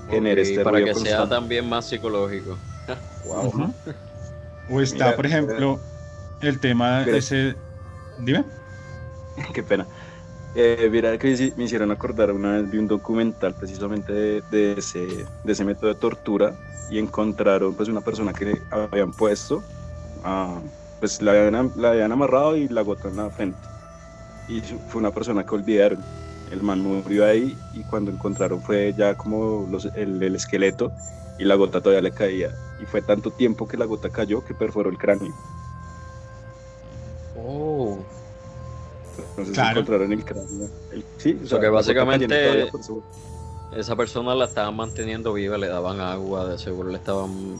genere 0.08 0.42
Ok, 0.42 0.42
este 0.42 0.62
para 0.62 0.78
ruido 0.78 0.86
que 0.86 0.94
sea 0.94 1.28
también 1.28 1.68
más 1.68 1.88
psicológico. 1.88 2.56
wow. 3.24 3.74
O 4.68 4.80
está, 4.80 5.06
Mira, 5.06 5.16
por 5.16 5.26
ejemplo, 5.26 5.80
el 6.40 6.60
tema 6.60 7.04
mira. 7.04 7.18
ese... 7.18 7.56
Dime. 8.18 8.44
Qué 9.54 9.62
pena. 9.62 9.88
Eh, 10.58 10.88
mira 10.90 11.18
que 11.18 11.52
me 11.56 11.64
hicieron 11.64 11.90
acordar 11.90 12.32
una 12.32 12.52
vez 12.54 12.70
vi 12.70 12.78
un 12.78 12.86
documental 12.88 13.54
precisamente 13.54 14.12
de, 14.12 14.42
de 14.50 14.72
ese, 14.78 15.30
de 15.44 15.52
ese 15.52 15.64
método 15.64 15.90
de 15.92 16.00
tortura 16.00 16.58
y 16.88 16.98
encontraron 16.98 17.76
pues 17.76 17.88
una 17.90 18.00
persona 18.00 18.32
que 18.32 18.46
le 18.46 18.66
habían 18.70 19.12
puesto, 19.12 19.68
pues 20.98 21.20
la 21.22 21.32
habían, 21.32 21.72
la 21.76 21.90
habían 21.90 22.12
amarrado 22.12 22.56
y 22.56 22.68
la 22.68 22.82
gota 22.82 23.08
en 23.08 23.16
la 23.16 23.30
frente. 23.30 23.68
Y 24.48 24.62
fue 24.88 25.00
una 25.00 25.12
persona 25.12 25.44
que 25.46 25.54
olvidaron. 25.54 26.06
El 26.50 26.62
man 26.62 26.80
murió 26.80 27.26
ahí 27.26 27.66
y 27.72 27.84
cuando 27.84 28.10
encontraron 28.12 28.62
fue 28.62 28.94
ya 28.94 29.16
como 29.16 29.66
los- 29.68 29.86
el, 29.94 30.22
el 30.22 30.36
esqueleto 30.36 30.96
y 31.38 31.44
la 31.44 31.56
gota 31.56 31.82
todavía 31.82 32.02
le 32.02 32.14
caía. 32.14 32.58
Y 32.78 32.86
fue 32.86 33.02
tanto 33.02 33.32
tiempo 33.32 33.68
que 33.68 33.76
la 33.78 33.86
gota 33.86 34.10
cayó 34.10 34.44
que 34.44 34.54
perforó 34.54 34.90
el 34.90 34.98
cráneo. 34.98 35.34
Oh. 37.34 37.75
Entonces 39.36 39.54
Claro. 39.54 39.80
encontraron 39.80 40.12
el 40.12 40.24
cráneo. 40.24 40.68
El- 40.92 41.04
sí, 41.18 41.38
o 41.44 41.46
sea, 41.46 41.60
que 41.60 41.68
básicamente- 41.68 42.70
Esa 43.76 43.96
persona 43.96 44.34
la 44.34 44.44
estaban 44.46 44.74
manteniendo 44.76 45.32
viva, 45.34 45.58
le 45.58 45.66
daban 45.66 46.00
agua, 46.00 46.46
de 46.48 46.56
seguro 46.56 46.88
le 46.88 46.96
estaban 46.96 47.56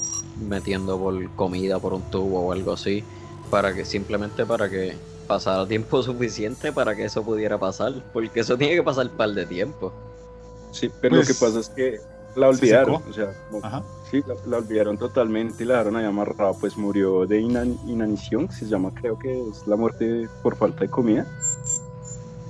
metiendo 0.49 0.99
por 0.99 1.31
comida 1.33 1.79
por 1.79 1.93
un 1.93 2.03
tubo 2.11 2.41
o 2.47 2.53
algo 2.53 2.73
así, 2.73 3.05
para 3.51 3.75
que 3.75 3.85
simplemente 3.85 4.47
para 4.47 4.71
que 4.71 4.95
pasara 5.27 5.67
tiempo 5.67 6.03
suficiente 6.03 6.73
para 6.73 6.95
que 6.95 7.05
eso 7.05 7.23
pudiera 7.25 7.59
pasar, 7.59 7.93
porque 8.13 8.41
eso 8.41 8.57
tiene 8.57 8.77
que 8.77 8.83
pasar 8.83 9.07
un 9.07 9.17
par 9.17 9.31
de 9.31 9.45
tiempo. 9.45 9.93
Sí, 10.71 10.91
pero 11.01 11.17
Pues, 11.17 11.29
lo 11.29 11.35
que 11.35 11.41
pasa 11.41 11.59
es 11.61 11.69
que 11.71 12.01
la 12.37 12.49
olvidaron, 12.49 13.03
o 13.09 13.13
sea, 13.13 13.33
como- 13.51 13.65
Ajá. 13.67 13.83
sí, 14.11 14.23
la, 14.27 14.35
la 14.47 14.59
olvidaron 14.59 14.97
totalmente 14.97 15.65
y 15.65 15.67
la 15.67 15.75
dejaron 15.75 15.97
ahí 15.97 16.05
amarrada, 16.05 16.53
pues 16.53 16.77
murió 16.77 17.27
de 17.27 17.41
inan- 17.41 17.79
inanición, 17.89 18.47
que 18.47 18.55
se 18.55 18.67
llama, 18.67 18.93
creo 18.95 19.19
que 19.19 19.49
es 19.49 19.67
la 19.67 19.75
muerte 19.77 20.29
por 20.43 20.57
falta 20.57 20.81
de 20.81 20.89
comida, 20.89 21.27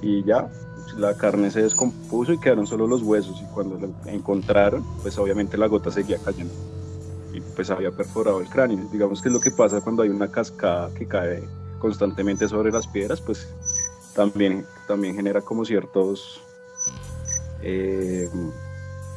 y 0.03 0.22
ya, 0.24 0.51
la 0.97 1.16
carne 1.16 1.51
se 1.51 1.62
descompuso 1.62 2.32
y 2.32 2.38
quedaron 2.38 2.66
solo 2.66 2.86
los 2.86 3.03
huesos, 3.03 3.40
y 3.40 3.44
cuando 3.55 3.78
la 3.78 4.12
encontraron, 4.12 4.84
pues 5.03 5.18
obviamente 5.18 5.57
la 5.57 5.66
gota 5.66 5.90
seguía 5.90 6.18
cayendo, 6.18 6.55
y 7.32 7.40
pues 7.40 7.70
había 7.70 7.90
perforado 7.90 8.40
el 8.40 8.49
cráneo, 8.49 8.88
digamos 8.92 9.22
que 9.22 9.28
es 9.28 9.34
lo 9.34 9.40
que 9.40 9.51
pasa 9.51 9.80
cuando 9.80 10.03
hay 10.03 10.09
una 10.09 10.30
cascada 10.30 10.90
que 10.94 11.07
cae 11.07 11.42
constantemente 11.78 12.49
sobre 12.49 12.72
las 12.72 12.86
piedras, 12.86 13.20
pues 13.20 13.49
también, 14.14 14.64
también 14.86 15.14
genera 15.14 15.40
como 15.40 15.64
ciertos... 15.64 16.40
eh, 17.62 18.28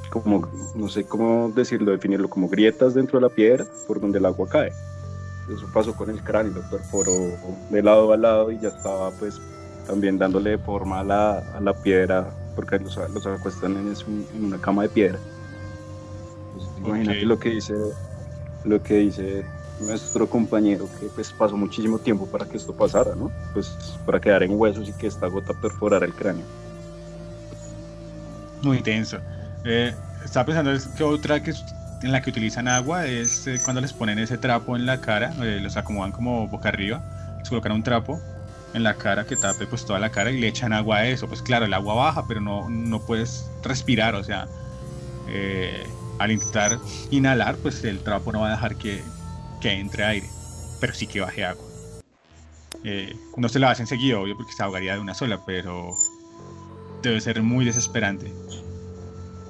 como, 0.10 0.48
no 0.76 0.90
sé 0.90 1.06
cómo 1.06 1.52
decirlo, 1.56 1.92
definirlo, 1.92 2.30
como 2.30 2.50
grietas 2.50 2.96
dentro 2.96 3.20
de 3.20 3.28
la 3.28 3.34
piedra 3.34 3.66
por 3.88 4.02
donde 4.02 4.18
el 4.18 4.26
agua 4.26 4.48
cae. 4.50 4.72
Eso 5.50 5.68
pasó 5.74 5.96
con 5.96 6.10
el 6.10 6.24
cráneo, 6.24 6.54
lo 6.54 6.70
perforó 6.70 7.12
de 7.70 7.84
lado 7.84 8.12
a 8.12 8.18
lado 8.18 8.52
y 8.52 8.60
ya 8.60 8.70
estaba 8.70 9.12
pues 9.12 9.40
también 9.90 10.18
dándole 10.20 10.60
forma 10.60 11.00
a 11.02 11.04
la, 11.04 11.40
a 11.40 11.60
la 11.62 11.74
piedra, 11.82 12.38
porque 12.56 12.80
los, 12.80 12.96
los 13.10 13.26
acuestan 13.28 13.78
en, 13.78 13.88
en 13.88 14.46
una 14.46 14.60
cama 14.62 14.84
de 14.84 14.90
piedra. 14.90 15.24
Pues, 16.52 16.66
Imagínate 16.78 17.26
Ok. 17.26 17.26
lo 17.26 17.40
que 17.40 17.50
dice 17.50 17.74
lo 18.64 18.82
que 18.84 18.96
dice 18.96 19.52
nuestro 19.78 20.30
compañero, 20.30 20.92
que 20.92 21.10
pues 21.12 21.34
pasó 21.34 21.58
muchísimo 21.58 22.02
tiempo 22.02 22.30
para 22.30 22.48
que 22.48 22.58
esto 22.58 22.76
pasara, 22.76 23.16
¿no? 23.16 23.38
Pues 23.54 23.78
para 24.06 24.22
quedar 24.22 24.44
en 24.44 24.54
huesos 24.60 24.90
y 24.90 24.96
que 24.96 25.08
esta 25.08 25.28
gota 25.28 25.54
perforara 25.56 26.06
el 26.06 26.16
cráneo. 26.16 26.50
Muy 28.62 28.78
intenso. 28.78 29.24
Eh, 29.64 29.96
estaba 30.24 30.46
pensando 30.46 30.72
que 30.96 31.04
otra 31.04 31.42
que 31.42 31.54
en 32.02 32.12
la 32.12 32.22
que 32.22 32.30
utilizan 32.30 32.68
agua 32.68 33.08
es 33.08 33.46
eh, 33.48 33.62
cuando 33.62 33.82
les 33.82 33.94
ponen 33.94 34.20
ese 34.20 34.38
trapo 34.38 34.76
en 34.76 34.86
la 34.86 35.02
cara, 35.02 35.36
eh, 35.44 35.60
los 35.62 35.78
acomodan 35.78 36.12
como 36.12 36.48
boca 36.50 36.70
arriba, 36.70 37.06
les 37.42 37.50
colocan 37.50 37.72
un 37.74 37.84
trapo 37.84 38.26
en 38.74 38.84
la 38.84 38.98
cara 38.98 39.26
que 39.26 39.36
tape 39.36 39.68
pues 39.68 39.86
toda 39.86 40.00
la 40.00 40.12
cara 40.12 40.32
y 40.32 40.40
le 40.40 40.48
echan 40.48 40.74
agua 40.74 40.98
a 40.98 41.08
eso. 41.08 41.28
Pues 41.28 41.42
claro, 41.42 41.66
el 41.66 41.74
agua 41.74 41.96
baja, 41.96 42.26
pero 42.28 42.42
no, 42.42 42.70
no 42.70 43.00
puedes 43.06 43.50
respirar, 43.64 44.16
o 44.16 44.24
sea, 44.24 44.48
eh, 45.28 45.88
al 46.20 46.32
intentar 46.32 46.80
inhalar, 47.12 47.58
pues 47.58 47.84
el 47.84 48.00
trapo 48.00 48.32
no 48.32 48.42
va 48.42 48.48
a 48.50 48.52
dejar 48.52 48.76
que, 48.76 49.02
que 49.62 49.72
entre 49.72 50.04
aire, 50.04 50.30
pero 50.80 50.94
sí 50.94 51.08
que 51.08 51.22
baje 51.22 51.46
agua. 51.46 51.66
Eh, 52.84 53.16
no 53.38 53.50
se 53.50 53.60
la 53.60 53.72
hacen 53.72 53.88
seguido, 53.88 54.22
obvio, 54.22 54.38
porque 54.38 54.54
se 54.54 54.64
ahogaría 54.64 54.94
de 54.94 55.00
una 55.00 55.14
sola, 55.14 55.40
pero 55.46 55.98
debe 57.02 57.20
ser 57.22 57.42
muy 57.42 57.66
desesperante. 57.66 58.32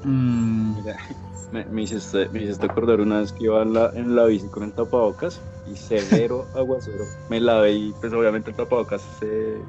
Mm, 0.04 0.76
Mira, 0.76 0.98
me, 1.52 1.66
me 1.66 1.82
hiciste, 1.84 2.30
me 2.30 2.44
hiciste 2.44 2.66
acordar 2.66 3.02
una 3.02 3.20
vez 3.20 3.32
que 3.34 3.46
iba 3.46 3.62
en 3.62 3.74
la, 3.74 3.92
en 3.96 4.16
la 4.16 4.26
bici 4.26 4.48
con 4.48 4.64
el 4.64 4.74
tapabocas 4.74 5.40
y 5.70 5.76
severo 5.76 6.48
aguacero. 6.56 7.08
Me 7.30 7.40
lavé 7.40 7.74
y 7.74 7.94
pues 7.94 8.12
obviamente 8.14 8.50
el 8.50 8.56
tapabocas 8.56 9.02
se, 9.02 9.64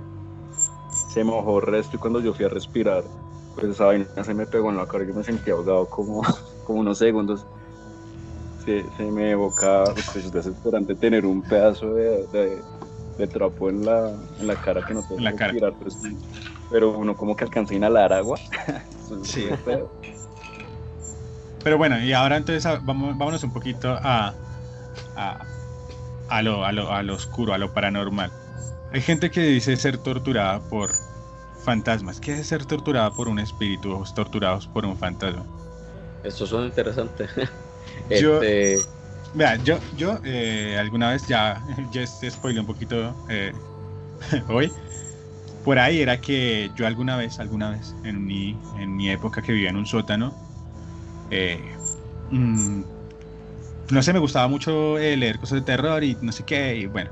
se 0.90 1.24
mojó 1.24 1.58
el 1.60 1.66
resto 1.66 1.96
y 1.96 2.00
cuando 2.00 2.20
yo 2.20 2.32
fui 2.34 2.44
a 2.44 2.48
respirar, 2.48 3.04
pues 3.54 3.68
esa 3.68 3.86
vaina 3.86 4.06
se 4.22 4.34
me 4.34 4.46
pegó 4.46 4.70
en 4.70 4.76
la 4.76 4.86
cara 4.86 5.04
y 5.04 5.08
yo 5.08 5.14
me 5.14 5.24
sentí 5.24 5.50
ahogado 5.50 5.88
como, 5.88 6.22
como 6.64 6.80
unos 6.80 6.98
segundos. 6.98 7.46
Se, 8.64 8.90
se 8.96 9.04
me 9.04 9.30
evoca, 9.30 9.84
pues 9.94 10.16
es 10.16 10.30
desesperante 10.30 10.94
tener 10.94 11.24
un 11.24 11.42
pedazo 11.42 11.94
de, 11.94 12.26
de- 12.28 12.64
de 13.16 13.26
trapo 13.28 13.68
en 13.68 13.84
la, 13.84 14.16
en 14.38 14.46
la 14.46 14.56
cara 14.56 14.82
que 14.82 14.94
no 14.94 15.04
En 15.10 15.24
la 15.24 15.34
cara. 15.34 15.52
respirar, 15.52 15.74
pero, 15.78 15.90
sí- 15.90 16.18
pero 16.70 16.98
uno 16.98 17.14
como 17.16 17.36
que 17.36 17.44
alcanza 17.44 17.74
a 17.74 17.76
inhalar 17.76 18.12
agua. 18.12 18.38
Sí. 19.24 19.44
Pero 21.62 21.76
bueno, 21.78 22.02
y 22.02 22.12
ahora 22.12 22.36
entonces 22.36 22.64
a- 22.64 22.78
vamos, 22.82 23.16
vámonos 23.18 23.42
un 23.44 23.52
poquito 23.52 23.88
a, 23.90 24.34
a, 25.14 25.46
a 26.30 26.42
lo, 26.42 26.64
a, 26.64 26.72
lo, 26.72 26.92
a 26.92 27.02
lo 27.02 27.14
oscuro, 27.14 27.54
a 27.54 27.58
lo 27.58 27.72
paranormal. 27.72 28.32
Hay 28.92 29.02
gente 29.02 29.30
que 29.30 29.42
dice 29.42 29.76
ser 29.76 29.98
torturada 29.98 30.60
por 30.68 30.90
fantasmas. 31.64 32.20
¿Qué 32.20 32.32
es 32.34 32.48
ser 32.48 32.66
torturada 32.66 33.10
por 33.12 33.28
un 33.28 33.38
espíritu 33.38 33.92
o 33.92 34.04
torturados 34.14 34.68
por 34.68 34.86
un 34.86 34.98
fantasma? 34.98 35.46
Eso 36.22 36.46
suena 36.46 36.66
interesante. 36.66 37.26
Yo- 38.08 38.40
este, 38.40 38.78
Vea, 39.32 39.56
yo, 39.62 39.78
yo 39.92 40.18
eh, 40.24 40.76
alguna 40.78 41.10
vez 41.12 41.26
ya, 41.26 41.64
ya 41.92 42.02
este 42.02 42.30
spoilé 42.30 42.60
un 42.60 42.66
poquito 42.66 43.16
eh, 43.28 43.52
hoy, 44.48 44.72
por 45.62 45.78
ahí 45.78 46.00
era 46.02 46.20
que 46.20 46.70
yo 46.74 46.86
alguna 46.86 47.16
vez, 47.16 47.40
alguna 47.40 47.70
vez, 47.72 47.96
en 48.04 48.24
mi, 48.24 48.62
en 48.78 48.96
mi 48.96 49.10
época 49.10 49.42
que 49.42 49.52
vivía 49.52 49.70
en 49.70 49.76
un 49.76 49.86
sótano, 49.86 50.38
eh, 51.30 51.80
mm, 52.30 52.82
no 53.90 54.02
sé, 54.02 54.12
me 54.12 54.18
gustaba 54.18 54.48
mucho 54.48 54.98
eh, 54.98 55.16
leer 55.16 55.38
cosas 55.38 55.60
de 55.60 55.64
terror 55.64 56.02
y 56.04 56.16
no 56.20 56.32
sé 56.32 56.44
qué, 56.44 56.76
y 56.76 56.86
bueno. 56.86 57.10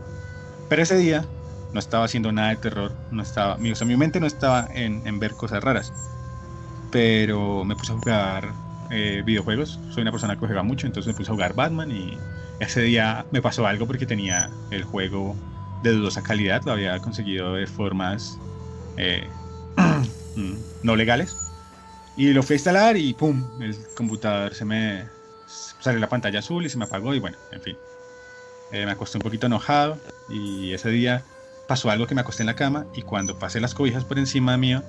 Pero 0.69 0.83
ese 0.83 0.97
día 0.97 1.27
no 1.73 1.81
estaba 1.81 2.05
haciendo 2.05 2.33
nada 2.33 2.51
de 2.51 2.57
terror, 2.57 2.95
no 3.11 3.23
estaba, 3.23 3.57
mi, 3.59 3.73
o 3.73 3.85
mi 3.87 3.97
mente 3.97 4.21
no 4.21 4.27
estaba 4.27 4.69
en, 4.75 5.07
en 5.07 5.19
ver 5.19 5.35
cosas 5.35 5.63
raras, 5.63 5.93
pero 6.91 7.65
me 7.65 7.75
puse 7.77 7.93
a 7.93 7.97
jugar 7.97 8.53
eh, 8.91 9.23
videojuegos, 9.25 9.79
soy 9.91 10.03
una 10.03 10.13
persona 10.13 10.35
que 10.35 10.47
juega 10.47 10.63
mucho, 10.63 10.87
entonces 10.87 11.13
me 11.13 11.17
puse 11.17 11.31
a 11.31 11.35
jugar 11.35 11.55
Batman 11.55 11.91
y 11.91 12.17
ese 12.61 12.83
día 12.83 13.27
me 13.31 13.43
pasó 13.43 13.67
algo 13.67 13.87
porque 13.87 14.07
tenía 14.07 14.51
el 14.71 14.85
juego 14.85 15.37
de 15.83 15.93
dudosa 15.93 16.23
calidad, 16.23 16.63
lo 16.65 16.73
había 16.73 16.99
conseguido 17.01 17.55
de 17.55 17.67
formas 17.67 18.39
eh, 18.97 19.29
mm, 20.37 20.55
no 20.83 20.97
legales. 20.97 21.37
Y 22.17 22.33
lo 22.33 22.43
fui 22.43 22.55
a 22.55 22.57
instalar 22.57 22.97
y 22.97 23.15
¡pum! 23.15 23.45
El 23.61 23.77
computador 23.95 24.53
se 24.55 24.65
me 24.65 25.09
salió 25.49 26.01
la 26.01 26.09
pantalla 26.09 26.41
azul 26.41 26.65
y 26.67 26.69
se 26.69 26.79
me 26.79 26.85
apagó 26.85 27.15
y 27.15 27.19
bueno, 27.19 27.37
en 27.53 27.61
fin. 27.61 27.77
Eh, 28.71 28.85
me 28.85 28.93
acosté 28.93 29.19
un 29.19 29.23
poquito 29.23 29.47
enojado 29.47 29.99
y 30.29 30.73
ese 30.73 30.91
día 30.91 31.23
pasó 31.67 31.91
algo 31.91 32.07
que 32.07 32.15
me 32.15 32.21
acosté 32.21 32.43
en 32.43 32.49
la 32.49 32.55
cama 32.55 32.87
y 32.95 33.03
cuando 33.03 33.39
pasé 33.39 33.61
las 33.61 33.75
cobijas 33.75 34.05
por 34.05 34.19
encima 34.19 34.57
mío 34.57 34.83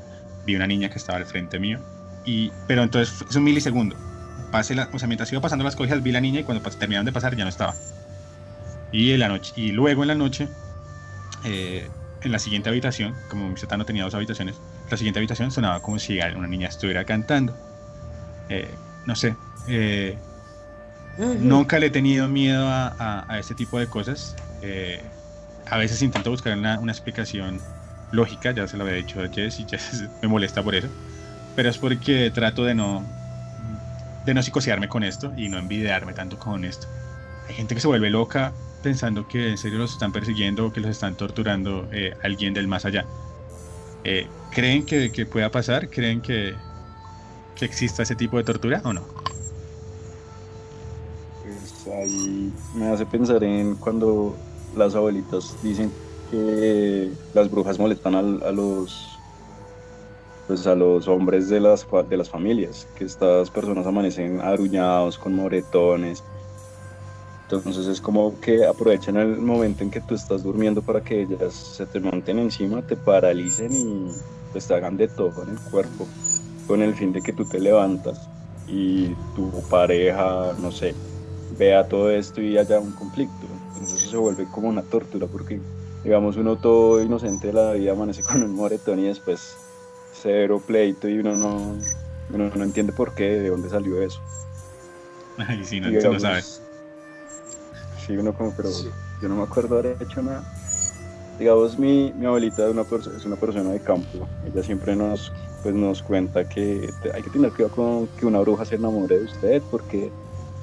vi 0.46 0.56
una 0.56 0.68
niña 0.68 0.90
que 0.90 0.98
estaba 0.98 1.18
al 1.18 1.26
frente 1.26 1.60
mío. 1.60 1.80
Y, 2.26 2.52
pero 2.68 2.84
entonces 2.84 3.26
es 3.30 3.36
un 3.36 3.44
milisegundo. 3.44 3.96
Pasé 4.52 4.76
la, 4.76 4.90
o 4.92 5.00
sea, 5.00 5.08
mientras 5.08 5.32
iba 5.32 5.42
pasando 5.42 5.64
las 5.64 5.76
cobijas 5.76 6.04
vi 6.04 6.12
la 6.12 6.22
niña 6.22 6.42
y 6.42 6.44
cuando 6.44 6.68
terminaron 6.72 7.06
de 7.06 7.12
pasar 7.12 7.36
ya 7.36 7.44
no 7.44 7.50
estaba. 7.50 7.76
Y, 8.92 9.12
en 9.12 9.20
la 9.20 9.30
noche, 9.30 9.54
y 9.56 9.72
luego 9.72 10.02
en 10.02 10.08
la 10.08 10.16
noche 10.16 10.48
eh, 11.46 11.88
en 12.22 12.32
la 12.32 12.40
siguiente 12.40 12.70
habitación, 12.70 13.16
como 13.30 13.48
mi 13.50 13.58
sótano 13.58 13.86
tenía 13.86 14.04
dos 14.04 14.16
habitaciones, 14.16 14.56
la 14.90 14.98
siguiente 14.98 15.20
habitación 15.20 15.52
sonaba 15.52 15.82
como 15.82 16.00
si 16.00 16.20
una 16.20 16.48
niña 16.48 16.68
estuviera 16.68 17.06
cantando. 17.06 17.56
Eh, 18.50 18.70
no 19.06 19.16
sé. 19.16 19.36
Eh, 19.68 20.18
nunca 21.40 21.80
le 21.80 21.88
he 21.88 21.90
tenido 21.90 22.28
miedo 22.28 22.68
a, 22.68 23.26
a, 23.28 23.40
este 23.40 23.56
tipo 23.56 23.80
de 23.80 23.88
cosas. 23.88 24.36
a 25.66 25.78
veces 25.78 26.02
intento 26.02 26.32
buscar 26.32 26.58
una, 26.58 26.80
una, 26.80 26.92
explicación 26.92 27.60
lógica, 28.12 28.52
ya 28.52 28.68
se 28.68 28.78
lo 28.78 28.84
había 28.84 28.96
dicho 28.96 29.22
a 29.22 29.28
Jess 29.28 29.60
y 29.60 29.66
Jess 29.66 30.06
me 30.22 30.28
molesta 30.28 30.64
por 30.64 30.76
eso. 30.76 30.88
Pero 31.56 31.70
es 31.70 31.78
porque 31.78 32.32
trato 32.34 32.64
de 32.64 32.76
no, 32.76 33.04
de 34.26 34.34
no 34.34 34.42
psicosearme 34.42 34.88
con 34.88 35.04
esto 35.04 35.34
y 35.38 35.50
no 35.50 35.58
envidiarme 35.58 36.14
tanto 36.14 36.38
con 36.38 36.64
esto. 36.64 36.88
Hay 37.48 37.56
gente 37.56 37.76
que 37.76 37.82
se 37.82 37.88
vuelve 37.88 38.10
loca 38.10 38.54
pensando 38.84 39.28
que 39.28 39.50
en 39.50 39.58
serio 39.58 39.80
los 39.80 39.94
están 39.94 40.12
persiguiendo 40.12 40.68
o 40.68 40.74
que 40.74 40.80
los 40.80 40.92
están 40.92 41.16
torturando 41.16 41.88
eh, 41.92 42.14
alguien 42.24 42.54
del 42.54 42.68
más 42.68 42.86
allá. 42.86 43.06
Eh, 44.04 44.28
¿Creen 44.52 44.86
que, 44.86 45.12
que, 45.12 45.26
pueda 45.26 45.52
pasar? 45.52 45.90
¿Creen 45.90 46.22
que, 46.22 46.56
que, 47.56 47.66
exista 47.66 48.04
ese 48.04 48.16
tipo 48.16 48.38
de 48.38 48.44
tortura 48.44 48.82
o 48.86 48.94
no? 48.94 49.04
Ahí 51.94 52.52
me 52.76 52.88
hace 52.88 53.06
pensar 53.06 53.44
en 53.44 53.76
cuando 53.76 54.36
las 54.76 54.96
abuelitas 54.96 55.56
dicen 55.64 55.92
que 56.30 57.12
las 57.34 57.50
brujas 57.50 57.80
molestan 57.80 58.16
a, 58.16 58.20
a 58.20 58.52
los 58.52 59.16
pues 60.48 60.66
a 60.66 60.74
los 60.74 61.08
hombres 61.08 61.48
de 61.48 61.60
las, 61.60 61.86
de 62.10 62.18
las 62.18 62.28
familias, 62.28 62.88
que 62.98 63.06
estas 63.06 63.52
personas 63.52 63.86
amanecen 63.86 64.42
aruñados, 64.42 65.16
con 65.16 65.36
moretones, 65.36 66.24
entonces 67.52 67.88
es 67.88 68.00
como 68.00 68.40
que 68.42 68.66
aprovechan 68.66 69.18
el 69.18 69.38
momento 69.38 69.84
en 69.84 69.90
que 69.90 70.02
tú 70.02 70.14
estás 70.14 70.44
durmiendo 70.44 70.84
para 70.84 71.02
que 71.02 71.22
ellas 71.22 71.54
se 71.54 71.86
te 71.88 72.00
monten 72.00 72.38
encima, 72.38 72.82
te 72.84 72.96
paralicen 72.96 73.72
y 73.72 74.12
pues 74.52 74.68
te 74.68 74.76
hagan 74.76 74.98
de 74.98 75.08
todo 75.08 75.44
en 75.44 75.50
el 75.50 75.60
cuerpo, 75.72 76.08
con 76.68 76.84
el 76.84 76.94
fin 76.94 77.12
de 77.12 77.22
que 77.22 77.34
tú 77.34 77.46
te 77.46 77.60
levantas 77.60 78.30
y 78.68 79.16
tu 79.36 79.52
pareja, 79.70 80.54
no 80.60 80.72
sé, 80.72 80.94
vea 81.58 81.88
todo 81.88 82.12
esto 82.12 82.42
y 82.42 82.58
haya 82.58 82.80
un 82.80 82.92
conflicto. 82.92 83.48
Entonces 83.74 84.02
eso 84.02 84.12
se 84.12 84.18
vuelve 84.18 84.46
como 84.52 84.70
una 84.70 84.82
tortura 84.82 85.28
porque, 85.28 85.60
digamos, 86.04 86.38
uno 86.38 86.58
todo 86.58 87.02
inocente 87.02 87.48
de 87.48 87.54
la 87.54 87.74
vida 87.74 87.92
amanece 87.92 88.24
con 88.24 88.44
un 88.44 88.56
moretón 88.56 89.00
y 89.00 89.08
después 89.08 89.56
cero 90.14 90.62
pleito 90.66 91.08
y 91.08 91.20
uno 91.20 91.36
no, 91.36 91.76
uno 92.34 92.52
no 92.54 92.64
entiende 92.64 92.94
por 92.94 93.14
qué, 93.16 93.40
de 93.40 93.50
dónde 93.50 93.70
salió 93.70 94.02
eso. 94.02 94.20
Ay, 95.38 95.64
sí, 95.64 95.80
no, 95.80 95.90
digamos, 95.90 96.14
no 96.14 96.20
sabes 96.20 96.62
y 98.10 98.18
uno 98.18 98.34
como, 98.34 98.52
pero 98.56 98.70
yo 99.22 99.30
no 99.30 99.36
me 99.36 99.44
acuerdo 99.44 99.78
haber 99.78 99.98
hecho 100.02 100.22
nada. 100.22 100.44
Digamos, 101.38 101.80
mi, 101.80 102.12
mi 102.14 102.26
abuelita 102.26 102.66
es 102.66 102.72
una, 102.72 102.82
es 102.82 103.26
una 103.26 103.36
persona 103.38 103.72
de 103.72 103.80
campo, 103.80 104.28
ella 104.46 104.62
siempre 104.62 104.96
nos, 104.96 105.32
pues, 105.64 105.74
nos 105.74 106.02
cuenta 106.02 106.48
que 106.48 106.90
hay 107.14 107.22
que 107.22 107.30
tener 107.30 107.52
cuidado 107.52 107.76
con 107.76 108.08
que 108.08 108.26
una 108.26 108.40
bruja 108.40 108.66
se 108.66 108.76
enamore 108.76 109.20
de 109.20 109.26
usted 109.26 109.62
porque 109.72 110.12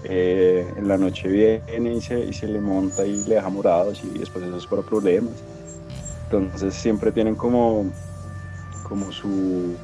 eh, 0.05 0.73
en 0.77 0.89
la 0.89 0.99
noche 0.99 1.29
viene 1.29 1.95
y 1.95 2.01
se, 2.01 2.21
y 2.21 2.33
se 2.33 2.47
le 2.47 2.61
monta 2.61 3.05
y 3.05 3.25
le 3.25 3.37
deja 3.37 3.49
morados 3.49 4.03
y 4.05 4.19
después 4.19 4.45
eso 4.45 4.57
es 4.57 4.67
por 4.67 4.85
problemas. 4.85 5.35
Entonces 6.25 6.75
siempre 6.75 7.13
tienen 7.13 7.35
como, 7.37 7.87
como 8.83 9.13
su, 9.13 9.75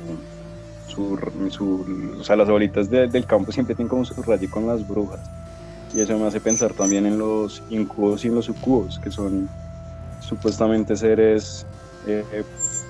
su, 0.88 1.18
su, 1.50 2.16
o 2.20 2.24
sea, 2.24 2.36
las 2.36 2.48
abuelitas 2.48 2.90
del 2.90 3.26
campo 3.26 3.52
siempre 3.52 3.74
tienen 3.74 3.88
como 3.88 4.04
su 4.04 4.20
rayo 4.22 4.50
con 4.50 4.66
las 4.66 4.86
brujas. 4.86 5.20
Y 5.94 6.00
eso 6.00 6.18
me 6.18 6.26
hace 6.26 6.40
pensar 6.40 6.72
también 6.72 7.06
en 7.06 7.18
los 7.18 7.62
incubos 7.70 8.24
y 8.24 8.28
en 8.28 8.34
los 8.34 8.46
sucubos, 8.46 8.98
que 8.98 9.10
son 9.10 9.48
supuestamente 10.20 10.96
seres 10.96 11.66
eh, 12.06 12.44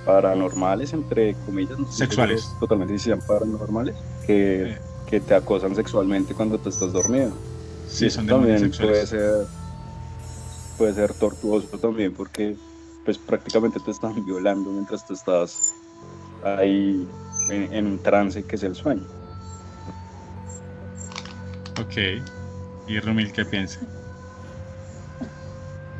paranormales, 0.05 0.93
entre 0.93 1.35
comillas. 1.47 1.77
Sexuales. 1.91 2.47
Totalmente 2.61 2.99
si 2.99 3.07
sean 3.07 3.21
paranormales, 3.27 3.97
que, 4.27 4.77
que, 5.13 5.21
te 5.21 5.35
acosan 5.35 5.77
sexualmente 5.77 6.35
cuando 6.35 6.59
tú 6.59 6.71
estás 6.71 6.93
dormido. 6.93 7.33
Sí, 7.87 8.09
son 8.09 8.27
también 8.27 8.71
puede 8.71 9.07
ser, 9.07 9.47
puede 10.79 10.95
ser 10.95 11.13
tortuoso 11.13 11.79
también, 11.79 12.15
porque 12.15 12.57
pues 13.05 13.19
prácticamente 13.19 13.79
te 13.81 13.91
están 13.91 14.25
violando 14.27 14.71
mientras 14.71 15.07
tú 15.07 15.13
estás 15.13 15.75
ahí 16.43 17.07
en, 17.51 17.73
en 17.73 17.87
un 17.87 17.99
trance 17.99 18.43
que 18.43 18.57
es 18.57 18.63
el 18.63 18.75
sueño. 18.75 19.07
Ok. 21.81 22.23
¿Y 22.89 23.01
Rumil 23.01 23.33
qué 23.33 23.45
piensa? 23.45 23.81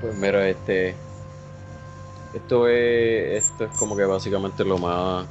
Pues 0.01 0.17
mira, 0.17 0.49
este. 0.49 0.95
Esto 2.35 2.67
es. 2.67 3.45
Esto 3.45 3.65
es 3.65 3.71
como 3.79 3.97
que 3.97 4.05
básicamente 4.05 4.65
lo 4.65 4.79
más. 4.79 5.27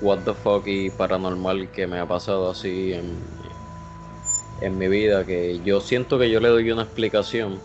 What 0.00 0.20
the 0.24 0.34
fuck 0.34 0.66
y 0.66 0.90
paranormal 0.90 1.70
que 1.70 1.86
me 1.86 1.98
ha 1.98 2.06
pasado 2.06 2.50
así 2.50 2.92
en, 2.92 3.18
en 4.60 4.78
mi 4.78 4.88
vida. 4.88 5.24
Que 5.24 5.60
yo 5.64 5.80
siento 5.80 6.18
que 6.18 6.30
yo 6.30 6.40
le 6.40 6.48
doy 6.48 6.70
una 6.70 6.82
explicación. 6.82 7.60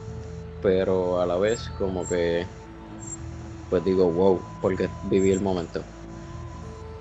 Pero 0.61 1.21
a 1.21 1.25
la 1.25 1.37
vez, 1.37 1.69
como 1.77 2.07
que. 2.07 2.45
Pues 3.69 3.83
digo, 3.83 4.09
wow, 4.09 4.41
porque 4.61 4.89
viví 5.09 5.31
el 5.31 5.41
momento. 5.41 5.83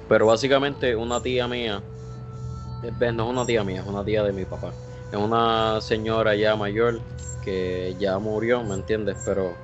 Pero 0.08 0.26
básicamente, 0.26 0.94
una 0.96 1.22
tía 1.22 1.48
mía 1.48 1.82
no 2.82 3.24
es 3.24 3.30
una 3.30 3.46
tía 3.46 3.64
mía, 3.64 3.80
es 3.80 3.86
una 3.86 4.04
tía 4.04 4.22
de 4.22 4.32
mi 4.32 4.44
papá. 4.44 4.72
Es 5.10 5.18
una 5.18 5.80
señora 5.80 6.34
ya 6.34 6.54
mayor 6.56 7.00
que 7.44 7.96
ya 7.98 8.18
murió, 8.18 8.62
¿me 8.62 8.74
entiendes? 8.74 9.16
Pero 9.24 9.54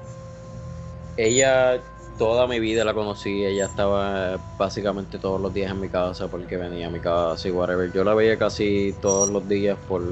ella 1.17 1.81
toda 2.17 2.47
mi 2.47 2.61
vida 2.61 2.85
la 2.85 2.95
conocí, 2.95 3.45
ella 3.45 3.67
estaba 3.67 4.39
básicamente 4.59 5.19
todos 5.19 5.41
los 5.41 5.53
días 5.53 5.71
en 5.71 5.81
mi 5.81 5.89
casa 5.89 6.29
porque 6.29 6.57
venía 6.57 6.87
a 6.89 6.91
mi 6.91 7.01
casa 7.01 7.49
y 7.49 7.51
whatever. 7.51 7.93
Yo 7.93 8.05
la 8.05 8.15
veía 8.15 8.39
casi 8.39 8.95
todos 9.01 9.29
los 9.31 9.47
días 9.49 9.79
por 9.89 10.03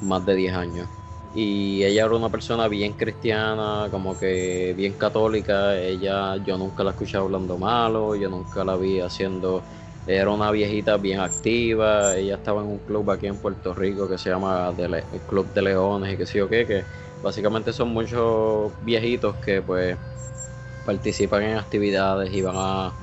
más 0.00 0.24
de 0.26 0.34
10 0.34 0.54
años. 0.54 0.88
Y 1.34 1.82
ella 1.84 2.06
era 2.06 2.16
una 2.16 2.30
persona 2.30 2.68
bien 2.68 2.94
cristiana, 2.94 3.88
como 3.90 4.18
que 4.18 4.74
bien 4.76 4.94
católica. 4.94 5.78
Ella, 5.78 6.36
yo 6.44 6.56
nunca 6.56 6.84
la 6.84 6.90
escuché 6.90 7.16
hablando 7.18 7.58
malo, 7.58 8.14
yo 8.16 8.28
nunca 8.28 8.64
la 8.64 8.76
vi 8.76 9.00
haciendo 9.00 9.62
era 10.06 10.30
una 10.30 10.52
viejita 10.52 10.96
bien 10.98 11.18
activa, 11.18 12.16
ella 12.16 12.36
estaba 12.36 12.60
en 12.62 12.68
un 12.68 12.78
club 12.78 13.10
aquí 13.10 13.26
en 13.26 13.38
Puerto 13.38 13.74
Rico 13.74 14.08
que 14.08 14.16
se 14.18 14.30
llama 14.30 14.72
el 14.78 15.20
Club 15.26 15.52
de 15.52 15.62
Leones 15.62 16.14
y 16.14 16.16
que 16.16 16.26
sé 16.26 16.38
yo 16.38 16.48
qué, 16.48 16.64
que 16.64 16.84
básicamente 17.20 17.72
son 17.72 17.88
muchos 17.88 18.72
viejitos 18.84 19.34
que 19.36 19.62
pues 19.62 19.98
participan 20.86 21.42
en 21.42 21.58
actividades 21.58 22.32
y 22.32 22.40
van 22.40 22.54
a 22.56 22.94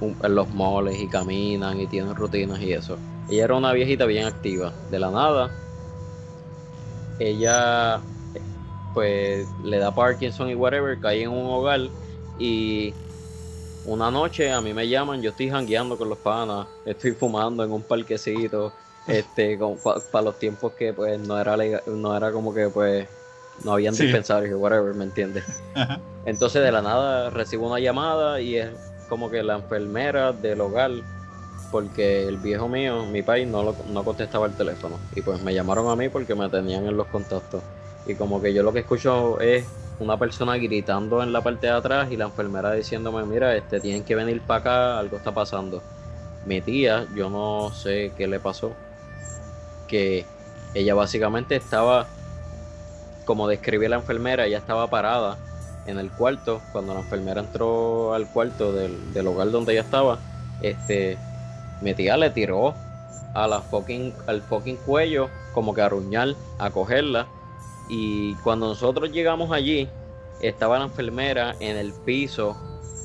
en 0.00 0.34
los 0.34 0.48
moles 0.54 0.98
y 0.98 1.08
caminan 1.08 1.80
y 1.80 1.86
tienen 1.86 2.14
rutinas 2.14 2.60
y 2.60 2.72
eso. 2.72 2.98
Ella 3.28 3.44
era 3.44 3.54
una 3.54 3.72
viejita 3.72 4.06
bien 4.06 4.24
activa, 4.24 4.72
de 4.88 4.98
la 4.98 5.10
nada. 5.10 5.50
Ella 7.18 8.02
pues 8.94 9.48
le 9.62 9.78
da 9.78 9.94
Parkinson 9.94 10.48
y 10.48 10.54
whatever, 10.54 10.98
cae 10.98 11.22
en 11.22 11.30
un 11.30 11.46
hogar 11.46 11.80
y 12.38 12.92
una 13.84 14.10
noche 14.10 14.50
a 14.50 14.60
mí 14.60 14.72
me 14.72 14.88
llaman, 14.88 15.22
yo 15.22 15.30
estoy 15.30 15.50
jangueando 15.50 15.96
con 15.96 16.08
los 16.08 16.18
panas, 16.18 16.68
estoy 16.84 17.12
fumando 17.12 17.64
en 17.64 17.72
un 17.72 17.82
parquecito, 17.82 18.72
este, 19.06 19.58
para 20.12 20.24
los 20.24 20.38
tiempos 20.38 20.72
que 20.72 20.92
pues 20.92 21.18
no 21.18 21.38
era 21.38 21.56
no 21.86 22.16
era 22.16 22.32
como 22.32 22.54
que 22.54 22.68
pues 22.68 23.08
no 23.64 23.72
habían 23.72 23.94
Sí. 23.94 24.04
dispensarios, 24.04 24.58
whatever, 24.60 24.94
¿me 24.94 25.04
entiendes? 25.04 25.44
Ajá. 25.74 26.00
Entonces 26.24 26.62
de 26.62 26.72
la 26.72 26.82
nada 26.82 27.30
recibo 27.30 27.66
una 27.68 27.80
llamada 27.80 28.40
y 28.40 28.56
es 28.56 28.68
como 29.08 29.30
que 29.30 29.42
la 29.42 29.54
enfermera 29.56 30.32
del 30.32 30.60
hogar, 30.60 30.90
porque 31.70 32.26
el 32.28 32.36
viejo 32.38 32.68
mío, 32.68 33.04
mi 33.06 33.22
país, 33.22 33.46
no, 33.48 33.62
lo- 33.62 33.76
no 33.90 34.04
contestaba 34.04 34.46
el 34.46 34.52
teléfono. 34.54 34.98
Y 35.14 35.22
pues 35.22 35.42
me 35.42 35.54
llamaron 35.54 35.88
a 35.90 35.96
mí 35.96 36.08
porque 36.08 36.34
me 36.34 36.48
tenían 36.48 36.86
en 36.86 36.96
los 36.96 37.06
contactos. 37.08 37.62
Y 38.06 38.14
como 38.14 38.40
que 38.42 38.52
yo 38.52 38.62
lo 38.62 38.72
que 38.72 38.80
escucho 38.80 39.40
es 39.40 39.64
una 40.00 40.16
persona 40.18 40.56
gritando 40.56 41.22
en 41.22 41.32
la 41.32 41.40
parte 41.42 41.66
de 41.68 41.72
atrás 41.72 42.10
y 42.10 42.16
la 42.16 42.24
enfermera 42.24 42.72
diciéndome, 42.72 43.22
mira, 43.24 43.54
este, 43.56 43.80
tienen 43.80 44.02
que 44.04 44.14
venir 44.16 44.40
para 44.42 44.60
acá, 44.60 44.98
algo 44.98 45.16
está 45.18 45.32
pasando. 45.32 45.82
Mi 46.46 46.60
tía, 46.60 47.06
yo 47.14 47.30
no 47.30 47.70
sé 47.72 48.12
qué 48.16 48.26
le 48.26 48.40
pasó, 48.40 48.72
que 49.86 50.24
ella 50.74 50.94
básicamente 50.94 51.54
estaba, 51.56 52.06
como 53.24 53.48
describía 53.48 53.88
la 53.88 53.96
enfermera, 53.96 54.46
ella 54.46 54.58
estaba 54.58 54.88
parada 54.88 55.38
en 55.86 55.98
el 55.98 56.10
cuarto, 56.10 56.60
cuando 56.72 56.94
la 56.94 57.00
enfermera 57.00 57.40
entró 57.40 58.14
al 58.14 58.28
cuarto 58.28 58.72
del, 58.72 59.12
del 59.12 59.26
hogar 59.26 59.50
donde 59.50 59.72
ella 59.72 59.82
estaba, 59.82 60.18
este, 60.60 61.18
mi 61.80 61.94
tía 61.94 62.16
le 62.16 62.30
tiró 62.30 62.74
a 63.34 63.60
fucking, 63.60 64.14
al 64.26 64.42
fucking 64.42 64.76
cuello, 64.76 65.28
como 65.54 65.74
que 65.74 65.82
a 65.82 65.88
ruñar, 65.88 66.34
a 66.58 66.70
cogerla. 66.70 67.26
Y 67.88 68.34
cuando 68.36 68.68
nosotros 68.68 69.10
llegamos 69.10 69.50
allí, 69.52 69.88
estaba 70.40 70.78
la 70.78 70.84
enfermera 70.84 71.56
en 71.60 71.76
el 71.76 71.92
piso, 71.92 72.56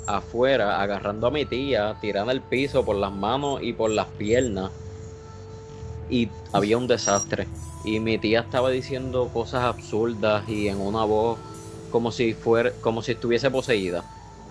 afuera, 0.06 0.82
agarrando 0.82 1.28
a 1.28 1.32
mi 1.32 1.46
tía, 1.46 1.96
tirando 2.00 2.32
el 2.32 2.42
piso 2.42 2.86
por 2.86 2.96
las 2.96 3.12
manos 3.12 3.62
y 3.62 3.74
por 3.74 3.92
las 3.92 4.08
piernas. 4.08 4.72
Y 6.10 6.30
había 6.54 6.78
un 6.78 6.88
desastre. 6.88 7.48
Y 7.88 8.02
mi 8.02 8.18
tía 8.18 8.42
estaba 8.42 8.70
diciendo 8.70 9.30
cosas 9.34 9.64
absurdas 9.64 10.44
y 10.50 10.68
en 10.68 10.78
una 10.82 11.06
voz 11.06 11.40
como 11.90 12.12
si 12.12 12.34
fuera, 12.34 12.74
como 12.82 13.02
si 13.02 13.14
estuviese 13.14 13.50
poseída. 13.50 14.04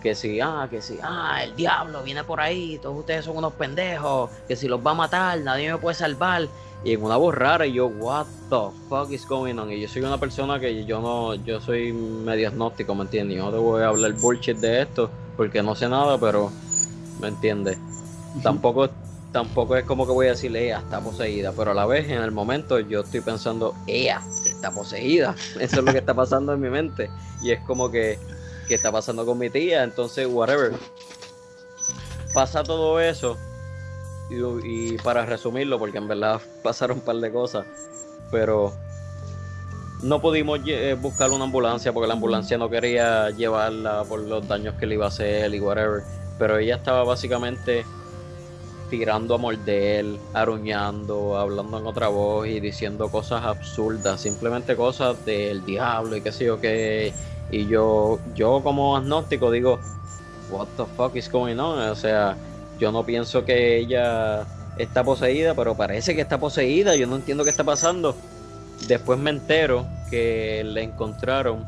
Que 0.03 0.14
si, 0.14 0.41
ah, 0.41 0.66
que 0.70 0.80
si, 0.80 0.97
ah, 1.03 1.45
el 1.45 1.55
diablo 1.55 2.03
viene 2.03 2.24
por 2.24 2.41
ahí, 2.41 2.78
todos 2.80 2.99
ustedes 2.99 3.26
son 3.26 3.37
unos 3.37 3.53
pendejos, 3.53 4.30
que 4.49 4.57
si 4.57 4.68
los 4.68 4.80
va 4.80 4.93
a 4.93 4.95
matar, 4.95 5.39
nadie 5.41 5.70
me 5.70 5.76
puede 5.76 5.95
salvar. 5.95 6.49
Y 6.82 6.95
en 6.95 7.03
una 7.03 7.18
voz 7.18 7.34
rara, 7.34 7.66
y 7.66 7.74
yo, 7.74 7.89
what 7.89 8.24
the 8.49 8.74
fuck 8.89 9.11
is 9.11 9.26
going 9.28 9.59
on? 9.59 9.70
Y 9.70 9.82
yo 9.82 9.89
soy 9.89 10.01
una 10.01 10.18
persona 10.18 10.59
que 10.59 10.87
yo 10.87 11.03
no, 11.03 11.34
yo 11.34 11.61
soy 11.61 11.93
medio 11.93 12.49
agnóstico, 12.49 12.95
¿me 12.95 13.03
entiendes? 13.03 13.37
Yo 13.37 13.45
no 13.45 13.51
te 13.51 13.59
voy 13.59 13.82
a 13.82 13.89
hablar 13.89 14.14
bullshit 14.14 14.57
de 14.57 14.80
esto, 14.80 15.11
porque 15.37 15.62
no 15.62 15.74
sé 15.74 15.91
nada, 15.91 16.16
pero, 16.18 16.51
¿me 17.20 17.28
entiendes? 17.28 17.76
Tampoco, 18.43 18.89
tampoco 19.37 19.76
es 19.76 19.84
como 19.84 20.07
que 20.07 20.12
voy 20.12 20.28
a 20.28 20.30
decirle, 20.30 20.64
ella 20.64 20.78
está 20.78 20.99
poseída, 20.99 21.53
pero 21.55 21.72
a 21.72 21.74
la 21.74 21.84
vez, 21.84 22.09
en 22.09 22.22
el 22.22 22.30
momento, 22.30 22.80
yo 22.80 23.03
estoy 23.03 23.20
pensando, 23.20 23.74
ella 23.87 24.22
está 24.47 24.70
poseída. 24.70 25.34
Eso 25.61 25.80
es 25.80 25.84
lo 25.84 25.93
que 25.93 25.99
está 25.99 26.14
pasando 26.14 26.55
en 26.55 26.61
mi 26.62 26.70
mente. 26.70 27.11
Y 27.43 27.51
es 27.51 27.61
como 27.66 27.91
que, 27.91 28.18
¿qué 28.66 28.74
está 28.74 28.91
pasando 28.91 29.26
con 29.26 29.37
mi 29.37 29.51
tía? 29.51 29.82
Entonces, 29.82 30.26
whatever. 30.26 30.72
Pasa 32.32 32.64
todo 32.64 32.99
eso. 32.99 33.37
Y, 34.30 34.95
y 34.95 34.97
para 35.05 35.26
resumirlo, 35.26 35.78
porque 35.78 35.99
en 35.99 36.09
verdad 36.09 36.41
pasaron 36.62 36.97
un 36.97 37.05
par 37.05 37.16
de 37.16 37.30
cosas. 37.30 37.66
Pero 38.30 38.72
no 40.03 40.22
pudimos 40.22 40.61
eh, 40.66 40.97
buscar 40.99 41.30
una 41.30 41.45
ambulancia 41.45 41.93
porque 41.93 42.09
la 42.09 42.14
ambulancia 42.14 42.57
no 42.57 42.70
quería 42.70 43.28
llevarla 43.28 44.03
por 44.05 44.20
los 44.20 44.49
daños 44.49 44.76
que 44.76 44.87
le 44.87 44.95
iba 44.95 45.05
a 45.05 45.09
hacer 45.09 45.55
y 45.55 45.61
whatever. 45.61 46.05
Pero 46.39 46.57
ella 46.57 46.76
estaba 46.76 47.05
básicamente 47.05 47.84
tirando 48.89 49.34
a 49.34 49.39
morder, 49.39 50.05
aruñando, 50.32 51.37
hablando 51.37 51.78
en 51.78 51.87
otra 51.87 52.09
voz 52.09 52.47
y 52.47 52.61
diciendo 52.61 53.09
cosas 53.09 53.45
absurdas, 53.45 54.20
simplemente 54.20 54.76
cosas 54.76 55.24
del 55.24 55.64
diablo 55.64 56.16
y 56.16 56.20
qué 56.20 56.32
sé 56.32 56.45
yo 56.45 56.61
qué. 56.61 57.12
Y 57.51 57.66
yo, 57.66 58.18
yo 58.34 58.61
como 58.62 58.97
agnóstico 58.97 59.51
digo, 59.51 59.78
what 60.51 60.68
the 60.76 60.84
fuck 60.97 61.14
is 61.16 61.30
going 61.30 61.59
on? 61.59 61.78
O 61.78 61.95
sea, 61.95 62.37
yo 62.78 62.93
no 62.93 63.05
pienso 63.05 63.45
que 63.45 63.78
ella 63.78 64.47
está 64.78 65.05
poseída, 65.05 65.55
pero 65.55 65.76
parece 65.76 66.14
que 66.14 66.20
está 66.20 66.39
poseída, 66.39 66.97
yo 66.97 67.07
no 67.07 67.16
entiendo 67.16 67.45
qué 67.45 67.51
está 67.51 67.64
pasando. 67.64 68.14
Después 68.87 69.18
me 69.18 69.30
entero 69.30 69.87
que 70.11 70.62
le 70.64 70.82
encontraron 70.82 71.64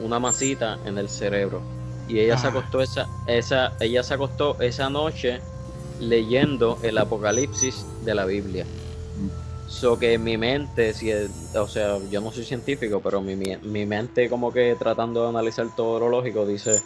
una 0.00 0.18
masita 0.18 0.78
en 0.84 0.98
el 0.98 1.08
cerebro. 1.08 1.79
Y 2.10 2.18
ella 2.18 2.36
se 2.36 2.46
Ah. 2.48 2.50
acostó 2.50 2.80
esa, 2.80 3.08
esa, 3.26 3.72
ella 3.78 4.02
se 4.02 4.14
acostó 4.14 4.58
esa 4.60 4.90
noche 4.90 5.42
leyendo 6.00 6.78
el 6.82 6.98
apocalipsis 6.98 7.86
de 8.02 8.14
la 8.14 8.24
Biblia. 8.24 8.66
So 9.66 9.96
que 9.96 10.18
mi 10.18 10.36
mente, 10.36 10.92
si 10.92 11.10
es- 11.10 11.30
o 11.54 11.68
sea, 11.68 11.98
yo 12.10 12.20
no 12.20 12.32
soy 12.32 12.44
científico, 12.44 13.00
pero 13.00 13.20
mi, 13.20 13.36
mi, 13.36 13.56
mi 13.62 13.86
mente 13.86 14.28
como 14.28 14.52
que 14.52 14.74
tratando 14.74 15.22
de 15.22 15.28
analizar 15.28 15.68
todo 15.76 16.00
lo 16.00 16.08
lógico 16.08 16.44
dice, 16.44 16.82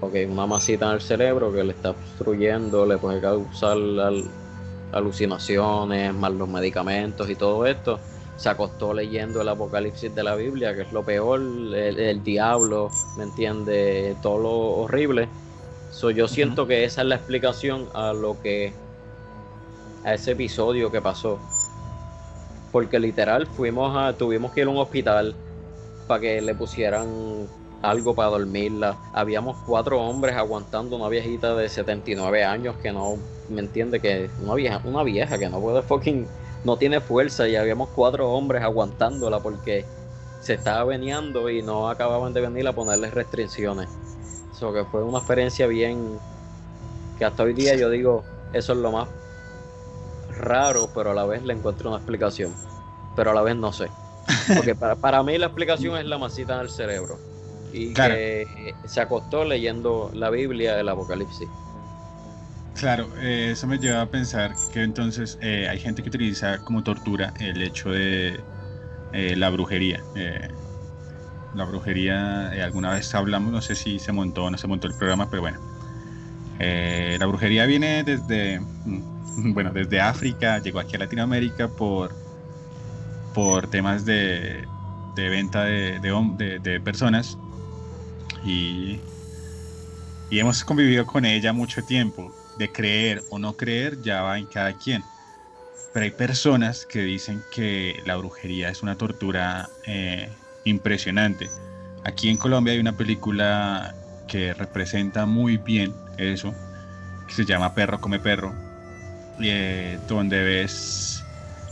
ok, 0.00 0.14
una 0.28 0.46
masita 0.46 0.86
en 0.88 0.92
el 0.94 1.00
cerebro 1.00 1.52
que 1.52 1.62
le 1.62 1.72
está 1.74 1.90
obstruyendo, 1.90 2.84
le 2.84 2.98
puede 2.98 3.20
causar 3.20 3.76
al- 3.76 4.28
alucinaciones, 4.90 6.12
más 6.14 6.32
los 6.32 6.48
medicamentos 6.48 7.30
y 7.30 7.36
todo 7.36 7.64
esto. 7.66 8.00
Se 8.38 8.48
acostó 8.48 8.94
leyendo 8.94 9.42
el 9.42 9.48
apocalipsis 9.48 10.14
de 10.14 10.22
la 10.22 10.34
Biblia, 10.34 10.74
que 10.74 10.82
es 10.82 10.92
lo 10.92 11.02
peor, 11.02 11.40
el, 11.40 11.74
el 11.74 12.24
diablo, 12.24 12.90
¿me 13.18 13.24
entiende? 13.24 14.16
Todo 14.22 14.38
lo 14.38 14.50
horrible. 14.82 15.28
So, 15.90 16.10
yo 16.10 16.28
siento 16.28 16.66
que 16.66 16.84
esa 16.84 17.02
es 17.02 17.08
la 17.08 17.16
explicación 17.16 17.88
a 17.94 18.12
lo 18.12 18.40
que 18.40 18.72
a 20.04 20.14
ese 20.14 20.32
episodio 20.32 20.90
que 20.90 21.00
pasó. 21.00 21.38
Porque 22.72 22.98
literal 22.98 23.46
fuimos 23.46 23.96
a 23.96 24.12
tuvimos 24.12 24.52
que 24.52 24.60
ir 24.60 24.66
a 24.66 24.70
un 24.70 24.78
hospital 24.78 25.34
para 26.06 26.20
que 26.20 26.40
le 26.40 26.54
pusieran 26.54 27.48
algo 27.82 28.14
para 28.14 28.30
dormirla. 28.30 28.96
Habíamos 29.12 29.56
cuatro 29.66 30.00
hombres 30.00 30.36
aguantando 30.36 30.96
una 30.96 31.08
viejita 31.08 31.54
de 31.54 31.68
79 31.68 32.44
años 32.44 32.76
que 32.82 32.92
no 32.92 33.16
me 33.48 33.60
entiende 33.60 34.00
que 34.00 34.30
una 34.42 34.54
vieja, 34.54 34.80
una 34.84 35.02
vieja 35.02 35.38
que 35.38 35.48
no 35.48 35.60
puede 35.60 35.82
fucking 35.82 36.26
no 36.64 36.76
tiene 36.76 37.00
fuerza 37.00 37.48
y 37.48 37.56
habíamos 37.56 37.88
cuatro 37.90 38.30
hombres 38.30 38.62
aguantándola 38.62 39.40
porque 39.40 39.84
se 40.40 40.54
estaba 40.54 40.84
veniendo 40.84 41.50
y 41.50 41.62
no 41.62 41.88
acababan 41.88 42.32
de 42.32 42.40
venir 42.40 42.66
a 42.68 42.72
ponerle 42.72 43.10
restricciones. 43.10 43.88
Eso 44.52 44.72
que 44.72 44.84
fue 44.84 45.02
una 45.02 45.18
experiencia 45.18 45.66
bien 45.66 46.18
que 47.18 47.24
hasta 47.24 47.42
hoy 47.42 47.52
día 47.52 47.74
yo 47.74 47.90
digo, 47.90 48.24
eso 48.52 48.72
es 48.72 48.78
lo 48.78 48.92
más 48.92 49.08
raro, 50.38 50.88
pero 50.94 51.10
a 51.10 51.14
la 51.14 51.26
vez 51.26 51.42
le 51.42 51.52
encuentro 51.52 51.88
una 51.90 51.98
explicación. 51.98 52.54
Pero 53.16 53.32
a 53.32 53.34
la 53.34 53.42
vez 53.42 53.56
no 53.56 53.72
sé. 53.72 53.90
Porque 54.56 54.74
para, 54.74 54.94
para 54.96 55.22
mí 55.22 55.36
la 55.38 55.46
explicación 55.46 55.96
es 55.96 56.06
la 56.06 56.18
masita 56.18 56.54
en 56.54 56.60
el 56.60 56.70
cerebro. 56.70 57.18
Y 57.72 57.92
Claro. 57.92 58.14
que 58.14 58.74
se 58.84 59.00
acostó 59.00 59.44
leyendo 59.44 60.10
la 60.14 60.30
Biblia 60.30 60.76
del 60.76 60.88
Apocalipsis. 60.88 61.48
Claro, 62.78 63.16
eh, 63.16 63.50
eso 63.52 63.66
me 63.66 63.78
lleva 63.78 64.02
a 64.02 64.08
pensar 64.10 64.60
que 64.70 64.82
entonces 64.84 65.36
eh, 65.40 65.68
hay 65.68 65.80
gente 65.80 66.02
que 66.02 66.08
utiliza 66.10 66.60
como 66.62 66.82
tortura 66.84 67.32
el 67.36 67.60
hecho 67.62 67.90
de 67.90 68.46
eh, 69.12 69.36
la 69.36 69.50
brujería. 69.50 70.06
La 71.52 71.64
brujería, 71.64 72.48
alguna 72.64 72.92
vez 72.94 73.14
hablamos, 73.14 73.52
no 73.52 73.60
sé 73.62 73.74
si 73.76 73.98
se 73.98 74.12
montó 74.12 74.44
o 74.44 74.50
no 74.50 74.56
se 74.58 74.66
montó 74.66 74.86
el 74.86 74.94
programa, 74.96 75.28
pero 75.28 75.42
bueno. 75.42 75.60
La 77.18 77.26
brujería 77.26 77.66
viene 77.66 78.04
desde, 78.04 78.60
mm, 78.84 79.00
bueno, 79.54 79.72
desde 79.72 80.00
África, 80.00 80.60
llegó 80.60 80.78
aquí 80.80 80.96
a 80.96 81.00
Latinoamérica 81.00 81.68
por, 81.68 82.18
por 83.32 83.68
temas 83.68 84.04
de, 84.04 84.68
venta 85.30 85.64
de- 85.64 86.00
de 86.60 86.80
personas 86.80 87.40
y, 88.42 89.04
y 90.28 90.38
hemos 90.38 90.64
convivido 90.64 91.04
con 91.06 91.24
ella 91.26 91.52
mucho 91.52 91.84
tiempo. 91.84 92.37
De 92.58 92.70
creer 92.70 93.22
o 93.30 93.38
no 93.38 93.56
creer 93.56 94.00
ya 94.02 94.22
va 94.22 94.38
en 94.38 94.46
cada 94.46 94.72
quien. 94.72 95.02
Pero 95.92 96.04
hay 96.04 96.10
personas 96.10 96.84
que 96.84 97.02
dicen 97.02 97.42
que 97.52 98.02
la 98.04 98.16
brujería 98.16 98.68
es 98.68 98.82
una 98.82 98.96
tortura 98.96 99.68
eh, 99.86 100.28
impresionante. 100.64 101.48
Aquí 102.04 102.28
en 102.28 102.36
Colombia 102.36 102.72
hay 102.72 102.78
una 102.78 102.96
película 102.96 103.94
que 104.26 104.54
representa 104.54 105.26
muy 105.26 105.56
bien 105.56 105.94
eso, 106.18 106.54
que 107.26 107.34
se 107.34 107.44
llama 107.44 107.74
Perro 107.74 108.00
come 108.00 108.20
perro, 108.20 108.54
eh, 109.40 109.98
donde 110.08 110.42
ves 110.42 111.24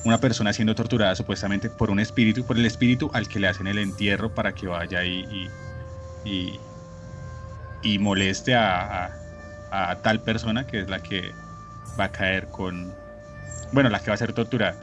una 0.04 0.18
persona 0.18 0.52
siendo 0.52 0.74
torturada 0.74 1.14
supuestamente 1.14 1.68
por 1.68 1.90
un 1.90 1.98
espíritu, 1.98 2.44
por 2.44 2.56
el 2.56 2.64
espíritu 2.64 3.10
al 3.12 3.28
que 3.28 3.40
le 3.40 3.48
hacen 3.48 3.66
el 3.66 3.78
entierro 3.78 4.34
para 4.34 4.54
que 4.54 4.68
vaya 4.68 5.04
y, 5.04 5.50
y, 6.24 7.98
moleste 7.98 8.54
a, 8.54 9.25
a 9.76 9.96
tal 9.96 10.20
persona 10.20 10.66
que 10.66 10.80
es 10.80 10.88
la 10.88 11.02
que 11.02 11.32
va 11.98 12.04
a 12.04 12.12
caer 12.12 12.46
con, 12.48 12.92
bueno, 13.72 13.90
la 13.90 14.00
que 14.00 14.08
va 14.08 14.14
a 14.14 14.18
ser 14.18 14.32
torturada. 14.32 14.74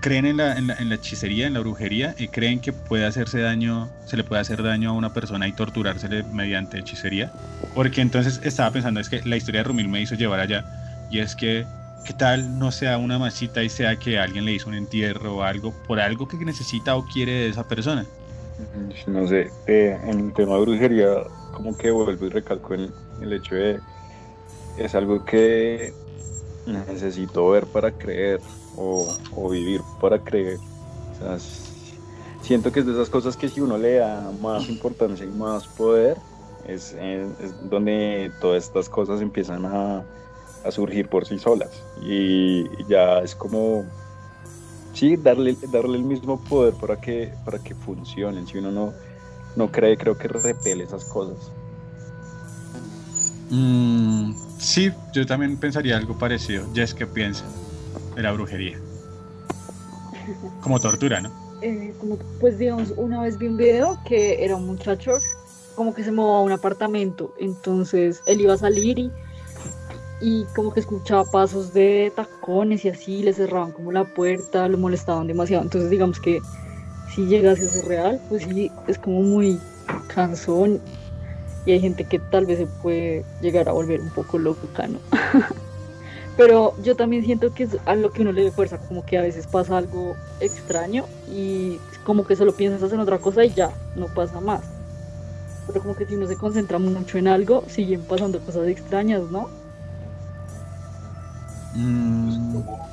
Creen 0.00 0.26
en 0.26 0.36
la, 0.36 0.56
en 0.56 0.68
la, 0.68 0.74
en 0.74 0.88
la 0.90 0.94
hechicería, 0.94 1.48
en 1.48 1.54
la 1.54 1.60
brujería, 1.60 2.14
y 2.18 2.28
creen 2.28 2.60
que 2.60 2.72
puede 2.72 3.04
hacerse 3.04 3.40
daño, 3.40 3.88
se 4.06 4.16
le 4.16 4.22
puede 4.22 4.40
hacer 4.40 4.62
daño 4.62 4.90
a 4.90 4.92
una 4.92 5.12
persona 5.12 5.48
y 5.48 5.52
torturársele 5.52 6.22
mediante 6.22 6.78
hechicería. 6.78 7.32
Porque 7.74 8.00
entonces 8.00 8.40
estaba 8.44 8.70
pensando, 8.70 9.00
es 9.00 9.08
que 9.08 9.20
la 9.24 9.36
historia 9.36 9.60
de 9.60 9.64
Rumil 9.64 9.88
me 9.88 10.00
hizo 10.00 10.14
llevar 10.14 10.38
allá, 10.38 10.64
y 11.10 11.18
es 11.18 11.34
que 11.34 11.66
¿Qué 12.04 12.14
tal 12.14 12.58
no 12.58 12.72
sea 12.72 12.96
una 12.96 13.18
masita 13.18 13.62
y 13.62 13.68
sea 13.68 13.96
que 13.96 14.18
alguien 14.18 14.46
le 14.46 14.52
hizo 14.52 14.70
un 14.70 14.74
entierro 14.74 15.36
o 15.36 15.42
algo 15.42 15.74
por 15.86 16.00
algo 16.00 16.26
que 16.26 16.42
necesita 16.42 16.96
o 16.96 17.04
quiere 17.04 17.32
de 17.32 17.48
esa 17.48 17.68
persona? 17.68 18.06
No 19.06 19.26
sé, 19.26 19.50
eh, 19.66 19.98
en 20.04 20.20
el 20.20 20.32
tema 20.32 20.54
de 20.54 20.60
brujería, 20.62 21.08
como 21.52 21.76
que 21.76 21.90
vuelvo 21.90 22.24
y 22.24 22.30
recalco 22.30 22.72
el 22.72 23.32
hecho 23.32 23.56
de 23.56 23.78
es 24.78 24.94
algo 24.94 25.24
que 25.24 25.92
necesito 26.66 27.48
ver 27.50 27.66
para 27.66 27.92
creer 27.92 28.40
o, 28.76 29.06
o 29.34 29.48
vivir 29.50 29.80
para 30.00 30.18
creer. 30.18 30.58
Siento 32.42 32.72
que 32.72 32.80
es 32.80 32.86
de 32.86 32.92
esas 32.92 33.10
cosas 33.10 33.36
que 33.36 33.48
si 33.48 33.60
uno 33.60 33.76
le 33.76 33.96
da 33.96 34.30
más 34.40 34.68
importancia 34.68 35.26
y 35.26 35.30
más 35.30 35.66
poder, 35.66 36.16
es, 36.66 36.94
es, 36.94 37.28
donde 37.68 38.30
todas 38.40 38.64
estas 38.64 38.88
cosas 38.88 39.20
empiezan 39.20 39.66
a, 39.66 40.04
a, 40.64 40.70
surgir 40.70 41.08
por 41.08 41.26
sí 41.26 41.38
solas. 41.38 41.82
Y 42.02 42.64
ya 42.86 43.18
es 43.18 43.34
como, 43.34 43.84
sí, 44.92 45.16
darle, 45.16 45.56
darle 45.72 45.96
el 45.98 46.04
mismo 46.04 46.40
poder 46.44 46.74
para 46.74 47.00
que, 47.00 47.32
para 47.44 47.58
que 47.58 47.74
funcionen. 47.74 48.46
Si 48.46 48.58
uno 48.58 48.70
no, 48.70 48.92
no 49.56 49.70
cree, 49.70 49.96
creo 49.96 50.16
que 50.16 50.28
repele 50.28 50.84
esas 50.84 51.04
cosas. 51.06 51.50
Mm, 53.50 54.32
sí, 54.58 54.92
yo 55.12 55.26
también 55.26 55.56
pensaría 55.56 55.96
algo 55.96 56.18
parecido. 56.18 56.66
Jess, 56.74 56.94
¿qué 56.94 57.06
piensa 57.06 57.44
de 58.14 58.22
la 58.22 58.32
brujería? 58.32 58.78
Como 60.60 60.78
tortura, 60.78 61.20
¿no? 61.20 61.30
Eh, 61.62 61.92
como, 61.98 62.16
pues 62.40 62.58
digamos, 62.58 62.92
una 62.96 63.22
vez 63.22 63.38
vi 63.38 63.48
un 63.48 63.56
video 63.56 63.98
que 64.06 64.44
era 64.44 64.54
un 64.56 64.66
muchacho 64.66 65.12
como 65.74 65.94
que 65.94 66.04
se 66.04 66.12
movía 66.12 66.38
a 66.38 66.40
un 66.40 66.52
apartamento, 66.52 67.34
entonces 67.38 68.20
él 68.26 68.40
iba 68.40 68.54
a 68.54 68.58
salir 68.58 68.98
y, 68.98 69.12
y 70.20 70.44
como 70.54 70.72
que 70.72 70.80
escuchaba 70.80 71.24
pasos 71.24 71.72
de 71.72 72.12
tacones 72.16 72.84
y 72.84 72.88
así, 72.88 73.22
le 73.22 73.32
cerraban 73.32 73.70
como 73.70 73.92
la 73.92 74.04
puerta, 74.04 74.68
lo 74.68 74.76
molestaban 74.76 75.28
demasiado, 75.28 75.62
entonces 75.62 75.90
digamos 75.90 76.18
que 76.18 76.40
si 77.14 77.26
llegase 77.26 77.62
a 77.62 77.68
ser 77.68 77.84
real, 77.86 78.20
pues 78.28 78.42
sí, 78.42 78.70
es 78.88 78.98
como 78.98 79.22
muy 79.22 79.60
cansón 80.12 80.80
y 81.68 81.72
hay 81.72 81.80
gente 81.80 82.04
que 82.04 82.18
tal 82.18 82.46
vez 82.46 82.56
se 82.56 82.66
puede 82.66 83.26
llegar 83.42 83.68
a 83.68 83.72
volver 83.72 84.00
un 84.00 84.08
poco 84.08 84.38
loco 84.38 84.66
¿no? 84.88 84.98
Pero 86.38 86.72
yo 86.82 86.96
también 86.96 87.22
siento 87.26 87.52
que 87.52 87.64
es 87.64 87.76
a 87.84 87.94
lo 87.94 88.10
que 88.10 88.22
uno 88.22 88.32
le 88.32 88.44
dé 88.44 88.50
fuerza, 88.50 88.78
como 88.78 89.04
que 89.04 89.18
a 89.18 89.22
veces 89.22 89.46
pasa 89.46 89.76
algo 89.76 90.16
extraño 90.40 91.04
y 91.30 91.78
como 92.04 92.24
que 92.26 92.36
solo 92.36 92.54
piensas 92.54 92.90
en 92.90 93.00
otra 93.00 93.18
cosa 93.18 93.44
y 93.44 93.52
ya, 93.52 93.70
no 93.96 94.06
pasa 94.06 94.40
más. 94.40 94.62
Pero 95.66 95.82
como 95.82 95.94
que 95.94 96.06
si 96.06 96.14
uno 96.14 96.26
se 96.26 96.36
concentra 96.36 96.78
mucho 96.78 97.18
en 97.18 97.28
algo, 97.28 97.62
siguen 97.68 98.00
pasando 98.00 98.40
cosas 98.40 98.66
extrañas, 98.68 99.24
¿no? 99.30 99.50
Mm. 101.74 102.52
Como, 102.54 102.88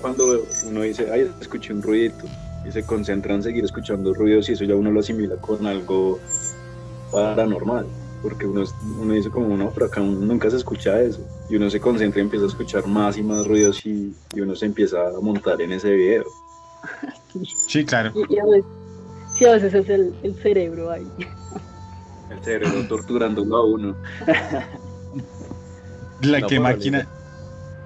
cuando 0.00 0.24
uno 0.66 0.80
dice, 0.80 1.12
ay, 1.12 1.30
escuché 1.38 1.74
un 1.74 1.82
ruidito, 1.82 2.24
y 2.64 2.72
se 2.72 2.82
concentra 2.82 3.34
en 3.34 3.42
seguir 3.42 3.64
escuchando 3.64 4.14
ruidos 4.14 4.48
y 4.48 4.52
eso 4.52 4.64
ya 4.64 4.74
uno 4.74 4.90
lo 4.90 5.00
asimila 5.00 5.36
con 5.36 5.66
algo 5.66 6.18
paranormal, 7.10 7.86
porque 8.22 8.46
uno, 8.46 8.64
uno 9.00 9.14
dice 9.14 9.30
como, 9.30 9.56
no, 9.56 9.70
pero 9.70 9.86
acá 9.86 10.00
nunca 10.00 10.50
se 10.50 10.56
escucha 10.56 11.00
eso, 11.00 11.20
y 11.48 11.56
uno 11.56 11.70
se 11.70 11.80
concentra 11.80 12.20
y 12.20 12.24
empieza 12.24 12.44
a 12.44 12.48
escuchar 12.48 12.86
más 12.86 13.16
y 13.16 13.22
más 13.22 13.46
ruidos 13.46 13.84
y, 13.84 14.14
y 14.34 14.40
uno 14.40 14.54
se 14.54 14.66
empieza 14.66 15.08
a 15.08 15.20
montar 15.20 15.60
en 15.60 15.72
ese 15.72 15.92
video. 15.92 16.24
Sí, 17.68 17.84
claro. 17.84 18.12
Y, 18.28 18.38
a 18.40 18.44
veces, 18.44 18.64
sí, 19.36 19.44
a 19.44 19.52
veces 19.52 19.72
es 19.72 19.88
el, 19.88 20.12
el 20.24 20.34
cerebro 20.34 20.90
ahí. 20.90 21.06
El 22.28 22.42
cerebro 22.42 22.82
torturando 22.88 23.42
a 23.56 23.64
uno. 23.64 23.94
La 26.22 26.42
que 26.42 26.58
máquina... 26.58 27.06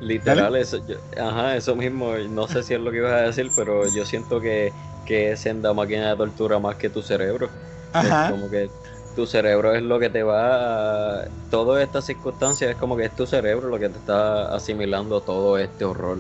Literal, 0.01 0.57
eso, 0.57 0.83
ajá, 1.19 1.57
eso 1.57 1.77
mismo, 1.77 2.15
no 2.31 2.49
sé 2.49 2.63
si 2.63 2.75
es 2.75 2.81
lo 2.81 2.91
que 2.91 2.99
ibas 2.99 3.13
a 3.13 3.21
decir, 3.23 3.51
pero 3.55 3.85
yo 3.95 4.05
siento 4.05 4.41
que, 4.41 4.73
que 5.07 5.33
es 5.33 5.47
en 5.47 5.63
la 5.63 5.73
máquina 5.73 6.11
de 6.11 6.17
tortura 6.17 6.59
más 6.59 6.77
que 6.77 6.91
tu 6.91 7.01
cerebro. 7.03 7.49
Ajá. 7.93 8.31
como 8.31 8.51
que 8.51 8.69
tu 9.15 9.27
cerebro 9.27 9.75
es 9.75 9.83
lo 9.83 9.99
que 9.99 10.11
te 10.11 10.23
va 10.23 11.23
a... 11.23 11.25
Todas 11.51 11.83
estas 11.83 12.05
circunstancias 12.05 12.71
es 12.71 12.77
como 12.77 12.97
que 12.97 13.05
es 13.05 13.17
tu 13.17 13.27
cerebro 13.27 13.69
lo 13.69 13.79
que 13.79 13.89
te 13.89 13.99
está 13.99 14.55
asimilando 14.55 15.21
todo 15.21 15.59
este 15.59 15.85
horror. 15.85 16.19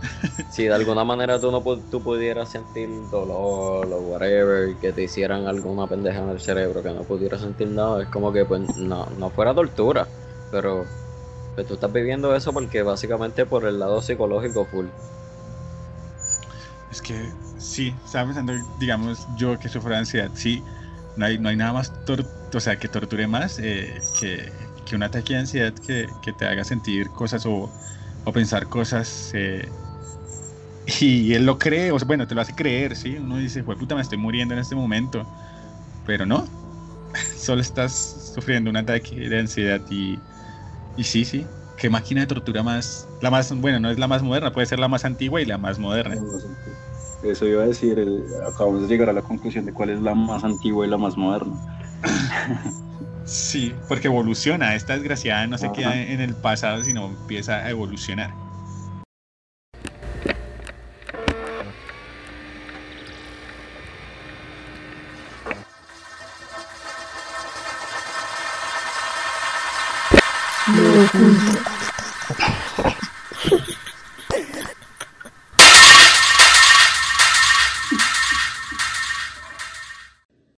si 0.50 0.64
de 0.64 0.72
alguna 0.72 1.04
manera 1.04 1.38
tú 1.38 1.50
no 1.50 1.62
tú 1.90 2.02
pudieras 2.02 2.48
sentir 2.50 2.88
dolor 3.10 3.86
o 3.92 4.00
whatever, 4.00 4.74
que 4.76 4.92
te 4.92 5.02
hicieran 5.02 5.46
alguna 5.46 5.86
pendeja 5.86 6.20
en 6.20 6.30
el 6.30 6.40
cerebro, 6.40 6.82
que 6.82 6.90
no 6.90 7.02
pudieras 7.02 7.40
sentir 7.40 7.68
nada, 7.68 8.02
es 8.02 8.08
como 8.08 8.32
que 8.32 8.44
pues 8.44 8.76
no, 8.76 9.06
no 9.18 9.30
fuera 9.30 9.54
tortura, 9.54 10.06
pero 10.50 10.84
pues, 11.54 11.66
tú 11.66 11.74
estás 11.74 11.92
viviendo 11.92 12.34
eso 12.34 12.52
porque 12.52 12.82
básicamente 12.82 13.44
por 13.46 13.66
el 13.66 13.78
lado 13.78 14.00
psicológico 14.00 14.64
full. 14.64 14.86
Es 16.90 17.00
que 17.02 17.30
sí, 17.58 17.94
estaba 18.04 18.24
pensando, 18.26 18.52
digamos, 18.78 19.26
yo 19.36 19.58
que 19.58 19.68
sufro 19.68 19.90
de 19.90 19.98
ansiedad, 19.98 20.30
sí, 20.34 20.62
no 21.20 21.26
hay, 21.26 21.38
no 21.38 21.50
hay 21.50 21.56
nada 21.56 21.74
más, 21.74 21.92
o 22.52 22.60
sea, 22.60 22.78
que 22.78 22.88
torture 22.88 23.26
más 23.26 23.58
eh, 23.58 24.00
que, 24.18 24.50
que, 24.86 24.96
un 24.96 25.02
ataque 25.02 25.34
de 25.34 25.40
ansiedad 25.40 25.74
que, 25.74 26.08
que, 26.22 26.32
te 26.32 26.46
haga 26.46 26.64
sentir 26.64 27.10
cosas 27.10 27.44
o, 27.44 27.70
o 28.24 28.32
pensar 28.32 28.66
cosas. 28.68 29.30
Eh, 29.34 29.68
y 31.00 31.34
él 31.34 31.44
lo 31.44 31.58
cree, 31.58 31.92
o 31.92 31.98
bueno, 32.06 32.26
te 32.26 32.34
lo 32.34 32.40
hace 32.40 32.54
creer, 32.54 32.96
¿sí? 32.96 33.16
Uno 33.18 33.36
dice, 33.36 33.62
puta, 33.62 33.94
me 33.94 34.00
estoy 34.00 34.16
muriendo 34.16 34.54
en 34.54 34.60
este 34.60 34.74
momento. 34.74 35.26
Pero 36.06 36.24
no, 36.24 36.48
solo 37.36 37.60
estás 37.60 38.32
sufriendo 38.34 38.70
un 38.70 38.78
ataque 38.78 39.28
de 39.28 39.40
ansiedad 39.40 39.82
y, 39.90 40.18
y 40.96 41.04
sí, 41.04 41.26
sí. 41.26 41.46
¿Qué 41.76 41.90
máquina 41.90 42.22
de 42.22 42.28
tortura 42.28 42.62
más? 42.62 43.06
La 43.20 43.30
más, 43.30 43.52
bueno, 43.52 43.78
no 43.78 43.90
es 43.90 43.98
la 43.98 44.08
más 44.08 44.22
moderna, 44.22 44.52
puede 44.52 44.66
ser 44.66 44.78
la 44.78 44.88
más 44.88 45.04
antigua 45.04 45.42
y 45.42 45.44
la 45.44 45.58
más 45.58 45.78
moderna. 45.78 46.16
Eso 47.22 47.46
iba 47.46 47.62
a 47.62 47.66
decir, 47.66 47.98
acabamos 48.46 48.82
de 48.82 48.88
llegar 48.88 49.10
a 49.10 49.12
la 49.12 49.22
conclusión 49.22 49.64
de 49.66 49.72
cuál 49.72 49.90
es 49.90 50.00
la 50.00 50.14
más 50.14 50.44
antigua 50.44 50.86
y 50.86 50.90
la 50.90 50.98
más 50.98 51.16
moderna. 51.16 51.60
sí, 53.22 53.82
porque 53.86 54.08
evoluciona. 54.08 54.74
Esta 54.74 54.94
desgraciada 54.94 55.46
no 55.46 55.58
se 55.58 55.72
queda 55.72 56.00
en 56.02 56.20
el 56.20 56.36
pasado, 56.38 56.82
sino 56.84 57.06
empieza 57.06 57.58
a 57.64 57.70
evolucionar. 57.70 58.38